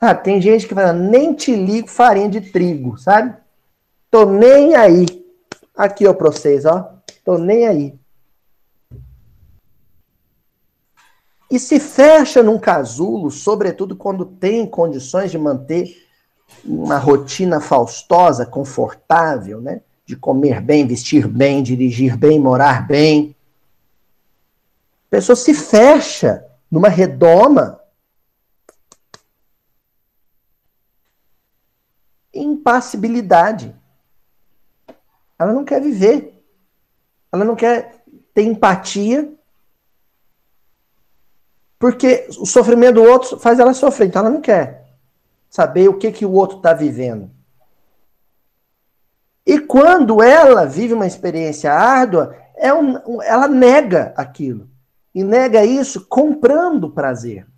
Ah, 0.00 0.14
tem 0.14 0.40
gente 0.40 0.66
que 0.66 0.74
fala, 0.74 0.92
nem 0.92 1.34
te 1.34 1.54
ligo 1.54 1.88
farinha 1.88 2.28
de 2.28 2.40
trigo, 2.40 2.96
sabe? 2.96 3.36
Tô 4.10 4.24
nem 4.24 4.74
aí. 4.74 5.06
Aqui, 5.76 6.06
ó, 6.06 6.14
pra 6.14 6.30
vocês, 6.30 6.64
ó. 6.64 6.94
Tô 7.24 7.36
nem 7.36 7.66
aí. 7.66 8.00
E 11.50 11.58
se 11.58 11.80
fecha 11.80 12.42
num 12.42 12.58
casulo, 12.58 13.30
sobretudo 13.30 13.96
quando 13.96 14.24
tem 14.24 14.64
condições 14.64 15.30
de 15.32 15.38
manter 15.38 16.08
uma 16.64 16.96
rotina 16.96 17.60
faustosa, 17.60 18.46
confortável, 18.46 19.60
né? 19.60 19.82
De 20.10 20.16
comer 20.16 20.60
bem, 20.60 20.88
vestir 20.88 21.28
bem, 21.28 21.62
dirigir 21.62 22.16
bem, 22.16 22.40
morar 22.40 22.84
bem. 22.84 23.32
A 25.06 25.10
pessoa 25.10 25.36
se 25.36 25.54
fecha 25.54 26.44
numa 26.68 26.88
redoma 26.88 27.80
impassibilidade. 32.34 33.72
Ela 35.38 35.52
não 35.52 35.64
quer 35.64 35.80
viver. 35.80 36.42
Ela 37.30 37.44
não 37.44 37.54
quer 37.54 38.02
ter 38.34 38.42
empatia. 38.42 39.32
Porque 41.78 42.26
o 42.36 42.46
sofrimento 42.46 42.96
do 42.96 43.04
outro 43.04 43.38
faz 43.38 43.60
ela 43.60 43.72
sofrer. 43.72 44.08
Então 44.08 44.22
ela 44.22 44.30
não 44.30 44.40
quer 44.40 44.88
saber 45.48 45.88
o 45.88 45.96
que, 45.96 46.10
que 46.10 46.26
o 46.26 46.32
outro 46.32 46.56
está 46.56 46.74
vivendo. 46.74 47.30
E 49.50 49.58
quando 49.58 50.22
ela 50.22 50.64
vive 50.64 50.94
uma 50.94 51.08
experiência 51.08 51.72
árdua, 51.72 52.36
é 52.54 52.72
um, 52.72 53.20
ela 53.20 53.48
nega 53.48 54.14
aquilo. 54.16 54.70
E 55.12 55.24
nega 55.24 55.64
isso 55.64 56.06
comprando 56.06 56.88
prazer. 56.88 57.48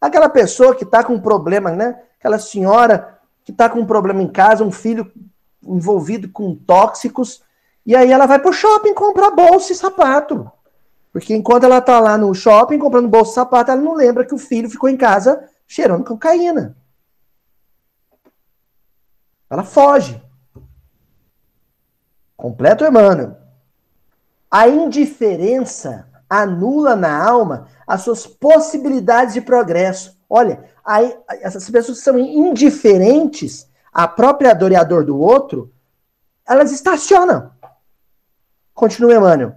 Aquela 0.00 0.28
pessoa 0.28 0.76
que 0.76 0.84
está 0.84 1.02
com 1.02 1.18
problema, 1.18 1.72
né? 1.72 2.00
Aquela 2.20 2.38
senhora 2.38 3.18
que 3.44 3.50
está 3.50 3.68
com 3.68 3.80
um 3.80 3.84
problema 3.84 4.22
em 4.22 4.28
casa, 4.28 4.62
um 4.62 4.70
filho 4.70 5.10
envolvido 5.60 6.28
com 6.28 6.54
tóxicos, 6.54 7.42
e 7.84 7.96
aí 7.96 8.12
ela 8.12 8.26
vai 8.26 8.38
pro 8.38 8.52
shopping 8.52 8.94
comprar 8.94 9.32
bolsa 9.32 9.72
e 9.72 9.74
sapato. 9.74 10.48
Porque 11.12 11.34
enquanto 11.34 11.64
ela 11.64 11.80
tá 11.80 11.98
lá 11.98 12.16
no 12.16 12.32
shopping 12.32 12.78
comprando 12.78 13.08
bolsa 13.08 13.32
e 13.32 13.34
sapato, 13.34 13.72
ela 13.72 13.82
não 13.82 13.94
lembra 13.94 14.24
que 14.24 14.36
o 14.36 14.38
filho 14.38 14.70
ficou 14.70 14.88
em 14.88 14.96
casa 14.96 15.50
cheirando 15.66 16.04
cocaína. 16.04 16.76
Ela 19.50 19.64
foge. 19.64 20.24
Completo 22.36 22.84
Emmanuel. 22.84 23.36
A 24.50 24.68
indiferença 24.68 26.06
anula 26.28 26.94
na 26.94 27.24
alma 27.24 27.68
as 27.86 28.02
suas 28.02 28.26
possibilidades 28.26 29.34
de 29.34 29.40
progresso. 29.40 30.16
Olha, 30.28 30.64
aí, 30.84 31.16
essas 31.40 31.68
pessoas 31.70 31.98
que 31.98 32.04
são 32.04 32.18
indiferentes 32.18 33.68
à 33.92 34.06
própria 34.06 34.54
dor 34.54 34.72
e 34.72 34.76
à 34.76 34.84
dor 34.84 35.04
do 35.04 35.18
outro, 35.18 35.72
elas 36.46 36.72
estacionam. 36.72 37.50
Continua 38.74 39.14
Emmanuel. 39.14 39.56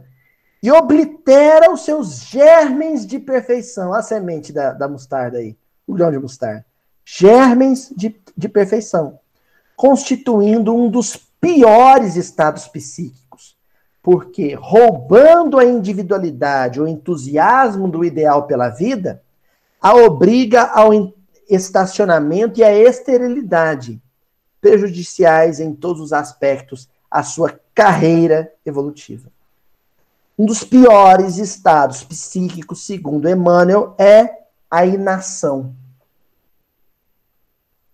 E 0.61 0.71
oblitera 0.71 1.71
os 1.71 1.86
seus 1.86 2.21
germens 2.21 3.05
de 3.05 3.19
perfeição. 3.19 3.93
A 3.93 4.01
semente 4.01 4.51
da, 4.51 4.73
da 4.73 4.88
mostarda 4.88 5.38
aí. 5.38 5.57
O 5.88 5.93
grão 5.93 6.11
de 6.11 6.19
mostarda. 6.19 6.65
Germens 7.03 7.91
de, 7.95 8.21
de 8.36 8.49
perfeição. 8.49 9.19
Constituindo 9.75 10.75
um 10.75 10.89
dos 10.89 11.28
piores 11.39 12.15
estados 12.15 12.67
psíquicos. 12.67 13.57
Porque 14.01 14.55
roubando 14.55 15.59
a 15.59 15.65
individualidade, 15.65 16.81
o 16.81 16.87
entusiasmo 16.87 17.87
do 17.87 18.03
ideal 18.03 18.47
pela 18.47 18.69
vida, 18.69 19.21
a 19.81 19.95
obriga 19.95 20.63
ao 20.63 21.13
estacionamento 21.49 22.59
e 22.59 22.63
à 22.63 22.73
esterilidade, 22.73 24.01
prejudiciais 24.61 25.59
em 25.59 25.73
todos 25.73 26.01
os 26.01 26.13
aspectos 26.13 26.89
à 27.09 27.23
sua 27.23 27.59
carreira 27.73 28.53
evolutiva. 28.65 29.29
Um 30.37 30.45
dos 30.45 30.63
piores 30.63 31.37
estados 31.37 32.03
psíquicos, 32.03 32.85
segundo 32.85 33.29
Emmanuel, 33.29 33.95
é 33.97 34.45
a 34.71 34.85
inação. 34.85 35.75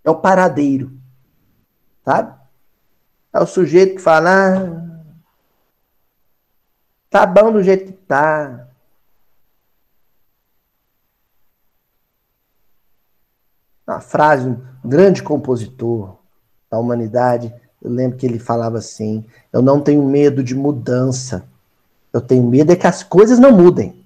É 0.03 0.09
o 0.11 0.15
paradeiro. 0.15 0.91
Sabe? 2.03 2.35
É 3.35 3.39
o 3.41 3.45
sujeito 3.45 3.95
que 3.95 4.01
fala: 4.01 4.29
ah, 4.31 5.01
tá 7.09 7.25
bom 7.25 7.51
do 7.51 7.61
jeito 7.61 7.91
que 7.91 7.91
tá. 7.91 8.69
Uma 13.85 13.99
frase, 13.99 14.47
um 14.47 14.57
grande 14.85 15.21
compositor 15.21 16.17
da 16.71 16.79
humanidade, 16.79 17.53
eu 17.81 17.91
lembro 17.91 18.17
que 18.17 18.25
ele 18.25 18.39
falava 18.39 18.77
assim: 18.77 19.25
Eu 19.51 19.61
não 19.61 19.81
tenho 19.81 20.07
medo 20.07 20.41
de 20.41 20.55
mudança, 20.55 21.45
eu 22.13 22.21
tenho 22.21 22.43
medo 22.43 22.71
é 22.71 22.75
que 22.77 22.87
as 22.87 23.03
coisas 23.03 23.37
não 23.37 23.51
mudem. 23.51 24.01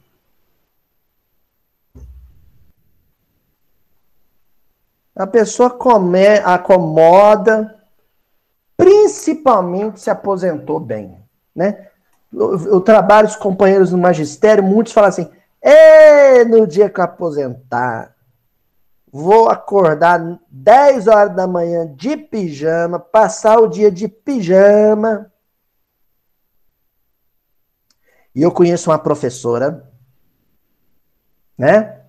A 5.16 5.28
pessoa 5.28 5.70
come, 5.70 6.40
acomoda, 6.40 7.79
principalmente 9.10 10.00
se 10.00 10.10
aposentou 10.10 10.80
bem, 10.80 11.18
né? 11.56 11.88
Eu, 12.32 12.68
eu 12.68 12.82
trabalho 12.82 13.28
os 13.28 13.36
companheiros 13.36 13.92
no 13.92 13.98
magistério, 13.98 14.64
muitos 14.64 14.94
falam 14.94 15.10
assim: 15.10 15.30
é 15.62 16.46
no 16.46 16.68
dia 16.68 16.90
que 16.90 17.00
eu 17.00 17.04
aposentar, 17.04 18.16
Vou 19.12 19.50
acordar 19.50 20.40
10 20.52 21.08
horas 21.08 21.36
da 21.36 21.48
manhã 21.48 21.92
de 21.96 22.16
pijama, 22.16 23.00
passar 23.00 23.58
o 23.58 23.68
dia 23.68 23.90
de 23.90 24.08
pijama. 24.08 25.34
E 28.36 28.44
eu 28.44 28.52
conheço 28.52 28.92
uma 28.92 29.00
professora, 29.00 29.92
né? 31.58 32.04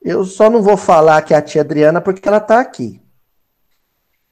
Eu 0.00 0.24
só 0.24 0.48
não 0.48 0.62
vou 0.62 0.76
falar 0.76 1.20
que 1.22 1.34
é 1.34 1.36
a 1.36 1.42
tia 1.42 1.62
Adriana 1.62 2.00
porque 2.00 2.28
ela 2.28 2.36
está 2.36 2.60
aqui. 2.60 3.03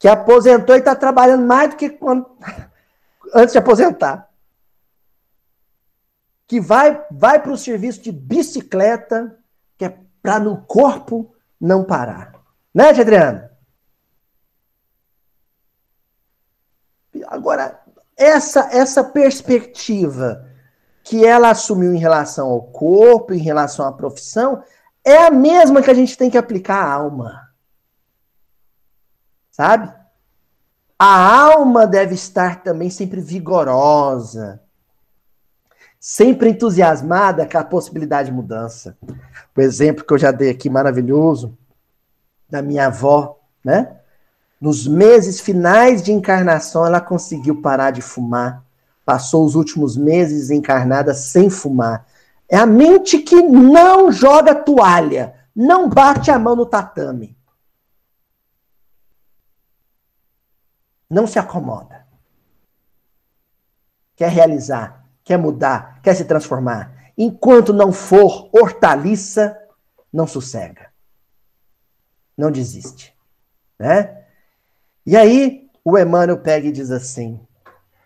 Que 0.02 0.08
aposentou 0.08 0.74
e 0.74 0.80
está 0.80 0.96
trabalhando 0.96 1.46
mais 1.46 1.70
do 1.70 1.76
que 1.76 1.88
quando... 1.88 2.26
antes 3.32 3.52
de 3.52 3.58
aposentar. 3.58 4.28
Que 6.44 6.60
vai, 6.60 7.06
vai 7.08 7.40
para 7.40 7.52
o 7.52 7.56
serviço 7.56 8.02
de 8.02 8.10
bicicleta, 8.10 9.38
que 9.78 9.84
é 9.84 9.96
para 10.20 10.40
no 10.40 10.60
corpo 10.62 11.32
não 11.60 11.84
parar. 11.84 12.32
Né, 12.74 12.88
Adriano? 12.88 13.48
Agora, 17.28 17.80
essa, 18.16 18.70
essa 18.72 19.04
perspectiva 19.04 20.44
que 21.04 21.24
ela 21.24 21.50
assumiu 21.50 21.94
em 21.94 21.98
relação 21.98 22.48
ao 22.48 22.60
corpo, 22.60 23.32
em 23.32 23.38
relação 23.38 23.86
à 23.86 23.92
profissão, 23.92 24.64
é 25.04 25.26
a 25.26 25.30
mesma 25.30 25.80
que 25.80 25.92
a 25.92 25.94
gente 25.94 26.18
tem 26.18 26.28
que 26.28 26.36
aplicar 26.36 26.82
à 26.82 26.92
alma. 26.92 27.51
Sabe? 29.52 29.92
A 30.98 31.44
alma 31.44 31.86
deve 31.86 32.14
estar 32.14 32.62
também 32.62 32.88
sempre 32.88 33.20
vigorosa, 33.20 34.60
sempre 36.00 36.48
entusiasmada 36.48 37.46
com 37.46 37.58
a 37.58 37.64
possibilidade 37.64 38.30
de 38.30 38.34
mudança. 38.34 38.96
O 39.54 39.60
exemplo 39.60 40.04
que 40.04 40.12
eu 40.12 40.18
já 40.18 40.30
dei 40.30 40.50
aqui, 40.50 40.70
maravilhoso, 40.70 41.56
da 42.48 42.62
minha 42.62 42.86
avó, 42.86 43.38
né? 43.64 43.96
Nos 44.60 44.86
meses 44.86 45.40
finais 45.40 46.02
de 46.02 46.12
encarnação, 46.12 46.86
ela 46.86 47.00
conseguiu 47.00 47.60
parar 47.60 47.90
de 47.90 48.00
fumar. 48.00 48.64
Passou 49.04 49.44
os 49.44 49.54
últimos 49.54 49.96
meses 49.96 50.50
encarnada 50.50 51.12
sem 51.14 51.50
fumar. 51.50 52.06
É 52.48 52.56
a 52.56 52.64
mente 52.64 53.18
que 53.18 53.42
não 53.42 54.12
joga 54.12 54.54
toalha, 54.54 55.34
não 55.54 55.88
bate 55.88 56.30
a 56.30 56.38
mão 56.38 56.54
no 56.54 56.64
tatame. 56.64 57.36
Não 61.12 61.26
se 61.26 61.38
acomoda. 61.38 62.06
Quer 64.16 64.30
realizar, 64.30 65.04
quer 65.22 65.36
mudar, 65.36 66.00
quer 66.00 66.14
se 66.14 66.24
transformar. 66.24 67.12
Enquanto 67.18 67.70
não 67.70 67.92
for 67.92 68.48
hortaliça, 68.50 69.54
não 70.10 70.26
sossega. 70.26 70.90
Não 72.34 72.50
desiste. 72.50 73.14
Né? 73.78 74.24
E 75.04 75.14
aí, 75.14 75.70
o 75.84 75.98
Emmanuel 75.98 76.38
pega 76.38 76.68
e 76.68 76.72
diz 76.72 76.90
assim: 76.90 77.38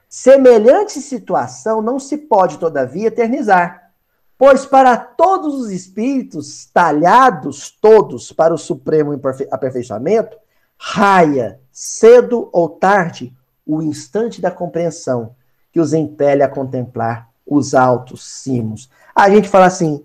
semelhante 0.09 1.01
situação 1.01 1.81
não 1.81 2.01
se 2.01 2.19
pode, 2.19 2.59
todavia, 2.59 3.07
eternizar, 3.07 3.93
pois 4.37 4.67
para 4.67 4.97
todos 4.97 5.55
os 5.55 5.71
espíritos 5.71 6.67
talhados, 6.73 7.71
todos 7.71 8.33
para 8.33 8.53
o 8.53 8.59
supremo 8.59 9.13
aperfeiçoamento, 9.53 10.37
raia 10.77 11.61
cedo 11.79 12.49
ou 12.55 12.70
tarde, 12.70 13.37
o 13.66 13.83
instante 13.83 14.41
da 14.41 14.51
compreensão 14.51 15.37
que 15.70 15.79
os 15.79 15.93
impele 15.93 16.43
a 16.43 16.49
contemplar 16.49 17.29
os 17.47 17.74
altos 17.74 18.24
cimos. 18.24 18.91
A 19.14 19.29
gente 19.29 19.47
fala 19.47 19.66
assim: 19.66 20.03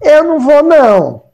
eu 0.00 0.24
não 0.24 0.40
vou, 0.40 0.62
não. 0.62 1.24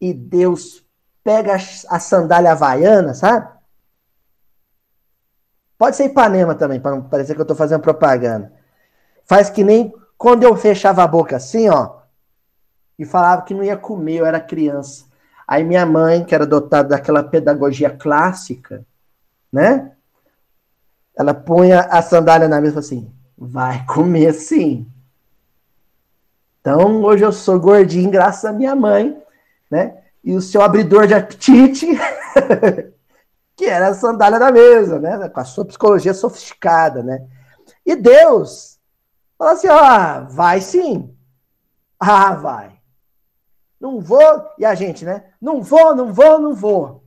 E 0.00 0.14
Deus 0.14 0.86
pega 1.24 1.56
a 1.88 1.98
sandália 1.98 2.52
havaiana, 2.52 3.12
sabe? 3.12 3.48
Pode 5.76 5.96
ser 5.96 6.04
Ipanema 6.04 6.54
também, 6.54 6.78
para 6.78 6.92
não 6.92 7.02
parecer 7.02 7.34
que 7.34 7.40
eu 7.40 7.42
estou 7.42 7.56
fazendo 7.56 7.80
propaganda. 7.80 8.52
Faz 9.24 9.50
que 9.50 9.64
nem 9.64 9.92
quando 10.16 10.44
eu 10.44 10.56
fechava 10.56 11.02
a 11.02 11.08
boca 11.08 11.34
assim, 11.36 11.68
ó, 11.68 12.02
e 12.96 13.04
falava 13.04 13.42
que 13.42 13.52
não 13.52 13.64
ia 13.64 13.76
comer, 13.76 14.18
eu 14.18 14.26
era 14.26 14.38
criança. 14.38 15.05
Aí 15.46 15.62
minha 15.62 15.86
mãe, 15.86 16.24
que 16.24 16.34
era 16.34 16.46
dotada 16.46 16.88
daquela 16.88 17.22
pedagogia 17.22 17.90
clássica, 17.90 18.84
né? 19.52 19.92
Ela 21.16 21.32
punha 21.32 21.80
a 21.82 22.02
sandália 22.02 22.48
na 22.48 22.60
mesa 22.60 22.72
e 22.72 22.74
falou 22.74 22.86
assim: 22.86 23.12
vai 23.38 23.84
comer 23.86 24.32
sim. 24.32 24.86
Então, 26.60 27.02
hoje 27.02 27.24
eu 27.24 27.30
sou 27.30 27.60
gordinho 27.60 28.10
graças 28.10 28.44
à 28.44 28.52
minha 28.52 28.74
mãe, 28.74 29.16
né? 29.70 30.02
E 30.24 30.34
o 30.34 30.42
seu 30.42 30.60
abridor 30.60 31.06
de 31.06 31.14
apetite, 31.14 31.86
que 33.54 33.64
era 33.66 33.88
a 33.88 33.94
sandália 33.94 34.40
da 34.40 34.50
mesa, 34.50 34.98
né? 34.98 35.28
Com 35.28 35.40
a 35.40 35.44
sua 35.44 35.64
psicologia 35.64 36.12
sofisticada, 36.12 37.04
né? 37.04 37.24
E 37.84 37.94
Deus 37.94 38.80
falou 39.38 39.52
assim: 39.52 39.68
ó, 39.68 40.24
vai 40.28 40.60
sim. 40.60 41.14
Ah, 42.00 42.34
vai. 42.34 42.75
Não 43.80 44.00
vou. 44.00 44.20
E 44.58 44.64
a 44.64 44.74
gente, 44.74 45.04
né? 45.04 45.24
Não 45.40 45.62
vou, 45.62 45.94
não 45.94 46.12
vou, 46.12 46.38
não 46.38 46.54
vou. 46.54 47.04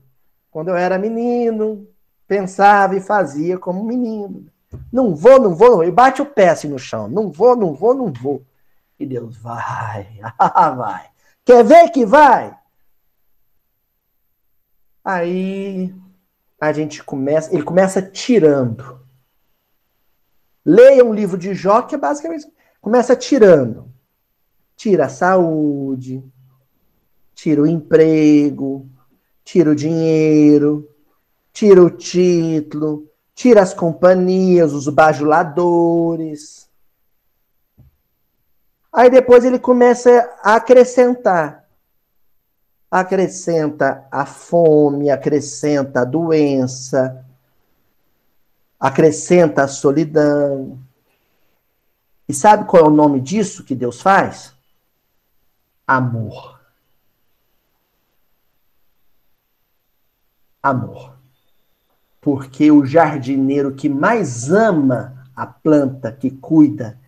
Quando 0.51 0.69
eu 0.69 0.75
era 0.75 0.97
menino, 0.97 1.87
pensava 2.27 2.95
e 2.95 3.01
fazia 3.01 3.57
como 3.57 3.83
menino. 3.83 4.45
Não 4.91 5.15
vou, 5.15 5.39
não 5.39 5.55
vou, 5.55 5.69
não 5.69 5.77
vou. 5.77 5.83
E 5.83 5.91
bate 5.91 6.21
o 6.21 6.25
pé 6.25 6.49
assim 6.49 6.67
no 6.67 6.79
chão. 6.79 7.07
Não 7.07 7.31
vou, 7.31 7.55
não 7.55 7.73
vou, 7.73 7.93
não 7.93 8.11
vou. 8.11 8.43
E 8.99 9.05
Deus 9.05 9.37
vai, 9.37 10.19
ah, 10.37 10.69
vai. 10.71 11.09
Quer 11.45 11.63
ver 11.63 11.89
que 11.89 12.05
vai? 12.05 12.55
Aí 15.03 15.95
a 16.59 16.71
gente 16.73 17.03
começa, 17.03 17.53
ele 17.53 17.63
começa 17.63 18.01
tirando. 18.01 18.99
Leia 20.65 21.03
um 21.03 21.13
livro 21.13 21.37
de 21.37 21.53
Jó 21.53 21.81
que 21.81 21.95
é 21.95 21.97
basicamente 21.97 22.45
começa 22.81 23.15
tirando. 23.15 23.91
Tira 24.75 25.05
a 25.05 25.09
saúde, 25.09 26.23
tira 27.41 27.61
o 27.61 27.67
emprego, 27.67 28.85
tira 29.45 29.71
o 29.71 29.75
dinheiro, 29.75 30.89
tira 31.53 31.81
o 31.81 31.89
título, 31.89 33.09
tira 33.33 33.61
as 33.61 33.73
companhias, 33.73 34.73
os 34.73 34.89
bajuladores. 34.89 36.69
Aí 38.91 39.09
depois 39.09 39.45
ele 39.45 39.57
começa 39.57 40.09
a 40.43 40.55
acrescentar. 40.55 41.65
Acrescenta 42.91 44.05
a 44.11 44.25
fome, 44.25 45.09
acrescenta 45.09 46.01
a 46.01 46.05
doença, 46.05 47.25
acrescenta 48.77 49.63
a 49.63 49.67
solidão. 49.69 50.77
E 52.27 52.33
sabe 52.33 52.65
qual 52.65 52.83
é 52.83 52.87
o 52.87 52.91
nome 52.91 53.21
disso 53.21 53.63
que 53.63 53.75
Deus 53.75 54.01
faz? 54.01 54.53
Amor. 55.87 56.58
Amor 60.61 61.19
porque 62.21 62.71
o 62.71 62.85
jardineiro 62.85 63.73
que 63.73 63.87
mais 63.87 64.51
ama 64.51 65.25
a 65.35 65.45
planta 65.45 66.11
que 66.11 66.29
cuida 66.29 66.99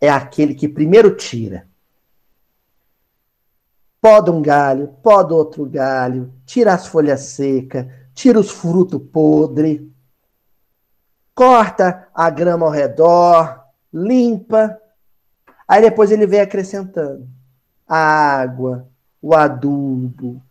é 0.00 0.08
aquele 0.08 0.54
que 0.54 0.68
primeiro 0.68 1.14
tira. 1.14 1.66
Poda 4.00 4.30
um 4.30 4.42
galho, 4.42 4.88
poda 5.02 5.34
outro 5.34 5.64
galho, 5.64 6.32
tira 6.44 6.74
as 6.74 6.86
folhas 6.86 7.20
secas, 7.20 7.86
tira 8.14 8.38
os 8.38 8.50
frutos 8.50 9.00
podres, 9.10 9.80
corta 11.34 12.08
a 12.14 12.28
grama 12.28 12.66
ao 12.66 12.72
redor, 12.72 13.64
limpa. 13.92 14.78
Aí 15.66 15.80
depois 15.80 16.10
ele 16.10 16.26
vem 16.26 16.40
acrescentando 16.40 17.28
a 17.86 17.96
água, 17.96 18.88
o 19.20 19.34
adubo, 19.34 20.42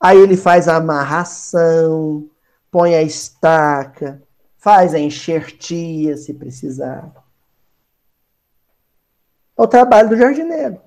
Aí 0.00 0.18
ele 0.18 0.36
faz 0.36 0.68
a 0.68 0.76
amarração, 0.76 2.28
põe 2.70 2.94
a 2.94 3.02
estaca, 3.02 4.22
faz 4.58 4.94
a 4.94 4.98
enxertia 4.98 6.16
se 6.16 6.34
precisar. 6.34 7.12
É 9.56 9.62
o 9.62 9.66
trabalho 9.66 10.10
do 10.10 10.16
jardineiro. 10.16 10.80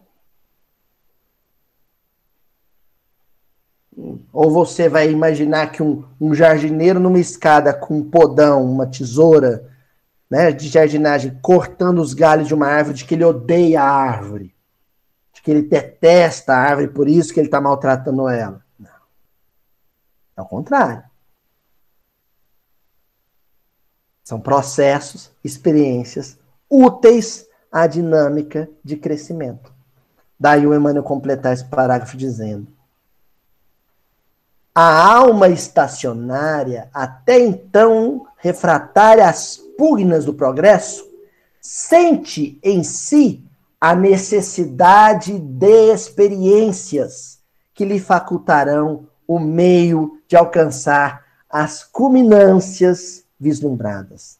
Ou 4.32 4.51
você 4.51 4.88
vai 4.88 5.10
imaginar 5.10 5.72
que 5.72 5.82
um, 5.82 6.05
um 6.22 6.34
jardineiro 6.34 6.99
numa 6.99 7.20
escada 7.20 7.74
com 7.74 7.97
um 7.97 8.10
podão, 8.10 8.64
uma 8.64 8.86
tesoura 8.86 9.68
né, 10.30 10.51
de 10.51 10.68
jardinagem, 10.68 11.39
cortando 11.41 11.99
os 11.99 12.14
galhos 12.14 12.47
de 12.47 12.53
uma 12.53 12.68
árvore, 12.68 12.97
de 12.97 13.05
que 13.05 13.16
ele 13.16 13.26
odeia 13.26 13.82
a 13.82 13.89
árvore, 13.89 14.55
de 15.34 15.41
que 15.41 15.49
ele 15.49 15.64
detesta 15.64 16.53
a 16.53 16.57
árvore, 16.57 16.89
por 16.89 17.10
isso 17.10 17.34
que 17.34 17.39
ele 17.39 17.47
está 17.47 17.60
maltratando 17.60 18.30
ela. 18.30 18.64
Ao 20.39 20.45
contrário. 20.45 21.03
São 24.23 24.39
processos, 24.39 25.31
experiências 25.43 26.39
úteis 26.69 27.45
à 27.69 27.85
dinâmica 27.87 28.69
de 28.81 28.95
crescimento. 28.95 29.73
Daí 30.39 30.65
o 30.65 30.73
Emmanuel 30.73 31.03
completar 31.03 31.51
esse 31.51 31.65
parágrafo 31.65 32.15
dizendo: 32.15 32.67
A 34.73 35.13
alma 35.13 35.49
estacionária, 35.49 36.89
até 36.93 37.37
então 37.37 38.25
refratária 38.37 39.27
às 39.27 39.57
pugnas 39.77 40.23
do 40.23 40.33
progresso, 40.33 41.05
sente 41.59 42.57
em 42.63 42.81
si 42.81 43.43
a 43.81 43.93
necessidade 43.93 45.37
de 45.37 45.91
experiências 45.91 47.41
que 47.73 47.83
lhe 47.83 47.99
facultarão 47.99 49.05
o 49.27 49.37
meio 49.37 50.18
de 50.30 50.38
alcançar 50.38 51.25
as 51.49 51.84
culminâncias 51.84 53.25
vislumbradas. 53.39 54.38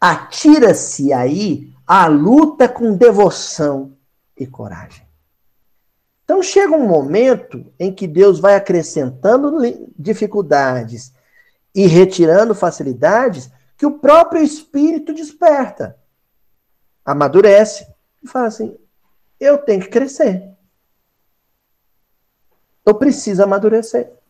Atira-se 0.00 1.12
aí 1.12 1.72
à 1.86 2.08
luta 2.08 2.68
com 2.68 2.96
devoção 2.96 3.96
e 4.36 4.44
coragem. 4.44 5.06
Então 6.24 6.42
chega 6.42 6.74
um 6.74 6.88
momento 6.88 7.72
em 7.78 7.94
que 7.94 8.08
Deus 8.08 8.40
vai 8.40 8.56
acrescentando 8.56 9.52
dificuldades 9.96 11.12
e 11.72 11.86
retirando 11.86 12.52
facilidades 12.52 13.48
que 13.76 13.86
o 13.86 13.98
próprio 14.00 14.42
espírito 14.42 15.14
desperta, 15.14 15.96
amadurece 17.04 17.86
e 18.20 18.26
fala 18.26 18.48
assim: 18.48 18.76
eu 19.38 19.58
tenho 19.58 19.82
que 19.82 19.88
crescer. 19.88 20.50
Eu 22.84 22.96
preciso 22.96 23.44
amadurecer. 23.44 24.21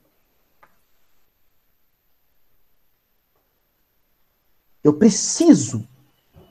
Eu 4.83 4.95
preciso 4.95 5.87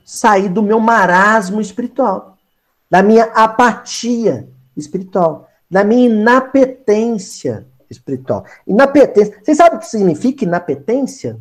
sair 0.05 0.49
do 0.49 0.61
meu 0.61 0.79
marasmo 0.79 1.61
espiritual, 1.61 2.37
da 2.89 3.01
minha 3.01 3.25
apatia 3.25 4.49
espiritual, 4.75 5.49
da 5.69 5.83
minha 5.83 6.09
inapetência 6.09 7.67
espiritual. 7.89 8.45
Inapetência. 8.65 9.39
Vocês 9.43 9.57
sabem 9.57 9.77
o 9.77 9.79
que 9.79 9.87
significa 9.87 10.45
inapetência? 10.45 11.39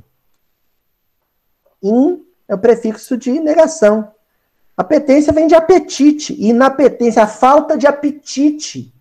In 1.83 2.25
é 2.49 2.55
o 2.55 2.59
prefixo 2.59 3.17
de 3.17 3.39
negação. 3.41 4.13
Apetência 4.77 5.33
vem 5.33 5.47
de 5.47 5.55
apetite. 5.55 6.35
E 6.35 6.49
inapetência, 6.49 7.23
a 7.23 7.29
falta 7.29 7.77
de 7.77 7.87
apetite 7.87 8.93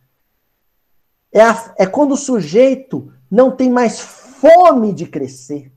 é, 1.32 1.42
a, 1.42 1.74
é 1.78 1.86
quando 1.86 2.14
o 2.14 2.18
sujeito 2.18 3.12
não 3.30 3.52
tem 3.52 3.70
mais 3.70 4.00
fome 4.00 4.94
de 4.94 5.06
crescer. 5.06 5.72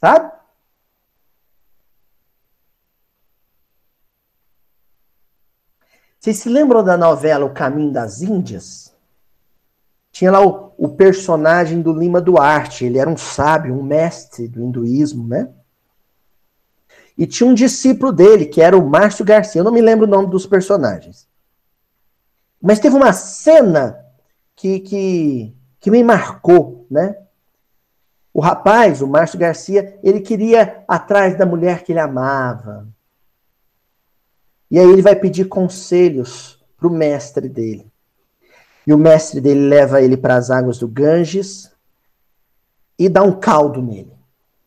Sabe? 0.00 0.32
Vocês 6.18 6.38
se 6.38 6.48
lembram 6.48 6.82
da 6.82 6.96
novela 6.96 7.44
O 7.44 7.54
Caminho 7.54 7.92
das 7.92 8.20
Índias? 8.20 8.94
Tinha 10.10 10.30
lá 10.32 10.44
o, 10.44 10.72
o, 10.76 10.88
personagem 10.88 11.80
do 11.80 11.92
Lima 11.92 12.20
Duarte. 12.20 12.84
Ele 12.84 12.98
era 12.98 13.08
um 13.08 13.16
sábio, 13.16 13.78
um 13.78 13.82
mestre 13.82 14.48
do 14.48 14.62
hinduísmo, 14.62 15.28
né? 15.28 15.50
E 17.16 17.26
tinha 17.26 17.48
um 17.48 17.54
discípulo 17.54 18.12
dele, 18.12 18.46
que 18.46 18.60
era 18.60 18.76
o 18.76 18.88
Márcio 18.88 19.24
Garcia. 19.24 19.60
Eu 19.60 19.64
não 19.64 19.72
me 19.72 19.80
lembro 19.80 20.06
o 20.06 20.10
nome 20.10 20.28
dos 20.28 20.46
personagens. 20.46 21.28
Mas 22.60 22.80
teve 22.80 22.96
uma 22.96 23.12
cena 23.12 23.98
que, 24.54 24.80
que, 24.80 25.56
que 25.78 25.90
me 25.90 26.02
marcou, 26.02 26.86
né? 26.90 27.25
O 28.36 28.40
rapaz, 28.42 29.00
o 29.00 29.06
Márcio 29.06 29.38
Garcia, 29.38 29.98
ele 30.02 30.20
queria 30.20 30.84
atrás 30.86 31.38
da 31.38 31.46
mulher 31.46 31.82
que 31.82 31.90
ele 31.90 32.00
amava. 32.00 32.86
E 34.70 34.78
aí 34.78 34.86
ele 34.86 35.00
vai 35.00 35.16
pedir 35.16 35.46
conselhos 35.46 36.62
para 36.76 36.86
o 36.86 36.90
mestre 36.90 37.48
dele. 37.48 37.90
E 38.86 38.92
o 38.92 38.98
mestre 38.98 39.40
dele 39.40 39.66
leva 39.66 40.02
ele 40.02 40.18
para 40.18 40.36
as 40.36 40.50
águas 40.50 40.78
do 40.78 40.86
Ganges 40.86 41.72
e 42.98 43.08
dá 43.08 43.22
um 43.22 43.32
caldo 43.32 43.80
nele. 43.80 44.12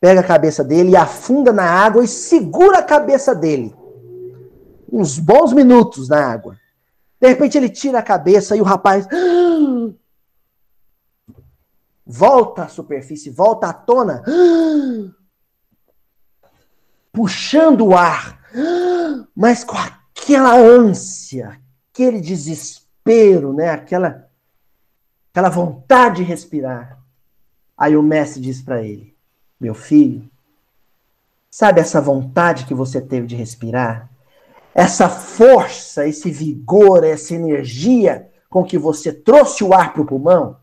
Pega 0.01 0.21
a 0.21 0.23
cabeça 0.23 0.63
dele 0.63 0.89
e 0.89 0.97
afunda 0.97 1.53
na 1.53 1.69
água 1.69 2.03
e 2.03 2.07
segura 2.07 2.79
a 2.79 2.83
cabeça 2.83 3.35
dele. 3.35 3.71
Uns 4.91 5.19
bons 5.19 5.53
minutos 5.53 6.09
na 6.09 6.25
água. 6.25 6.57
De 7.21 7.27
repente 7.27 7.55
ele 7.55 7.69
tira 7.69 7.99
a 7.99 8.03
cabeça 8.03 8.55
e 8.55 8.61
o 8.61 8.65
rapaz 8.65 9.07
volta 12.11 12.63
à 12.63 12.67
superfície, 12.67 13.29
volta 13.29 13.67
à 13.67 13.73
tona, 13.73 14.23
puxando 17.13 17.85
o 17.85 17.95
ar, 17.95 18.41
mas 19.35 19.63
com 19.63 19.77
aquela 19.77 20.57
ânsia, 20.57 21.61
aquele 21.93 22.19
desespero, 22.19 23.53
né? 23.53 23.69
aquela, 23.69 24.27
aquela 25.31 25.49
vontade 25.49 26.17
de 26.17 26.23
respirar. 26.23 26.97
Aí 27.77 27.95
o 27.95 28.01
mestre 28.01 28.41
diz 28.41 28.59
para 28.59 28.81
ele: 28.81 29.15
Meu 29.59 29.75
filho, 29.75 30.27
sabe 31.49 31.79
essa 31.79 32.01
vontade 32.01 32.65
que 32.65 32.73
você 32.73 32.99
teve 32.99 33.27
de 33.27 33.35
respirar? 33.35 34.09
Essa 34.73 35.09
força, 35.09 36.07
esse 36.07 36.31
vigor, 36.31 37.03
essa 37.03 37.35
energia 37.35 38.31
com 38.49 38.63
que 38.63 38.79
você 38.79 39.13
trouxe 39.13 39.63
o 39.63 39.73
ar 39.73 39.93
para 39.93 40.01
o 40.01 40.05
pulmão? 40.05 40.57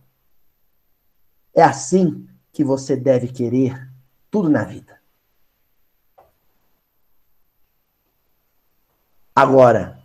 É 1.56 1.62
assim 1.62 2.28
que 2.52 2.62
você 2.62 2.94
deve 2.94 3.28
querer 3.28 3.90
tudo 4.30 4.50
na 4.50 4.62
vida. 4.62 5.00
Agora, 9.34 9.98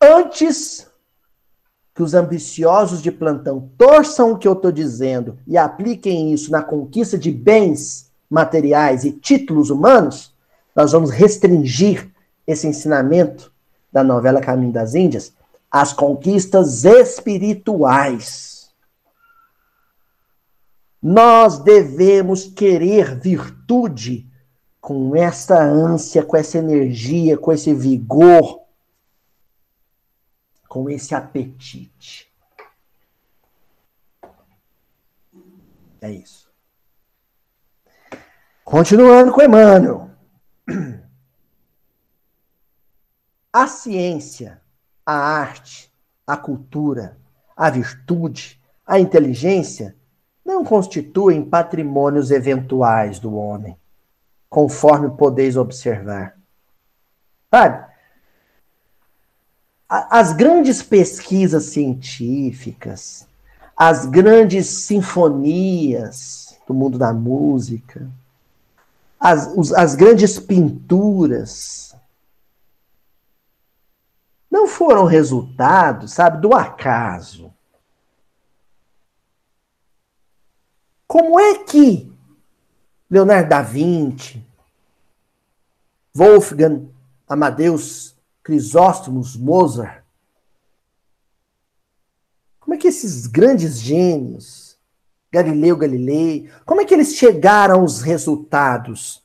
antes 0.00 0.86
que 1.94 2.02
os 2.02 2.12
ambiciosos 2.12 3.00
de 3.00 3.10
plantão 3.10 3.70
torçam 3.78 4.32
o 4.32 4.38
que 4.38 4.46
eu 4.46 4.52
estou 4.52 4.70
dizendo 4.70 5.38
e 5.46 5.56
apliquem 5.56 6.32
isso 6.32 6.50
na 6.50 6.62
conquista 6.62 7.16
de 7.16 7.30
bens 7.30 8.10
materiais 8.28 9.04
e 9.04 9.12
títulos 9.12 9.70
humanos, 9.70 10.34
nós 10.76 10.92
vamos 10.92 11.10
restringir 11.10 12.10
esse 12.46 12.66
ensinamento 12.66 13.50
da 13.90 14.04
novela 14.04 14.40
Caminho 14.40 14.72
das 14.72 14.94
Índias 14.94 15.32
às 15.70 15.94
conquistas 15.94 16.84
espirituais. 16.84 18.53
Nós 21.06 21.58
devemos 21.58 22.46
querer 22.46 23.14
virtude 23.20 24.26
com 24.80 25.14
essa 25.14 25.62
ânsia, 25.62 26.24
com 26.24 26.34
essa 26.34 26.56
energia, 26.56 27.36
com 27.36 27.52
esse 27.52 27.74
vigor, 27.74 28.62
com 30.66 30.88
esse 30.88 31.14
apetite. 31.14 32.32
É 36.00 36.10
isso. 36.10 36.50
Continuando 38.64 39.30
com 39.30 39.42
Emmanuel. 39.42 40.10
A 43.52 43.66
ciência, 43.66 44.58
a 45.04 45.12
arte, 45.12 45.92
a 46.26 46.34
cultura, 46.34 47.18
a 47.54 47.68
virtude, 47.68 48.58
a 48.86 48.98
inteligência 48.98 49.94
não 50.54 50.64
constituem 50.64 51.44
patrimônios 51.44 52.30
eventuais 52.30 53.18
do 53.18 53.34
homem, 53.34 53.76
conforme 54.48 55.10
podeis 55.10 55.56
observar. 55.56 56.38
Sabe? 57.50 57.92
As 59.88 60.32
grandes 60.32 60.82
pesquisas 60.82 61.66
científicas, 61.66 63.26
as 63.76 64.06
grandes 64.06 64.66
sinfonias 64.66 66.56
do 66.66 66.72
mundo 66.72 66.98
da 66.98 67.12
música, 67.12 68.08
as, 69.20 69.52
os, 69.56 69.72
as 69.72 69.94
grandes 69.94 70.38
pinturas, 70.38 71.94
não 74.50 74.66
foram 74.66 75.04
resultado, 75.04 76.08
sabe, 76.08 76.40
do 76.40 76.54
acaso. 76.54 77.53
Como 81.14 81.38
é 81.38 81.62
que 81.62 82.12
Leonardo 83.08 83.48
da 83.48 83.62
Vinci, 83.62 84.44
Wolfgang 86.12 86.90
Amadeus 87.28 88.16
Crisóstomos 88.42 89.36
Mozart, 89.36 90.02
como 92.58 92.74
é 92.74 92.78
que 92.78 92.88
esses 92.88 93.28
grandes 93.28 93.78
gênios, 93.78 94.76
Galileu 95.30 95.76
Galilei, 95.76 96.50
como 96.66 96.80
é 96.80 96.84
que 96.84 96.94
eles 96.94 97.14
chegaram 97.14 97.82
aos 97.82 98.02
resultados 98.02 99.22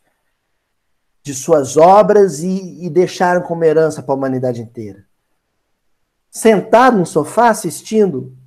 de 1.24 1.34
suas 1.34 1.76
obras 1.76 2.44
e, 2.44 2.86
e 2.86 2.88
deixaram 2.88 3.42
como 3.42 3.64
herança 3.64 4.04
para 4.04 4.14
a 4.14 4.18
humanidade 4.18 4.62
inteira? 4.62 5.08
Sentado 6.30 7.00
no 7.00 7.06
sofá 7.08 7.50
assistindo 7.50 8.38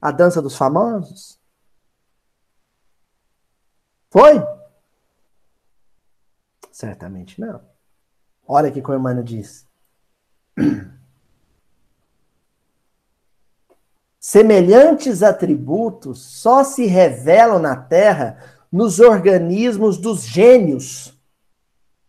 a 0.00 0.12
dança 0.12 0.40
dos 0.40 0.56
famosos? 0.56 1.41
Foi? 4.12 4.46
Certamente 6.70 7.40
não. 7.40 7.62
Olha 8.46 8.68
o 8.68 8.72
que 8.72 8.78
o 8.78 8.94
Emmanuel 8.94 9.24
diz. 9.24 9.66
Semelhantes 14.20 15.22
atributos 15.22 16.20
só 16.20 16.62
se 16.62 16.84
revelam 16.84 17.58
na 17.58 17.74
Terra 17.74 18.36
nos 18.70 19.00
organismos 19.00 19.96
dos 19.96 20.24
gênios, 20.24 21.18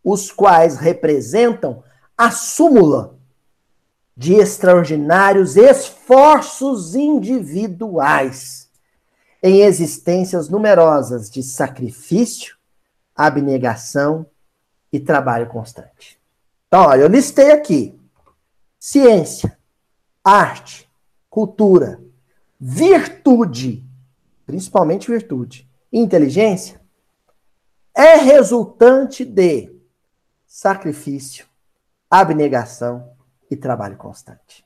os 0.03 0.29
quais 0.29 0.75
representam 0.75 1.85
a 2.17 2.31
súmula 2.31 3.17
de 4.15 4.33
extraordinários 4.33 5.55
esforços 5.55 6.95
individuais 6.95 8.63
em 9.43 9.59
existências 9.59 10.47
numerosas 10.47 11.29
de 11.29 11.43
sacrifício, 11.43 12.55
abnegação 13.13 14.25
e 14.91 15.01
trabalho 15.01 15.47
constante. 15.47 16.17
Então, 16.67 16.85
olha, 16.85 17.01
eu 17.01 17.09
listei 17.09 17.51
aqui: 17.51 17.99
ciência, 18.79 19.59
arte, 20.23 20.89
cultura, 21.29 22.01
virtude, 22.57 23.85
principalmente 24.45 25.11
virtude, 25.11 25.69
inteligência, 25.91 26.81
é 27.93 28.15
resultante 28.15 29.25
de 29.25 29.75
sacrifício, 30.47 31.45
abnegação 32.09 33.11
e 33.51 33.57
trabalho 33.57 33.97
constante. 33.97 34.65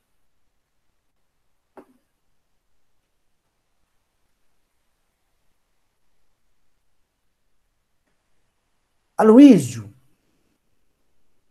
Aloísio, 9.18 9.92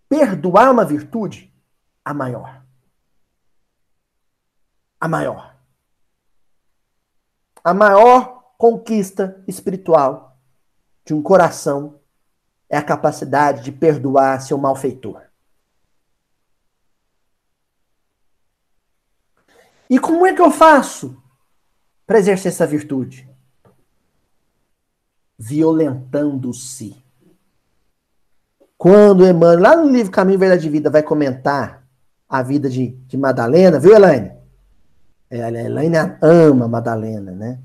perdoar 0.08 0.70
uma 0.70 0.84
virtude? 0.84 1.52
A 2.04 2.14
maior. 2.14 2.64
A 5.00 5.08
maior. 5.08 5.56
A 7.64 7.74
maior 7.74 8.54
conquista 8.56 9.42
espiritual 9.48 10.38
de 11.04 11.12
um 11.12 11.20
coração 11.20 12.00
é 12.68 12.76
a 12.76 12.82
capacidade 12.82 13.64
de 13.64 13.72
perdoar 13.72 14.40
seu 14.40 14.56
malfeitor. 14.56 15.22
E 19.90 19.98
como 19.98 20.26
é 20.26 20.32
que 20.32 20.40
eu 20.40 20.50
faço 20.50 21.20
para 22.06 22.18
exercer 22.18 22.52
essa 22.52 22.66
virtude? 22.66 23.28
Violentando-se. 25.38 27.05
Quando 28.78 29.26
Emmanuel, 29.26 29.60
lá 29.60 29.76
no 29.76 29.90
livro 29.90 30.12
Caminho, 30.12 30.38
Verdade 30.38 30.66
e 30.66 30.70
Vida, 30.70 30.90
vai 30.90 31.02
comentar 31.02 31.86
a 32.28 32.42
vida 32.42 32.68
de, 32.68 32.88
de 33.06 33.16
Madalena, 33.16 33.78
viu, 33.78 33.94
Elaine? 33.94 34.32
É, 35.30 35.42
a 35.42 35.50
Elaine 35.50 35.96
ama 36.20 36.68
Madalena, 36.68 37.32
né? 37.32 37.58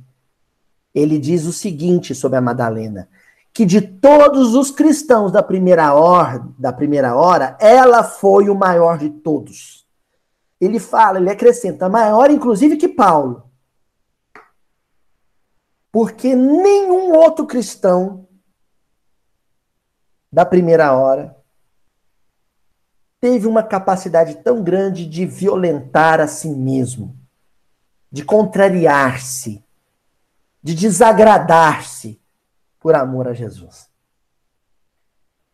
Ele 0.93 1.19
diz 1.19 1.45
o 1.45 1.53
seguinte 1.53 2.15
sobre 2.15 2.37
a 2.37 2.41
Madalena: 2.41 3.07
que 3.53 3.65
de 3.65 3.81
todos 3.81 4.55
os 4.55 4.71
cristãos 4.71 5.31
da 5.31 5.43
primeira 5.43 5.93
hora, 5.93 6.45
da 6.57 6.71
primeira 6.71 7.15
hora, 7.15 7.57
ela 7.59 8.03
foi 8.03 8.49
o 8.49 8.55
maior 8.55 8.97
de 8.97 9.09
todos. 9.09 9.85
Ele 10.59 10.79
fala, 10.79 11.19
ele 11.19 11.29
acrescenta, 11.29 11.89
maior 11.89 12.29
inclusive 12.29 12.77
que 12.77 12.87
Paulo. 12.87 13.43
Porque 15.91 16.35
nenhum 16.35 17.13
outro 17.13 17.45
cristão 17.45 18.27
da 20.31 20.45
primeira 20.45 20.93
hora 20.93 21.35
teve 23.19 23.45
uma 23.45 23.61
capacidade 23.61 24.35
tão 24.37 24.63
grande 24.63 25.05
de 25.05 25.25
violentar 25.25 26.19
a 26.19 26.27
si 26.27 26.49
mesmo, 26.49 27.15
de 28.11 28.25
contrariar-se, 28.25 29.63
de 30.63 30.73
desagradar-se 30.73 32.19
por 32.79 32.95
amor 32.95 33.27
a 33.27 33.33
Jesus. 33.33 33.89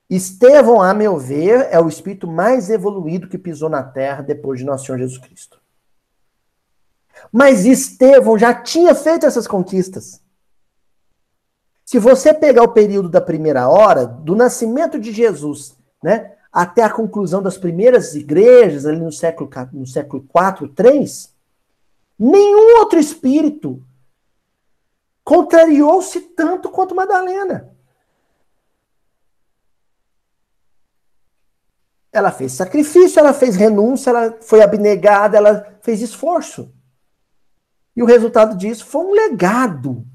Estevão, 0.09 0.81
a 0.81 0.93
meu 0.93 1.17
ver, 1.17 1.67
é 1.69 1.79
o 1.79 1.89
espírito 1.89 2.27
mais 2.27 2.69
evoluído 2.69 3.27
que 3.27 3.37
pisou 3.37 3.69
na 3.69 3.83
terra 3.83 4.21
depois 4.21 4.59
de 4.59 4.65
nosso 4.65 4.85
Senhor 4.85 4.97
Jesus 4.99 5.17
Cristo. 5.17 5.59
Mas 7.29 7.65
Estevão 7.65 8.37
já 8.37 8.53
tinha 8.53 8.95
feito 8.95 9.25
essas 9.25 9.45
conquistas. 9.45 10.21
Se 11.87 11.99
você 11.99 12.33
pegar 12.33 12.63
o 12.63 12.73
período 12.73 13.07
da 13.07 13.21
primeira 13.21 13.69
hora, 13.69 14.05
do 14.05 14.35
nascimento 14.35 14.99
de 14.99 15.13
Jesus, 15.13 15.73
né, 16.03 16.35
até 16.51 16.83
a 16.83 16.89
conclusão 16.89 17.41
das 17.41 17.57
primeiras 17.57 18.13
igrejas, 18.13 18.85
ali 18.85 18.99
no 18.99 19.09
século, 19.09 19.49
no 19.71 19.87
século 19.87 20.21
4, 20.27 20.67
3, 20.67 21.33
nenhum 22.19 22.79
outro 22.79 22.99
espírito 22.99 23.81
contrariou-se 25.23 26.19
tanto 26.19 26.69
quanto 26.69 26.93
Madalena. 26.93 27.73
Ela 32.11 32.33
fez 32.33 32.51
sacrifício, 32.51 33.17
ela 33.17 33.33
fez 33.33 33.55
renúncia, 33.55 34.09
ela 34.09 34.37
foi 34.41 34.61
abnegada, 34.61 35.37
ela 35.37 35.79
fez 35.81 36.01
esforço. 36.01 36.69
E 37.95 38.03
o 38.03 38.05
resultado 38.05 38.57
disso 38.57 38.85
foi 38.85 39.05
um 39.05 39.11
legado 39.13 40.05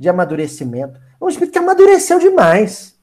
de 0.00 0.08
amadurecimento. 0.08 0.98
É 0.98 1.22
um 1.22 1.28
espírito 1.28 1.52
que 1.52 1.58
amadureceu 1.58 2.18
demais. 2.18 2.98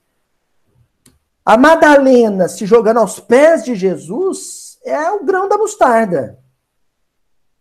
A 1.45 1.55
Madalena 1.55 2.49
se 2.49 2.65
jogando 2.65 2.97
aos 2.97 3.19
pés 3.19 3.63
de 3.63 3.75
Jesus 3.75 4.79
é 4.83 5.11
o 5.11 5.23
grão 5.23 5.47
da 5.47 5.59
mostarda. 5.59 6.39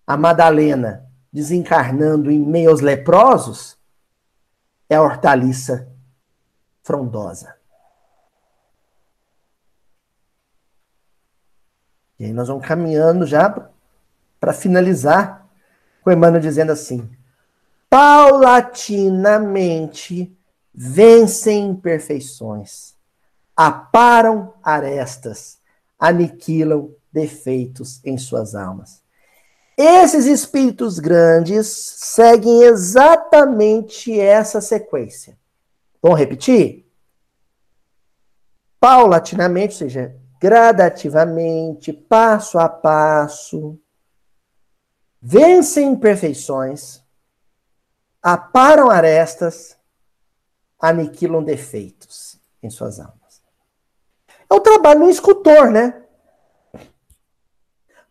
A 0.07 0.17
Madalena 0.17 1.07
desencarnando 1.31 2.31
em 2.31 2.39
meio 2.39 2.71
aos 2.71 2.81
leprosos 2.81 3.77
é 4.89 4.97
a 4.97 5.03
hortaliça 5.03 5.87
frondosa. 6.83 7.55
E 12.19 12.25
aí 12.25 12.33
nós 12.33 12.49
vamos 12.49 12.67
caminhando 12.67 13.27
já 13.27 13.71
para 14.41 14.55
finalizar 14.55 15.47
com 16.03 16.11
Emmanuel 16.11 16.41
dizendo 16.41 16.73
assim: 16.73 17.15
paulatinamente 17.89 20.37
vencem 20.75 21.71
imperfeições 21.71 22.97
aparam 23.57 24.53
arestas, 24.63 25.59
aniquilam 25.99 26.95
defeitos 27.11 28.05
em 28.05 28.19
suas 28.19 28.55
almas. 28.55 29.03
Esses 29.79 30.27
espíritos 30.27 30.99
grandes 30.99 31.67
seguem 31.67 32.65
exatamente 32.65 34.19
essa 34.19 34.61
sequência. 34.61 35.39
Vamos 36.03 36.19
repetir? 36.19 36.87
Paulatinamente, 38.79 39.73
ou 39.73 39.79
seja, 39.79 40.15
gradativamente, 40.41 41.93
passo 41.93 42.59
a 42.59 42.69
passo, 42.69 43.79
vencem 45.21 45.89
imperfeições, 45.89 47.03
aparam 48.27 48.91
arestas, 48.91 49.79
aniquilam 50.81 51.45
defeitos 51.45 52.41
em 52.61 52.69
suas 52.69 52.99
almas. 52.99 53.41
É 54.51 54.53
o 54.53 54.59
trabalho 54.59 55.05
do 55.05 55.11
escultor, 55.11 55.71
né? 55.71 56.03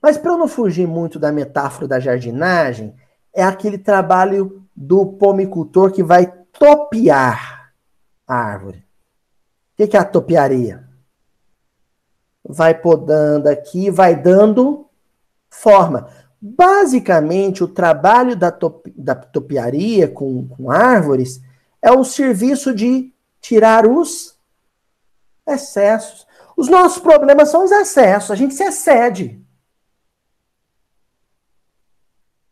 Mas 0.01 0.18
para 0.18 0.32
eu 0.32 0.38
não 0.38 0.47
fugir 0.47 0.88
muito 0.88 1.20
da 1.20 1.34
metáfora 1.34 1.86
da 1.86 1.99
jardinagem, 1.99 2.95
é 3.34 3.43
aquele 3.43 3.78
trabalho 3.78 4.66
do 4.74 5.05
pomicultor 5.05 5.91
que 5.91 6.01
vai 6.01 6.28
topiar 6.53 7.74
a 8.26 8.36
árvore. 8.36 8.88
O 9.74 9.86
que 9.86 9.97
é 9.97 9.99
a 9.99 10.05
topiaria? 10.05 10.88
Vai 12.41 12.74
podando 12.74 13.49
aqui, 13.49 13.89
vai 13.91 14.16
dando 14.16 14.89
forma. 15.49 16.09
Basicamente, 16.48 17.64
o 17.64 17.68
trabalho 17.68 18.36
da, 18.36 18.56
da 18.96 19.16
topiaria 19.16 20.08
com, 20.08 20.48
com 20.48 20.70
árvores 20.70 21.41
é 21.82 21.91
o 21.91 22.04
serviço 22.04 22.72
de 22.72 23.12
tirar 23.41 23.88
os 23.88 24.38
excessos. 25.48 26.28
Os 26.56 26.70
nossos 26.70 27.02
problemas 27.02 27.50
são 27.50 27.64
os 27.64 27.72
excessos, 27.72 28.30
a 28.30 28.36
gente 28.36 28.54
se 28.54 28.64
excede. 28.64 29.43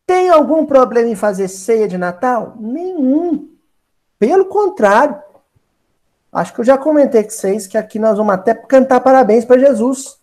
Tem 0.08 0.28
algum 0.28 0.66
problema 0.66 1.10
em 1.10 1.16
fazer 1.16 1.48
ceia 1.48 1.88
de 1.88 1.96
Natal? 1.96 2.58
Nenhum. 2.60 3.56
Pelo 4.18 4.46
contrário. 4.46 5.22
Acho 6.32 6.52
que 6.52 6.62
eu 6.62 6.66
já 6.66 6.80
comentei 6.80 7.24
com 7.24 7.30
vocês 7.30 7.68
que 7.68 7.78
aqui 7.78 8.00
nós 8.00 8.18
vamos 8.18 8.34
até 8.34 8.56
cantar 8.56 9.02
parabéns 9.02 9.46
para 9.46 9.60
Jesus. 9.60 10.22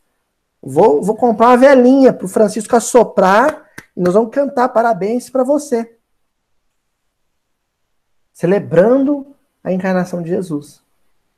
Vou, 0.62 1.02
vou 1.02 1.16
comprar 1.16 1.48
uma 1.48 1.56
velhinha 1.56 2.12
para 2.12 2.26
o 2.26 2.28
Francisco 2.28 2.76
assoprar 2.76 3.66
e 3.96 4.00
nós 4.00 4.14
vamos 4.14 4.30
cantar 4.30 4.68
parabéns 4.68 5.30
para 5.30 5.42
você. 5.42 5.96
Celebrando 8.32 9.34
a 9.64 9.72
encarnação 9.72 10.22
de 10.22 10.28
Jesus. 10.28 10.82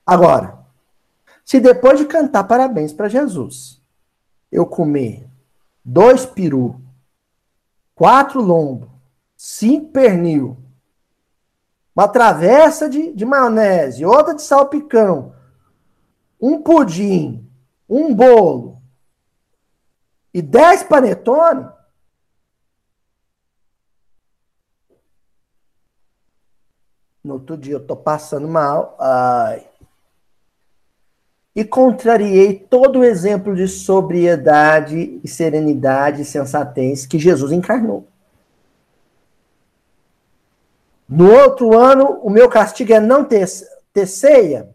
Agora, 0.05 0.59
se 1.45 1.61
depois 1.61 1.99
de 1.99 2.07
cantar 2.07 2.45
parabéns 2.45 2.93
para 2.93 3.09
Jesus, 3.09 3.81
eu 4.51 4.67
comer 4.67 5.29
dois 5.85 6.27
peru, 6.27 6.81
quatro 7.95 8.41
lombo, 8.41 8.91
cinco 9.37 9.93
pernil, 9.93 10.57
uma 11.95 12.09
travessa 12.09 12.89
de, 12.89 13.13
de 13.13 13.25
maionese, 13.25 14.05
outra 14.05 14.35
de 14.35 14.43
salpicão, 14.43 15.35
um 16.41 16.61
pudim, 16.61 17.49
um 17.89 18.15
bolo 18.15 18.82
e 20.33 20.41
dez 20.41 20.83
panetone, 20.83 21.69
no 27.23 27.35
outro 27.35 27.57
dia 27.57 27.75
eu 27.75 27.87
tô 27.87 27.97
passando 27.97 28.49
mal, 28.49 28.97
ai, 28.99 29.67
e 31.55 31.65
contrariei 31.65 32.59
todo 32.59 33.01
o 33.01 33.05
exemplo 33.05 33.55
de 33.55 33.69
sobriedade 33.69 35.21
e 35.23 35.29
serenidade 35.29 36.23
e 36.23 36.25
sensatez 36.25 37.05
que 37.05 37.19
Jesus 37.19 37.53
encarnou. 37.53 38.09
No 41.07 41.31
outro 41.31 41.77
ano, 41.79 42.21
o 42.23 42.31
meu 42.31 42.49
castigo 42.49 42.95
é 42.95 42.99
não 42.99 43.23
ter, 43.23 43.47
ter 43.93 44.07
ceia. 44.07 44.72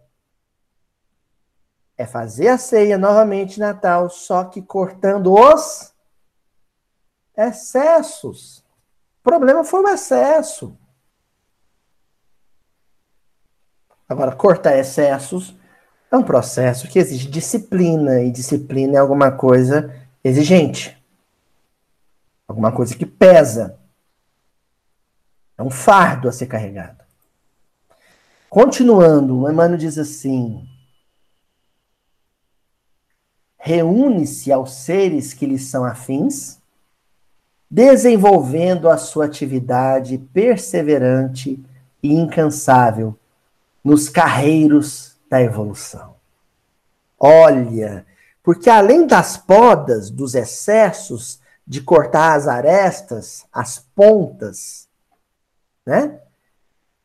É 1.98 2.06
fazer 2.06 2.50
a 2.50 2.58
ceia 2.58 2.98
novamente 2.98 3.60
Natal, 3.60 4.10
só 4.10 4.43
que 4.43 4.62
cortando 4.62 5.34
os 5.34 5.93
excessos. 7.36 8.60
O 9.20 9.24
problema 9.24 9.64
foi 9.64 9.82
o 9.82 9.89
excesso. 9.89 10.78
Agora, 14.08 14.36
cortar 14.36 14.78
excessos 14.78 15.56
é 16.12 16.16
um 16.16 16.24
processo 16.24 16.88
que 16.88 17.00
exige 17.00 17.28
disciplina, 17.28 18.22
e 18.22 18.32
disciplina 18.32 18.95
é 18.95 19.00
alguma 19.00 19.32
coisa 19.32 19.93
exigente. 20.24 20.98
Alguma 22.48 22.72
coisa 22.72 22.95
que 22.95 23.06
pesa. 23.06 23.78
É 25.58 25.64
um 25.64 25.70
fardo 25.70 26.30
a 26.30 26.32
ser 26.32 26.45
carregado. 26.45 27.04
Continuando, 28.50 29.41
o 29.41 29.50
Emmanuel 29.50 29.78
diz 29.78 29.98
assim: 29.98 30.66
reúne-se 33.68 34.49
aos 34.49 34.72
seres 34.76 35.34
que 35.34 35.45
lhes 35.45 35.65
são 35.65 35.84
afins, 35.84 36.57
desenvolvendo 37.70 38.89
a 38.89 38.97
sua 38.97 39.26
atividade 39.26 40.18
perseverante 40.18 41.61
e 42.01 42.13
incansável 42.13 43.20
nos 43.84 44.07
carreiros 44.07 45.18
da 45.30 45.41
evolução. 45.41 46.15
Olha, 47.20 48.05
porque 48.41 48.70
além 48.70 49.05
das 49.05 49.36
podas, 49.36 50.09
dos 50.09 50.34
excessos, 50.34 51.41
de 51.68 51.82
cortar 51.82 52.36
as 52.38 52.47
arestas, 52.47 53.45
as 53.51 53.80
pontas, 53.93 54.88
né? 55.86 56.22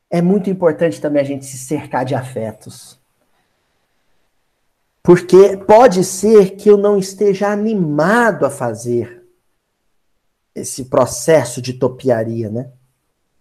É 0.09 0.23
muito 0.23 0.49
importante 0.49 1.01
também 1.01 1.23
a 1.23 1.25
gente 1.25 1.45
se 1.45 1.59
cercar 1.59 2.05
de 2.05 2.15
afetos. 2.15 3.02
Porque 5.03 5.57
pode 5.57 6.05
ser 6.05 6.57
que 6.57 6.71
eu 6.71 6.77
não 6.77 6.97
esteja 6.97 7.49
animado 7.49 8.47
a 8.47 8.51
fazer 8.51 9.23
esse 10.55 10.85
processo 10.85 11.61
de 11.61 11.73
topiaria, 11.73 12.51
né? 12.51 12.71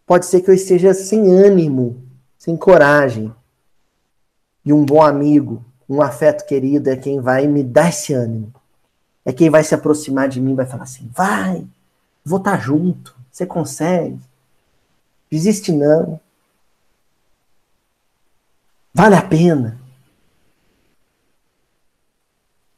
Pode 0.05 0.25
ser 0.25 0.41
que 0.41 0.49
eu 0.49 0.55
esteja 0.55 0.93
sem 0.93 1.31
ânimo, 1.31 2.01
sem 2.37 2.57
coragem. 2.57 3.33
E 4.65 4.73
um 4.73 4.83
bom 4.83 5.01
amigo, 5.01 5.63
um 5.87 6.01
afeto 6.01 6.45
querido 6.45 6.89
é 6.89 6.95
quem 6.95 7.19
vai 7.19 7.45
me 7.47 7.63
dar 7.63 7.89
esse 7.89 8.13
ânimo. 8.13 8.53
É 9.23 9.31
quem 9.31 9.49
vai 9.49 9.63
se 9.63 9.75
aproximar 9.75 10.27
de 10.27 10.41
mim, 10.41 10.55
vai 10.55 10.65
falar 10.65 10.83
assim: 10.83 11.09
vai, 11.13 11.67
vou 12.25 12.39
estar 12.39 12.57
tá 12.57 12.57
junto, 12.57 13.15
você 13.31 13.45
consegue. 13.45 14.19
Desiste 15.29 15.71
não. 15.71 16.19
Vale 18.93 19.15
a 19.15 19.21
pena. 19.21 19.79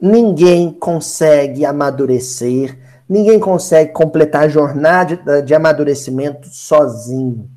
Ninguém 0.05 0.69
consegue 0.69 1.65
amadurecer, 1.65 2.77
ninguém 3.07 3.39
consegue 3.39 3.93
completar 3.93 4.43
a 4.43 4.49
jornada 4.49 5.15
de, 5.15 5.41
de 5.43 5.55
amadurecimento 5.55 6.49
sozinho. 6.49 7.49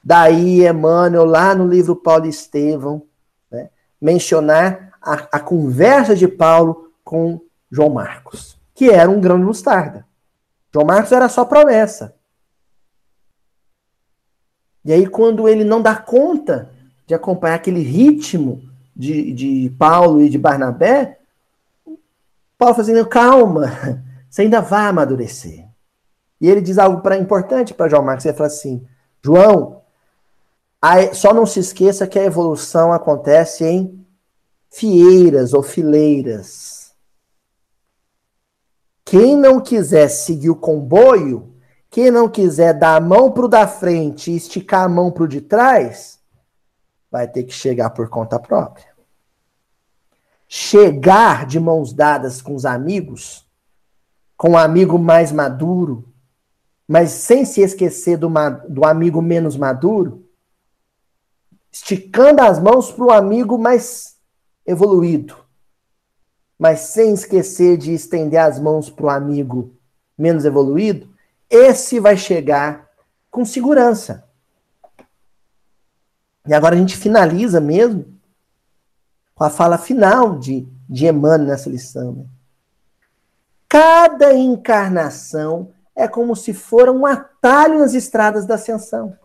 Daí, 0.00 0.64
Emmanuel, 0.64 1.24
lá 1.24 1.52
no 1.52 1.66
livro 1.66 1.96
Paulo 1.96 2.26
Estevão, 2.26 3.02
né, 3.50 3.70
mencionar 4.00 4.92
a, 5.02 5.14
a 5.32 5.40
conversa 5.40 6.14
de 6.14 6.28
Paulo 6.28 6.92
com 7.02 7.40
João 7.68 7.90
Marcos, 7.90 8.56
que 8.72 8.88
era 8.88 9.10
um 9.10 9.20
grão 9.20 9.40
de 9.40 9.44
mostarda. 9.44 10.06
João 10.72 10.86
Marcos 10.86 11.10
era 11.10 11.28
só 11.28 11.44
promessa. 11.44 12.14
E 14.84 14.92
aí, 14.92 15.08
quando 15.08 15.48
ele 15.48 15.64
não 15.64 15.82
dá 15.82 15.96
conta 15.96 16.70
de 17.04 17.14
acompanhar 17.14 17.56
aquele 17.56 17.82
ritmo 17.82 18.62
de, 18.94 19.32
de 19.32 19.74
Paulo 19.76 20.22
e 20.22 20.28
de 20.28 20.38
Barnabé, 20.38 21.19
Paulo 22.60 22.74
fazendo, 22.74 23.06
calma, 23.06 23.72
você 24.28 24.42
ainda 24.42 24.60
vai 24.60 24.86
amadurecer. 24.86 25.66
E 26.38 26.46
ele 26.46 26.60
diz 26.60 26.76
algo 26.76 27.00
para 27.00 27.16
importante 27.16 27.72
para 27.72 27.88
João 27.88 28.02
Marcos. 28.02 28.26
Ele 28.26 28.36
fala 28.36 28.48
assim: 28.48 28.86
João, 29.24 29.80
só 31.14 31.32
não 31.32 31.46
se 31.46 31.58
esqueça 31.58 32.06
que 32.06 32.18
a 32.18 32.24
evolução 32.24 32.92
acontece 32.92 33.64
em 33.64 34.06
fieiras 34.68 35.54
ou 35.54 35.62
fileiras. 35.62 36.94
Quem 39.06 39.34
não 39.34 39.58
quiser 39.58 40.08
seguir 40.08 40.50
o 40.50 40.56
comboio, 40.56 41.54
quem 41.88 42.10
não 42.10 42.28
quiser 42.28 42.74
dar 42.74 42.96
a 42.96 43.00
mão 43.00 43.32
para 43.32 43.46
o 43.46 43.48
da 43.48 43.66
frente 43.66 44.30
e 44.30 44.36
esticar 44.36 44.84
a 44.84 44.88
mão 44.88 45.10
para 45.10 45.24
o 45.24 45.28
de 45.28 45.40
trás, 45.40 46.20
vai 47.10 47.26
ter 47.26 47.44
que 47.44 47.54
chegar 47.54 47.88
por 47.90 48.10
conta 48.10 48.38
própria. 48.38 48.89
Chegar 50.52 51.46
de 51.46 51.60
mãos 51.60 51.92
dadas 51.92 52.42
com 52.42 52.56
os 52.56 52.66
amigos, 52.66 53.48
com 54.36 54.48
o 54.48 54.52
um 54.54 54.58
amigo 54.58 54.98
mais 54.98 55.30
maduro, 55.30 56.12
mas 56.88 57.12
sem 57.12 57.44
se 57.44 57.60
esquecer 57.60 58.16
do, 58.16 58.28
do 58.68 58.84
amigo 58.84 59.22
menos 59.22 59.56
maduro, 59.56 60.28
esticando 61.70 62.42
as 62.42 62.58
mãos 62.58 62.90
para 62.90 63.04
o 63.04 63.12
amigo 63.12 63.56
mais 63.56 64.16
evoluído, 64.66 65.36
mas 66.58 66.80
sem 66.80 67.14
esquecer 67.14 67.76
de 67.76 67.94
estender 67.94 68.40
as 68.40 68.58
mãos 68.58 68.90
para 68.90 69.06
o 69.06 69.10
amigo 69.10 69.78
menos 70.18 70.44
evoluído, 70.44 71.08
esse 71.48 72.00
vai 72.00 72.16
chegar 72.16 72.90
com 73.30 73.44
segurança. 73.44 74.28
E 76.44 76.52
agora 76.52 76.74
a 76.74 76.78
gente 76.78 76.96
finaliza 76.96 77.60
mesmo 77.60 78.19
com 79.40 79.44
a 79.44 79.48
fala 79.48 79.78
final 79.78 80.38
de, 80.38 80.68
de 80.86 81.06
Emmanuel 81.06 81.48
nessa 81.48 81.70
lição. 81.70 82.12
Né? 82.12 82.24
Cada 83.66 84.34
encarnação 84.34 85.70
é 85.96 86.06
como 86.06 86.36
se 86.36 86.52
fora 86.52 86.92
um 86.92 87.06
atalho 87.06 87.78
nas 87.78 87.94
estradas 87.94 88.44
da 88.44 88.56
ascensão. 88.56 89.16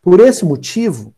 Por 0.00 0.20
esse 0.20 0.44
motivo, 0.44 1.12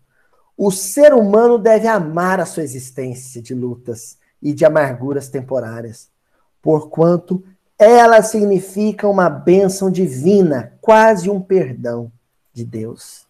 o 0.57 0.71
ser 0.71 1.13
humano 1.13 1.59
deve 1.59 1.87
amar 1.87 2.41
a 2.41 2.47
sua 2.47 2.63
existência 2.63 3.43
de 3.43 3.55
lutas 3.55 4.17
e 4.41 4.55
de 4.55 4.65
amarguras 4.65 5.29
temporárias, 5.29 6.09
porquanto 6.63 7.45
ela 7.79 8.23
significa 8.23 9.07
uma 9.07 9.29
bênção 9.29 9.91
divina, 9.91 10.79
quase 10.81 11.29
um 11.29 11.43
perdão 11.43 12.11
de 12.55 12.65
Deus. 12.65 13.27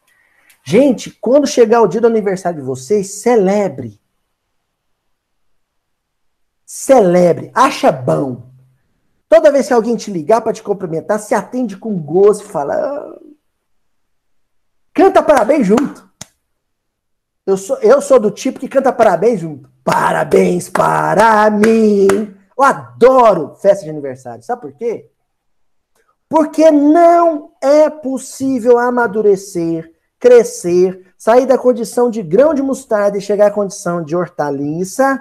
Gente, 0.63 1.11
quando 1.11 1.49
chegar 1.49 1.83
o 1.83 1.89
dia 1.89 2.01
do 2.01 2.07
aniversário 2.07 2.61
de 2.61 2.65
vocês, 2.65 3.15
celebre. 3.15 4.00
Celebre, 6.73 7.51
acha 7.53 7.91
bom. 7.91 8.45
Toda 9.29 9.51
vez 9.51 9.67
que 9.67 9.73
alguém 9.73 9.97
te 9.97 10.09
ligar 10.09 10.41
para 10.41 10.53
te 10.53 10.63
cumprimentar, 10.63 11.19
se 11.19 11.35
atende 11.35 11.77
com 11.77 11.99
gosto, 11.99 12.45
fala. 12.45 12.75
Ah, 12.75 13.19
canta 14.95 15.21
parabéns 15.21 15.67
junto. 15.67 16.09
Eu 17.45 17.57
sou, 17.57 17.77
eu 17.79 18.01
sou 18.01 18.21
do 18.21 18.31
tipo 18.31 18.61
que 18.61 18.69
canta 18.69 18.93
parabéns 18.93 19.41
junto. 19.41 19.69
Parabéns 19.83 20.69
para 20.69 21.51
mim. 21.51 22.07
Eu 22.57 22.63
adoro 22.63 23.57
festa 23.57 23.83
de 23.83 23.91
aniversário. 23.91 24.45
Sabe 24.45 24.63
por 24.63 24.73
quê? 24.75 25.11
Porque 26.29 26.71
não 26.71 27.51
é 27.61 27.91
possível 27.91 28.79
amadurecer 28.79 29.93
crescer, 30.21 31.15
sair 31.17 31.47
da 31.47 31.57
condição 31.57 32.11
de 32.11 32.23
grão 32.23 32.53
de 32.53 32.63
mostarda 32.63 33.17
e 33.17 33.23
chegar 33.23 33.47
à 33.47 33.51
condição 33.51 34.05
de 34.05 34.15
hortaliça 34.15 35.19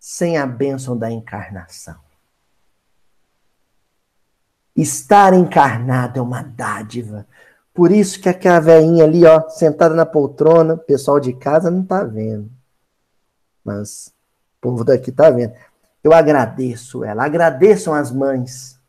sem 0.00 0.38
a 0.38 0.46
bênção 0.46 0.96
da 0.96 1.10
encarnação. 1.10 1.96
Estar 4.74 5.34
encarnado 5.34 6.18
é 6.18 6.22
uma 6.22 6.42
dádiva. 6.42 7.26
Por 7.74 7.92
isso 7.92 8.18
que 8.18 8.28
aquela 8.28 8.60
velhinha 8.60 9.04
ali, 9.04 9.26
ó, 9.26 9.46
sentada 9.50 9.94
na 9.94 10.06
poltrona, 10.06 10.74
o 10.74 10.78
pessoal 10.78 11.20
de 11.20 11.34
casa 11.34 11.70
não 11.70 11.84
tá 11.84 12.02
vendo. 12.02 12.50
Mas 13.62 14.06
o 14.56 14.60
povo 14.62 14.82
daqui 14.82 15.12
tá 15.12 15.28
vendo. 15.28 15.52
Eu 16.02 16.14
agradeço 16.14 17.04
ela, 17.04 17.24
agradeçam 17.24 17.92
as 17.92 18.10
mães. 18.10 18.80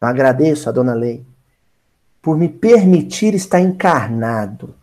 Eu 0.00 0.06
agradeço 0.06 0.68
a 0.68 0.72
dona 0.72 0.94
Lei 0.94 1.26
por 2.22 2.38
me 2.38 2.48
permitir 2.48 3.34
estar 3.34 3.58
encarnado. 3.60 4.74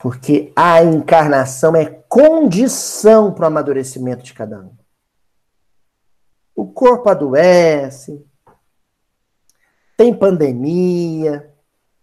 Porque 0.00 0.52
a 0.56 0.82
encarnação 0.82 1.76
é 1.76 1.84
condição 1.84 3.32
para 3.32 3.44
o 3.44 3.46
amadurecimento 3.46 4.22
de 4.22 4.32
cada 4.32 4.60
um. 4.60 4.72
O 6.54 6.66
corpo 6.66 7.08
adoece, 7.08 8.24
tem 9.96 10.14
pandemia, 10.14 11.52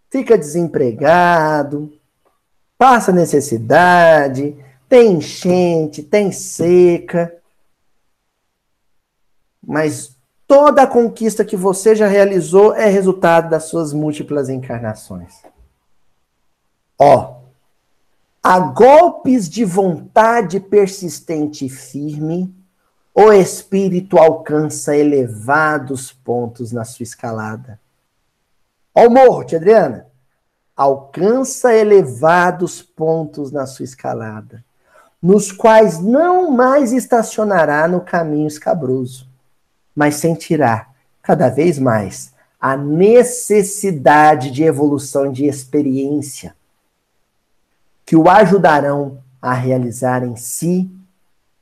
fica 0.09 0.37
desempregado, 0.37 1.91
passa 2.77 3.11
necessidade, 3.11 4.55
tem 4.87 5.13
enchente, 5.13 6.03
tem 6.03 6.31
seca 6.31 7.37
mas 9.67 10.15
toda 10.47 10.83
a 10.83 10.87
conquista 10.87 11.43
que 11.43 11.57
você 11.57 11.93
já 11.93 12.07
realizou 12.07 12.73
é 12.73 12.87
resultado 12.87 13.49
das 13.49 13.65
suas 13.65 13.91
múltiplas 13.91 14.47
encarnações. 14.47 15.43
Ó, 16.97 17.36
a 18.41 18.59
golpes 18.59 19.49
de 19.49 19.65
vontade 19.65 20.59
persistente 20.59 21.65
e 21.65 21.69
firme, 21.69 22.53
o 23.13 23.31
espírito 23.31 24.17
alcança 24.17 24.95
elevados 24.95 26.11
pontos 26.11 26.71
na 26.71 26.85
sua 26.85 27.03
escalada. 27.03 27.79
Ó 28.93 29.07
o 29.07 29.09
morro, 29.09 29.43
tia 29.43 29.57
Adriana. 29.57 30.07
Alcança 30.75 31.73
elevados 31.73 32.81
pontos 32.81 33.51
na 33.51 33.65
sua 33.65 33.83
escalada, 33.83 34.63
nos 35.21 35.51
quais 35.51 35.99
não 35.99 36.51
mais 36.51 36.93
estacionará 36.93 37.87
no 37.87 38.01
caminho 38.01 38.47
escabroso 38.47 39.27
mas 39.97 40.17
sentirá 40.17 40.89
cada 41.23 41.49
vez 41.49 41.79
mais 41.79 42.31
a 42.61 42.77
necessidade 42.77 44.51
de 44.51 44.63
evolução 44.63 45.31
de 45.31 45.47
experiência 45.47 46.55
que 48.07 48.15
o 48.15 48.29
ajudarão 48.29 49.21
a 49.41 49.53
realizar 49.53 50.23
em 50.23 50.37
si 50.37 50.89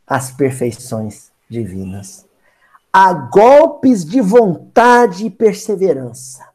as 0.05 0.31
perfeições 0.31 1.31
divinas. 1.49 2.23
A 2.93 3.11
golpes 3.11 4.05
de 4.05 4.21
vontade 4.21 5.25
e 5.25 5.29
perseverança. 5.31 6.47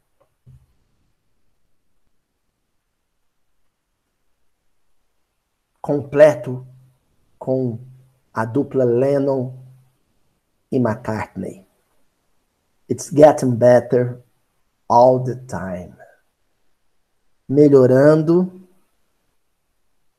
Completo 5.82 6.64
com 7.36 7.80
a 8.32 8.44
dupla 8.44 8.84
Lennon 8.84 9.52
e 10.70 10.76
McCartney. 10.76 11.66
It's 12.88 13.10
getting 13.12 13.56
better 13.56 14.20
all 14.88 15.18
the 15.18 15.34
time. 15.34 15.96
Melhorando 17.48 18.59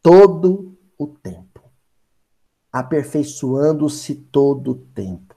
todo 0.01 0.77
o 0.97 1.07
tempo. 1.07 1.61
aperfeiçoando-se 2.71 4.15
todo 4.15 4.71
o 4.71 4.75
tempo, 4.75 5.35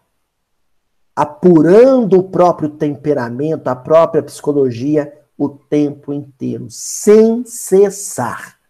apurando 1.16 2.18
o 2.18 2.30
próprio 2.30 2.70
temperamento, 2.70 3.66
a 3.66 3.74
própria 3.74 4.22
psicologia 4.22 5.12
o 5.36 5.48
tempo 5.48 6.12
inteiro, 6.12 6.70
sem 6.70 7.44
cessar, 7.44 8.60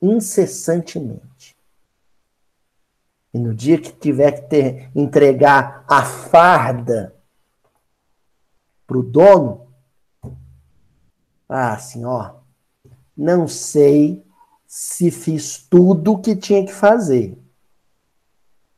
incessantemente. 0.00 1.56
E 3.34 3.38
no 3.38 3.52
dia 3.52 3.80
que 3.80 3.90
tiver 3.90 4.30
que 4.32 4.42
ter, 4.42 4.90
entregar 4.94 5.84
a 5.88 6.04
farda 6.04 7.16
para 8.86 8.98
o 8.98 9.02
dono, 9.02 9.66
ah, 11.48 11.72
assim, 11.72 12.04
ó, 12.04 12.34
não 13.16 13.48
sei 13.48 14.24
se 14.74 15.10
fiz 15.10 15.58
tudo 15.58 16.14
o 16.14 16.18
que 16.18 16.34
tinha 16.34 16.64
que 16.64 16.72
fazer, 16.72 17.38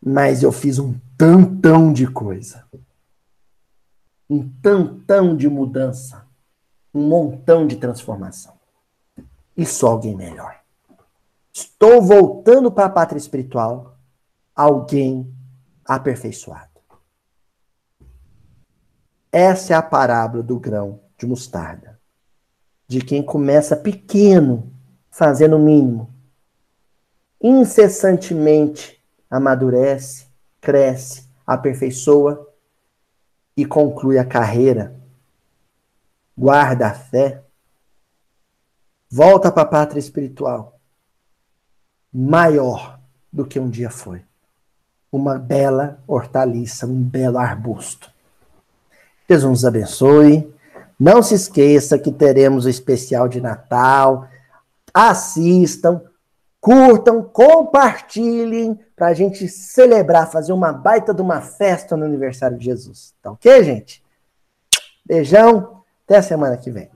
mas 0.04 0.42
eu 0.42 0.50
fiz 0.50 0.80
um 0.80 0.98
tantão 1.16 1.92
de 1.92 2.04
coisa. 2.04 2.66
Um 4.28 4.48
tantão 4.60 5.36
de 5.36 5.48
mudança. 5.48 6.26
Um 6.92 7.06
montão 7.06 7.64
de 7.64 7.76
transformação. 7.76 8.54
E 9.56 9.64
só 9.64 9.92
alguém 9.92 10.16
melhor. 10.16 10.60
Estou 11.52 12.02
voltando 12.02 12.72
para 12.72 12.86
a 12.86 12.90
pátria 12.90 13.18
espiritual, 13.18 13.96
alguém 14.52 15.32
aperfeiçoado. 15.84 16.80
Essa 19.30 19.74
é 19.74 19.76
a 19.76 19.82
parábola 19.82 20.42
do 20.42 20.58
grão 20.58 20.98
de 21.16 21.24
mostarda. 21.24 22.00
De 22.88 23.00
quem 23.00 23.22
começa 23.22 23.76
pequeno, 23.76 24.73
fazendo 25.14 25.54
o 25.54 25.60
mínimo. 25.60 26.12
Incessantemente 27.40 29.00
amadurece, 29.30 30.26
cresce, 30.60 31.28
aperfeiçoa 31.46 32.48
e 33.56 33.64
conclui 33.64 34.18
a 34.18 34.24
carreira. 34.24 34.92
Guarda 36.36 36.88
a 36.88 36.94
fé. 36.94 37.44
Volta 39.08 39.52
para 39.52 39.62
a 39.62 39.66
pátria 39.66 40.00
espiritual. 40.00 40.80
Maior 42.12 42.98
do 43.32 43.46
que 43.46 43.60
um 43.60 43.70
dia 43.70 43.90
foi. 43.90 44.20
Uma 45.12 45.38
bela 45.38 46.02
hortaliça, 46.08 46.86
um 46.86 47.00
belo 47.00 47.38
arbusto. 47.38 48.10
Deus 49.28 49.44
nos 49.44 49.64
abençoe. 49.64 50.52
Não 50.98 51.22
se 51.22 51.34
esqueça 51.34 51.98
que 51.98 52.10
teremos 52.10 52.64
o 52.64 52.68
especial 52.68 53.28
de 53.28 53.40
Natal. 53.40 54.28
Assistam, 54.94 56.00
curtam, 56.60 57.22
compartilhem 57.22 58.80
para 58.96 59.08
a 59.08 59.14
gente 59.14 59.48
celebrar, 59.48 60.30
fazer 60.30 60.52
uma 60.52 60.72
baita 60.72 61.12
de 61.12 61.20
uma 61.20 61.40
festa 61.40 61.96
no 61.96 62.04
aniversário 62.04 62.56
de 62.56 62.64
Jesus. 62.64 63.12
Tá 63.20 63.32
ok, 63.32 63.64
gente? 63.64 64.02
Beijão, 65.04 65.82
até 66.04 66.16
a 66.16 66.22
semana 66.22 66.56
que 66.56 66.70
vem. 66.70 66.90